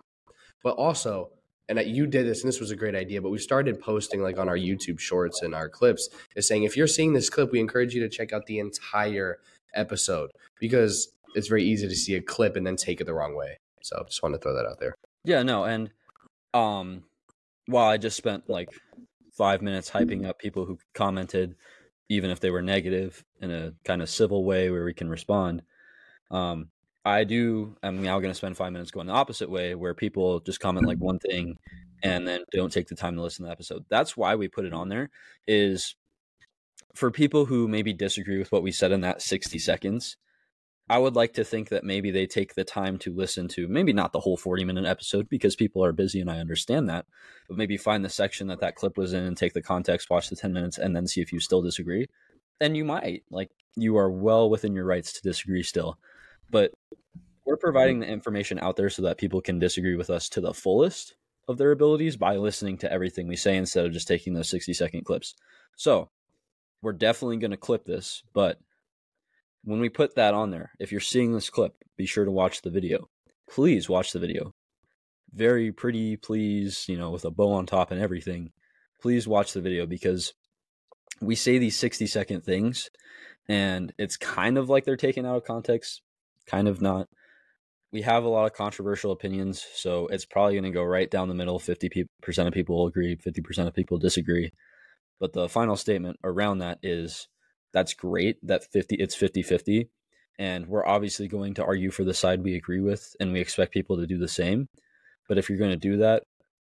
But 0.62 0.76
also 0.76 1.30
and 1.68 1.80
you 1.80 2.06
did 2.06 2.26
this 2.26 2.42
and 2.42 2.48
this 2.48 2.60
was 2.60 2.70
a 2.70 2.76
great 2.76 2.94
idea 2.94 3.20
but 3.20 3.30
we 3.30 3.38
started 3.38 3.80
posting 3.80 4.22
like 4.22 4.38
on 4.38 4.48
our 4.48 4.56
youtube 4.56 5.00
shorts 5.00 5.42
and 5.42 5.52
our 5.52 5.68
clips 5.68 6.08
is 6.36 6.46
saying 6.46 6.62
if 6.62 6.76
you're 6.76 6.86
seeing 6.86 7.12
this 7.12 7.28
clip 7.28 7.50
we 7.50 7.58
encourage 7.58 7.92
you 7.92 8.00
to 8.00 8.08
check 8.08 8.32
out 8.32 8.46
the 8.46 8.60
entire 8.60 9.40
episode 9.74 10.30
because 10.60 11.08
it's 11.36 11.48
very 11.48 11.64
easy 11.64 11.86
to 11.86 11.94
see 11.94 12.14
a 12.14 12.22
clip 12.22 12.56
and 12.56 12.66
then 12.66 12.76
take 12.76 13.00
it 13.00 13.04
the 13.04 13.14
wrong 13.14 13.36
way. 13.36 13.58
So 13.82 13.98
I 14.00 14.04
just 14.04 14.22
want 14.22 14.34
to 14.34 14.40
throw 14.40 14.54
that 14.54 14.66
out 14.66 14.80
there. 14.80 14.94
Yeah 15.24 15.42
no 15.42 15.64
and 15.64 15.90
um 16.54 17.04
while 17.66 17.88
i 17.88 17.96
just 17.96 18.16
spent 18.16 18.48
like 18.48 18.70
five 19.36 19.62
minutes 19.62 19.90
hyping 19.90 20.26
up 20.26 20.38
people 20.38 20.64
who 20.64 20.78
commented 20.94 21.54
even 22.08 22.30
if 22.30 22.40
they 22.40 22.50
were 22.50 22.62
negative 22.62 23.24
in 23.40 23.50
a 23.50 23.72
kind 23.84 24.00
of 24.00 24.08
civil 24.08 24.44
way 24.44 24.70
where 24.70 24.84
we 24.84 24.94
can 24.94 25.08
respond 25.08 25.62
um 26.30 26.68
I 27.06 27.22
do. 27.22 27.76
I'm 27.84 28.02
now 28.02 28.18
going 28.18 28.32
to 28.32 28.34
spend 28.34 28.56
five 28.56 28.72
minutes 28.72 28.90
going 28.90 29.06
the 29.06 29.12
opposite 29.12 29.48
way, 29.48 29.76
where 29.76 29.94
people 29.94 30.40
just 30.40 30.58
comment 30.58 30.88
like 30.88 30.98
one 30.98 31.20
thing 31.20 31.56
and 32.02 32.26
then 32.26 32.40
don't 32.50 32.72
take 32.72 32.88
the 32.88 32.96
time 32.96 33.14
to 33.14 33.22
listen 33.22 33.44
to 33.44 33.46
the 33.46 33.52
episode. 33.52 33.84
That's 33.88 34.16
why 34.16 34.34
we 34.34 34.48
put 34.48 34.64
it 34.64 34.72
on 34.72 34.88
there. 34.88 35.10
Is 35.46 35.94
for 36.94 37.12
people 37.12 37.44
who 37.44 37.68
maybe 37.68 37.92
disagree 37.92 38.38
with 38.38 38.50
what 38.50 38.64
we 38.64 38.72
said 38.72 38.90
in 38.90 39.02
that 39.02 39.22
60 39.22 39.56
seconds. 39.60 40.16
I 40.88 40.98
would 40.98 41.16
like 41.16 41.34
to 41.34 41.44
think 41.44 41.70
that 41.70 41.82
maybe 41.82 42.12
they 42.12 42.26
take 42.26 42.54
the 42.54 42.62
time 42.62 42.96
to 42.98 43.12
listen 43.12 43.48
to 43.48 43.66
maybe 43.66 43.92
not 43.92 44.12
the 44.12 44.20
whole 44.20 44.36
40 44.36 44.64
minute 44.64 44.86
episode 44.86 45.28
because 45.28 45.56
people 45.56 45.84
are 45.84 45.92
busy 45.92 46.20
and 46.20 46.30
I 46.30 46.38
understand 46.38 46.88
that, 46.88 47.06
but 47.48 47.56
maybe 47.56 47.76
find 47.76 48.04
the 48.04 48.08
section 48.08 48.46
that 48.48 48.60
that 48.60 48.76
clip 48.76 48.96
was 48.96 49.12
in 49.12 49.24
and 49.24 49.36
take 49.36 49.52
the 49.52 49.62
context, 49.62 50.10
watch 50.10 50.28
the 50.28 50.36
10 50.36 50.52
minutes, 50.52 50.78
and 50.78 50.94
then 50.94 51.08
see 51.08 51.20
if 51.20 51.32
you 51.32 51.40
still 51.40 51.60
disagree. 51.60 52.06
And 52.60 52.76
you 52.76 52.84
might. 52.84 53.24
Like, 53.30 53.50
you 53.74 53.96
are 53.96 54.10
well 54.10 54.48
within 54.48 54.74
your 54.74 54.84
rights 54.84 55.12
to 55.14 55.22
disagree 55.22 55.64
still. 55.64 55.98
But 56.50 56.72
we're 57.44 57.56
providing 57.56 57.98
the 57.98 58.06
information 58.06 58.60
out 58.60 58.76
there 58.76 58.90
so 58.90 59.02
that 59.02 59.18
people 59.18 59.40
can 59.40 59.58
disagree 59.58 59.96
with 59.96 60.08
us 60.08 60.28
to 60.30 60.40
the 60.40 60.54
fullest 60.54 61.16
of 61.48 61.58
their 61.58 61.72
abilities 61.72 62.16
by 62.16 62.36
listening 62.36 62.78
to 62.78 62.92
everything 62.92 63.26
we 63.26 63.36
say 63.36 63.56
instead 63.56 63.84
of 63.86 63.92
just 63.92 64.08
taking 64.08 64.34
those 64.34 64.48
60 64.48 64.72
second 64.72 65.04
clips. 65.04 65.34
So, 65.74 66.10
we're 66.80 66.92
definitely 66.92 67.38
going 67.38 67.50
to 67.50 67.56
clip 67.56 67.84
this, 67.84 68.22
but 68.32 68.60
when 69.66 69.80
we 69.80 69.88
put 69.88 70.14
that 70.14 70.32
on 70.32 70.50
there, 70.52 70.70
if 70.78 70.92
you're 70.92 71.00
seeing 71.00 71.32
this 71.32 71.50
clip, 71.50 71.74
be 71.96 72.06
sure 72.06 72.24
to 72.24 72.30
watch 72.30 72.62
the 72.62 72.70
video. 72.70 73.08
Please 73.50 73.88
watch 73.88 74.12
the 74.12 74.20
video. 74.20 74.54
Very 75.34 75.72
pretty, 75.72 76.16
please, 76.16 76.84
you 76.88 76.96
know, 76.96 77.10
with 77.10 77.24
a 77.24 77.32
bow 77.32 77.52
on 77.52 77.66
top 77.66 77.90
and 77.90 78.00
everything. 78.00 78.52
Please 79.02 79.26
watch 79.26 79.52
the 79.52 79.60
video 79.60 79.84
because 79.84 80.34
we 81.20 81.34
say 81.34 81.58
these 81.58 81.76
60 81.76 82.06
second 82.06 82.42
things 82.42 82.90
and 83.48 83.92
it's 83.98 84.16
kind 84.16 84.56
of 84.56 84.70
like 84.70 84.84
they're 84.84 84.96
taken 84.96 85.26
out 85.26 85.36
of 85.36 85.44
context, 85.44 86.00
kind 86.46 86.68
of 86.68 86.80
not. 86.80 87.08
We 87.90 88.02
have 88.02 88.22
a 88.22 88.28
lot 88.28 88.46
of 88.46 88.52
controversial 88.52 89.10
opinions, 89.10 89.64
so 89.74 90.06
it's 90.08 90.24
probably 90.24 90.54
going 90.54 90.64
to 90.64 90.70
go 90.70 90.84
right 90.84 91.10
down 91.10 91.28
the 91.28 91.34
middle. 91.34 91.58
50% 91.58 92.06
of 92.38 92.52
people 92.52 92.86
agree, 92.86 93.16
50% 93.16 93.66
of 93.66 93.74
people 93.74 93.98
disagree. 93.98 94.52
But 95.18 95.32
the 95.32 95.48
final 95.48 95.76
statement 95.76 96.20
around 96.22 96.58
that 96.58 96.78
is 96.84 97.26
that's 97.76 97.92
great 97.92 98.38
that 98.42 98.64
50 98.64 98.96
it's 98.96 99.14
50-50 99.14 99.88
and 100.38 100.66
we're 100.66 100.86
obviously 100.86 101.28
going 101.28 101.52
to 101.52 101.64
argue 101.64 101.90
for 101.90 102.04
the 102.04 102.14
side 102.14 102.42
we 102.42 102.54
agree 102.54 102.80
with 102.80 103.14
and 103.20 103.34
we 103.34 103.40
expect 103.40 103.74
people 103.74 103.98
to 103.98 104.06
do 104.06 104.16
the 104.16 104.28
same. 104.28 104.66
But 105.28 105.36
if 105.36 105.48
you're 105.50 105.58
going 105.58 105.72
to 105.72 105.76
do 105.76 105.98
that 105.98 106.22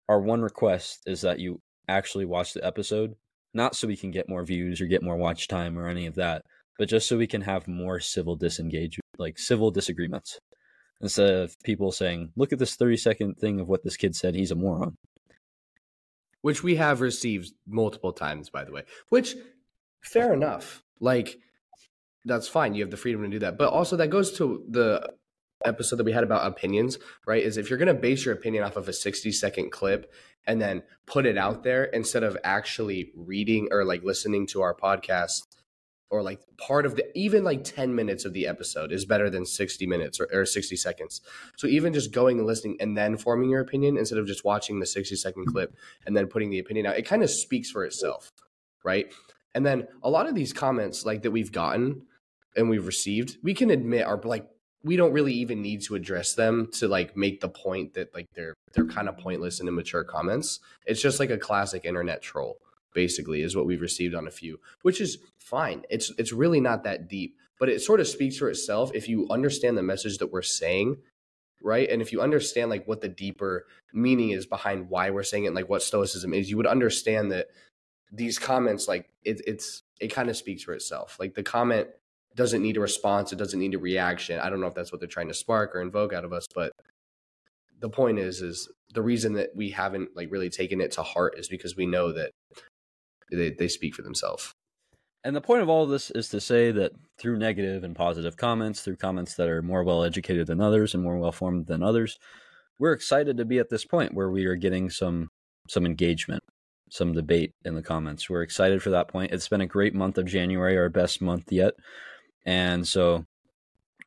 our 0.09 0.21
one 0.21 0.43
request 0.43 1.03
is 1.07 1.21
that 1.21 1.39
you 1.39 1.61
actually 1.89 2.25
watch 2.25 2.55
the 2.55 2.67
episode 2.67 3.15
not 3.55 3.77
so 3.77 3.87
we 3.87 3.97
can 3.97 4.11
get 4.11 4.29
more 4.29 4.43
views 4.43 4.81
or 4.81 4.87
get 4.87 5.05
more 5.05 5.15
watch 5.15 5.47
time 5.47 5.79
or 5.79 5.87
any 5.87 6.07
of 6.07 6.17
that 6.17 6.43
but 6.77 6.89
just 6.89 7.07
so 7.07 7.17
we 7.17 7.29
can 7.29 7.43
have 7.43 7.69
more 7.69 8.01
civil 8.01 8.35
disengage 8.35 8.99
like 9.17 9.39
civil 9.39 9.71
disagreements. 9.71 10.41
Instead 11.01 11.35
of 11.35 11.55
people 11.63 11.93
saying 11.93 12.33
look 12.35 12.53
at 12.53 12.59
this 12.59 12.75
30 12.75 12.97
second 12.97 13.35
thing 13.37 13.61
of 13.61 13.69
what 13.69 13.85
this 13.85 13.97
kid 13.97 14.17
said 14.17 14.35
he's 14.35 14.51
a 14.51 14.57
moron. 14.57 14.97
Which 16.41 16.65
we 16.65 16.75
have 16.75 17.01
received 17.01 17.53
multiple 17.65 18.13
times 18.13 18.51
by 18.51 18.65
the 18.65 18.73
way 18.73 18.83
which 19.09 19.37
fair 20.03 20.33
enough 20.33 20.83
like 21.01 21.39
that's 22.25 22.49
fine. 22.49 22.75
You 22.75 22.83
have 22.83 22.91
the 22.91 22.97
freedom 22.97 23.23
to 23.23 23.29
do 23.29 23.39
that. 23.41 23.57
But 23.57 23.73
also 23.73 23.97
that 23.97 24.09
goes 24.09 24.33
to 24.39 24.65
the 24.69 25.13
episode 25.65 25.97
that 25.97 26.05
we 26.05 26.13
had 26.13 26.25
about 26.25 26.47
opinions, 26.47 26.99
right? 27.27 27.43
Is 27.43 27.57
if 27.57 27.71
you're 27.71 27.79
going 27.79 27.87
to 27.89 27.95
base 27.95 28.25
your 28.25 28.35
opinion 28.35 28.65
off 28.65 28.77
of 28.77 28.89
a 28.89 28.93
60 28.93 29.33
second 29.33 29.71
clip 29.71 30.13
and 30.47 30.61
then 30.61 30.83
put 31.07 31.27
it 31.27 31.39
out 31.39 31.63
there 31.63 31.85
instead 31.85 32.23
of 32.23 32.37
actually 32.45 33.13
reading 33.17 33.69
or 33.71 33.85
like 33.85 34.03
listening 34.03 34.47
to 34.49 34.63
our 34.63 34.75
podcast 34.75 35.43
or 36.09 36.23
like 36.23 36.41
part 36.57 36.87
of 36.87 36.95
the 36.95 37.07
even 37.19 37.43
like 37.43 37.65
10 37.65 37.95
minutes 37.95 38.25
of 38.25 38.33
the 38.33 38.47
episode 38.47 38.93
is 38.93 39.05
better 39.05 39.29
than 39.29 39.45
60 39.45 39.87
minutes 39.87 40.21
or, 40.21 40.29
or 40.33 40.47
60 40.47 40.77
seconds. 40.77 41.21
So 41.57 41.67
even 41.67 41.93
just 41.93 42.13
going 42.13 42.39
and 42.39 42.47
listening 42.47 42.77
and 42.81 42.97
then 42.97 43.17
forming 43.17 43.51
your 43.51 43.61
opinion 43.61 43.97
instead 43.97 44.19
of 44.19 44.27
just 44.27 44.45
watching 44.45 44.79
the 44.79 44.87
60 44.87 45.17
second 45.17 45.47
clip 45.47 45.75
and 46.05 46.17
then 46.17 46.29
putting 46.29 46.51
the 46.51 46.61
opinion 46.61 46.87
out, 46.87 46.97
it 46.97 47.07
kind 47.07 47.23
of 47.23 47.31
speaks 47.31 47.71
for 47.71 47.85
itself, 47.85 48.33
right? 48.85 49.13
And 49.57 49.65
then 49.65 49.89
a 50.03 50.11
lot 50.11 50.29
of 50.29 50.35
these 50.35 50.53
comments 50.53 51.07
like 51.07 51.23
that 51.23 51.31
we've 51.31 51.51
gotten 51.51 52.03
and 52.55 52.69
we've 52.69 52.87
received, 52.87 53.39
we 53.43 53.55
can 53.55 53.71
admit 53.71 54.07
are 54.07 54.21
like 54.23 54.47
we 54.85 54.97
don't 54.97 55.15
really 55.15 55.33
even 55.33 55.63
need 55.63 55.81
to 55.85 55.95
address 55.95 56.35
them 56.35 56.69
to 56.75 56.87
like 56.87 57.17
make 57.17 57.41
the 57.41 57.49
point 57.49 57.95
that 57.95 58.15
like 58.15 58.27
they're 58.35 58.53
they're 58.75 58.85
kind 58.85 59.09
of 59.09 59.17
pointless 59.17 59.59
and 59.59 59.67
immature 59.67 60.05
comments. 60.05 60.61
It's 60.85 61.01
just 61.01 61.19
like 61.19 61.31
a 61.31 61.39
classic 61.39 61.87
internet 61.87 62.21
troll 62.21 62.59
basically 62.93 63.41
is 63.41 63.57
what 63.57 63.65
we've 63.65 63.81
received 63.81 64.15
on 64.15 64.27
a 64.27 64.31
few, 64.31 64.61
which 64.83 65.01
is 65.01 65.17
fine. 65.39 65.85
It's 65.89 66.13
it's 66.19 66.35
really 66.35 66.61
not 66.61 66.85
that 66.85 67.09
deep, 67.09 67.35
but 67.59 67.71
it 67.71 67.81
sort 67.81 68.01
of 68.01 68.07
speaks 68.07 68.37
for 68.37 68.51
itself 68.51 68.91
if 68.93 69.09
you 69.09 69.27
understand 69.31 69.79
the 69.79 69.83
message 69.83 70.19
that 70.19 70.33
we're 70.33 70.43
saying 70.43 70.99
right 71.63 71.89
and 71.89 72.03
if 72.03 72.13
you 72.13 72.21
understand 72.21 72.69
like 72.69 72.87
what 72.87 73.01
the 73.01 73.09
deeper 73.09 73.67
meaning 73.93 74.31
is 74.31 74.45
behind 74.45 74.91
why 74.91 75.09
we're 75.09 75.23
saying 75.23 75.45
it 75.45 75.55
like 75.55 75.69
what 75.71 75.83
stoicism 75.83 76.35
is 76.35 76.51
you 76.51 76.57
would 76.57 76.67
understand 76.67 77.33
that 77.33 77.47
these 78.13 78.39
comments 78.39 78.89
like 78.89 79.09
it, 79.25 79.41
it's 79.47 79.83
it 80.01 80.09
kind 80.09 80.29
of 80.29 80.37
speaks 80.37 80.63
for 80.63 80.73
itself. 80.73 81.17
Like 81.19 81.35
the 81.35 81.43
comment 81.43 81.89
doesn't 82.35 82.63
need 82.63 82.77
a 82.77 82.81
response 82.81 83.33
it 83.33 83.37
doesn't 83.37 83.61
need 83.61 83.75
a 83.75 83.79
reaction. 83.79 84.39
I 84.41 84.51
don't 84.51 84.61
know 84.61 84.67
if 84.67 84.75
that's 84.75 84.93
what 84.93 85.01
they're 85.01 85.09
trying 85.09 85.29
to 85.29 85.35
spark 85.35 85.75
or 85.75 85.81
invoke 85.81 86.13
out 86.13 86.25
of 86.25 86.33
us 86.33 86.47
but 86.55 86.73
the 87.81 87.89
point 87.89 88.19
is 88.19 88.43
is 88.43 88.69
the 88.95 89.03
reason 89.03 89.35
that 89.35 89.51
we 89.55 89.71
haven't 89.71 90.11
like 90.17 90.31
really 90.31 90.51
taken 90.51 90.81
it 90.81 90.93
to 90.93 91.03
heart 91.03 91.39
is 91.39 91.49
because 91.49 91.77
we 91.77 91.87
know 91.87 92.13
that 92.13 92.31
they, 93.31 93.51
they 93.51 93.69
speak 93.69 93.95
for 93.95 94.03
themselves. 94.03 94.53
And 95.25 95.35
the 95.35 95.41
point 95.41 95.63
of 95.63 95.69
all 95.69 95.83
of 95.83 95.91
this 95.91 96.11
is 96.13 96.29
to 96.29 96.41
say 96.41 96.71
that 96.71 96.93
through 97.19 97.39
negative 97.39 97.83
and 97.83 97.97
positive 97.97 98.37
comments 98.37 98.83
through 98.83 98.97
comments 98.97 99.35
that 99.35 99.49
are 99.49 99.63
more 99.63 99.83
well 99.83 100.05
educated 100.05 100.47
than 100.47 100.61
others 100.61 100.95
and 100.95 101.03
more 101.03 101.19
well 101.19 101.33
formed 101.33 101.67
than 101.67 101.83
others 101.83 102.19
we're 102.79 102.93
excited 102.93 103.37
to 103.37 103.45
be 103.45 103.59
at 103.59 103.71
this 103.71 103.85
point 103.85 104.15
where 104.15 104.31
we 104.31 104.45
are 104.45 104.57
getting 104.57 104.91
some 104.91 105.29
some 105.69 105.87
engagement 105.87 106.43
some 106.91 107.13
debate 107.13 107.55
in 107.65 107.75
the 107.75 107.83
comments. 107.83 108.31
We're 108.31 108.43
excited 108.43 108.83
for 108.83 108.91
that 108.91 109.09
point. 109.09 109.33
It's 109.33 109.49
been 109.49 109.61
a 109.61 109.67
great 109.67 109.95
month 109.95 110.19
of 110.19 110.27
January, 110.27 110.77
our 110.77 110.89
best 110.89 111.21
month 111.21 111.51
yet. 111.51 111.75
And 112.45 112.87
so 112.87 113.25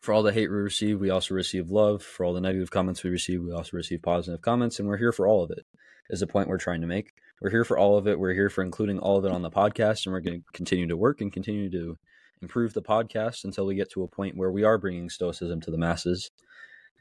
for 0.01 0.13
all 0.13 0.23
the 0.23 0.31
hate 0.31 0.49
we 0.49 0.55
receive, 0.55 0.99
we 0.99 1.09
also 1.09 1.33
receive 1.33 1.69
love. 1.69 2.01
For 2.01 2.25
all 2.25 2.33
the 2.33 2.41
negative 2.41 2.71
comments 2.71 3.03
we 3.03 3.09
receive, 3.09 3.43
we 3.43 3.51
also 3.51 3.75
receive 3.75 4.01
positive 4.01 4.41
comments. 4.41 4.79
And 4.79 4.87
we're 4.87 4.97
here 4.97 5.11
for 5.11 5.27
all 5.27 5.43
of 5.43 5.51
it, 5.51 5.65
is 6.09 6.21
the 6.21 6.27
point 6.27 6.47
we're 6.47 6.57
trying 6.57 6.81
to 6.81 6.87
make. 6.87 7.11
We're 7.41 7.49
here 7.49 7.65
for 7.65 7.77
all 7.77 7.97
of 7.97 8.07
it. 8.07 8.19
We're 8.19 8.33
here 8.33 8.49
for 8.49 8.63
including 8.63 8.99
all 8.99 9.17
of 9.17 9.25
it 9.25 9.31
on 9.31 9.41
the 9.41 9.51
podcast. 9.51 10.05
And 10.05 10.13
we're 10.13 10.21
going 10.21 10.39
to 10.39 10.45
continue 10.53 10.87
to 10.87 10.97
work 10.97 11.21
and 11.21 11.33
continue 11.33 11.69
to 11.71 11.97
improve 12.41 12.73
the 12.73 12.81
podcast 12.81 13.43
until 13.43 13.65
we 13.65 13.75
get 13.75 13.91
to 13.91 14.03
a 14.03 14.07
point 14.07 14.37
where 14.37 14.51
we 14.51 14.63
are 14.63 14.77
bringing 14.77 15.09
Stoicism 15.09 15.59
to 15.61 15.71
the 15.71 15.77
masses. 15.77 16.29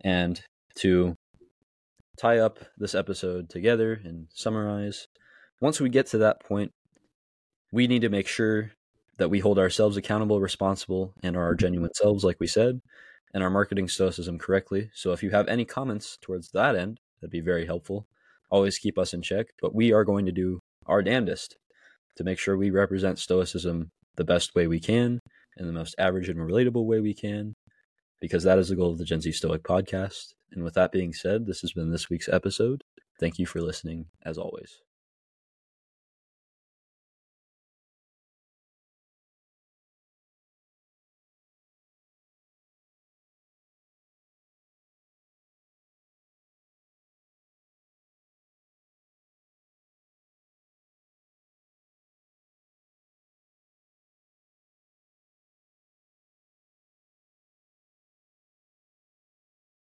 And 0.03 0.41
to 0.79 1.17
tie 2.19 2.39
up 2.39 2.59
this 2.77 2.95
episode 2.97 3.49
together 3.49 4.01
and 4.05 4.27
summarize, 4.35 5.07
once 5.61 5.81
we 5.81 5.89
get 5.89 6.07
to 6.09 6.19
that 6.19 6.41
point, 6.41 6.73
we 7.73 7.87
need 7.87 8.03
to 8.03 8.09
make 8.09 8.29
sure 8.29 8.73
that 9.19 9.29
we 9.29 9.41
hold 9.41 9.59
ourselves 9.59 9.97
accountable, 9.97 10.41
responsible, 10.41 11.13
and 11.23 11.37
are 11.37 11.45
our 11.45 11.55
genuine 11.55 11.93
selves, 11.95 12.25
like 12.25 12.39
we 12.41 12.47
said, 12.47 12.81
and 13.35 13.43
are 13.43 13.51
marketing 13.51 13.89
stoicism 13.89 14.39
correctly. 14.39 14.91
So 14.95 15.13
if 15.13 15.23
you 15.23 15.31
have 15.31 15.49
any 15.49 15.65
comments 15.65 16.17
towards 16.21 16.51
that 16.53 16.77
end, 16.77 17.01
that'd 17.21 17.31
be 17.31 17.41
very 17.41 17.67
helpful. 17.67 18.07
Always 18.51 18.79
keep 18.79 18.97
us 18.99 19.13
in 19.13 19.23
check, 19.23 19.49
but 19.61 19.75
we 19.75 19.93
are 19.93 20.05
going 20.05 20.25
to 20.27 20.33
do 20.33 20.61
our 20.87 21.03
damnedest 21.03 21.57
to 22.17 22.25
make 22.25 22.39
sure 22.39 22.57
we 22.57 22.71
represent 22.71 23.19
stoicism 23.19 23.91
the 24.17 24.25
best 24.25 24.55
way 24.55 24.67
we 24.67 24.81
can, 24.81 25.21
in 25.57 25.67
the 25.67 25.73
most 25.73 25.95
average 25.99 26.29
and 26.29 26.39
relatable 26.39 26.87
way 26.87 27.01
we 27.01 27.15
can, 27.15 27.55
because 28.21 28.45
that 28.45 28.59
is 28.59 28.69
the 28.69 28.77
goal 28.77 28.93
of 28.93 28.99
the 28.99 29.05
Gen 29.05 29.21
Z 29.21 29.33
Stoic 29.33 29.63
podcast. 29.63 30.33
And 30.53 30.65
with 30.65 30.75
that 30.75 30.93
being 30.93 31.13
said, 31.13 31.47
this 31.47 31.61
has 31.61 31.73
been 31.73 31.91
this 31.91 32.09
week's 32.09 32.29
episode. 32.29 32.83
Thank 33.21 33.39
you 33.39 33.47
for 33.47 33.61
listening, 33.61 34.07
as 34.25 34.39
always. 34.39 34.81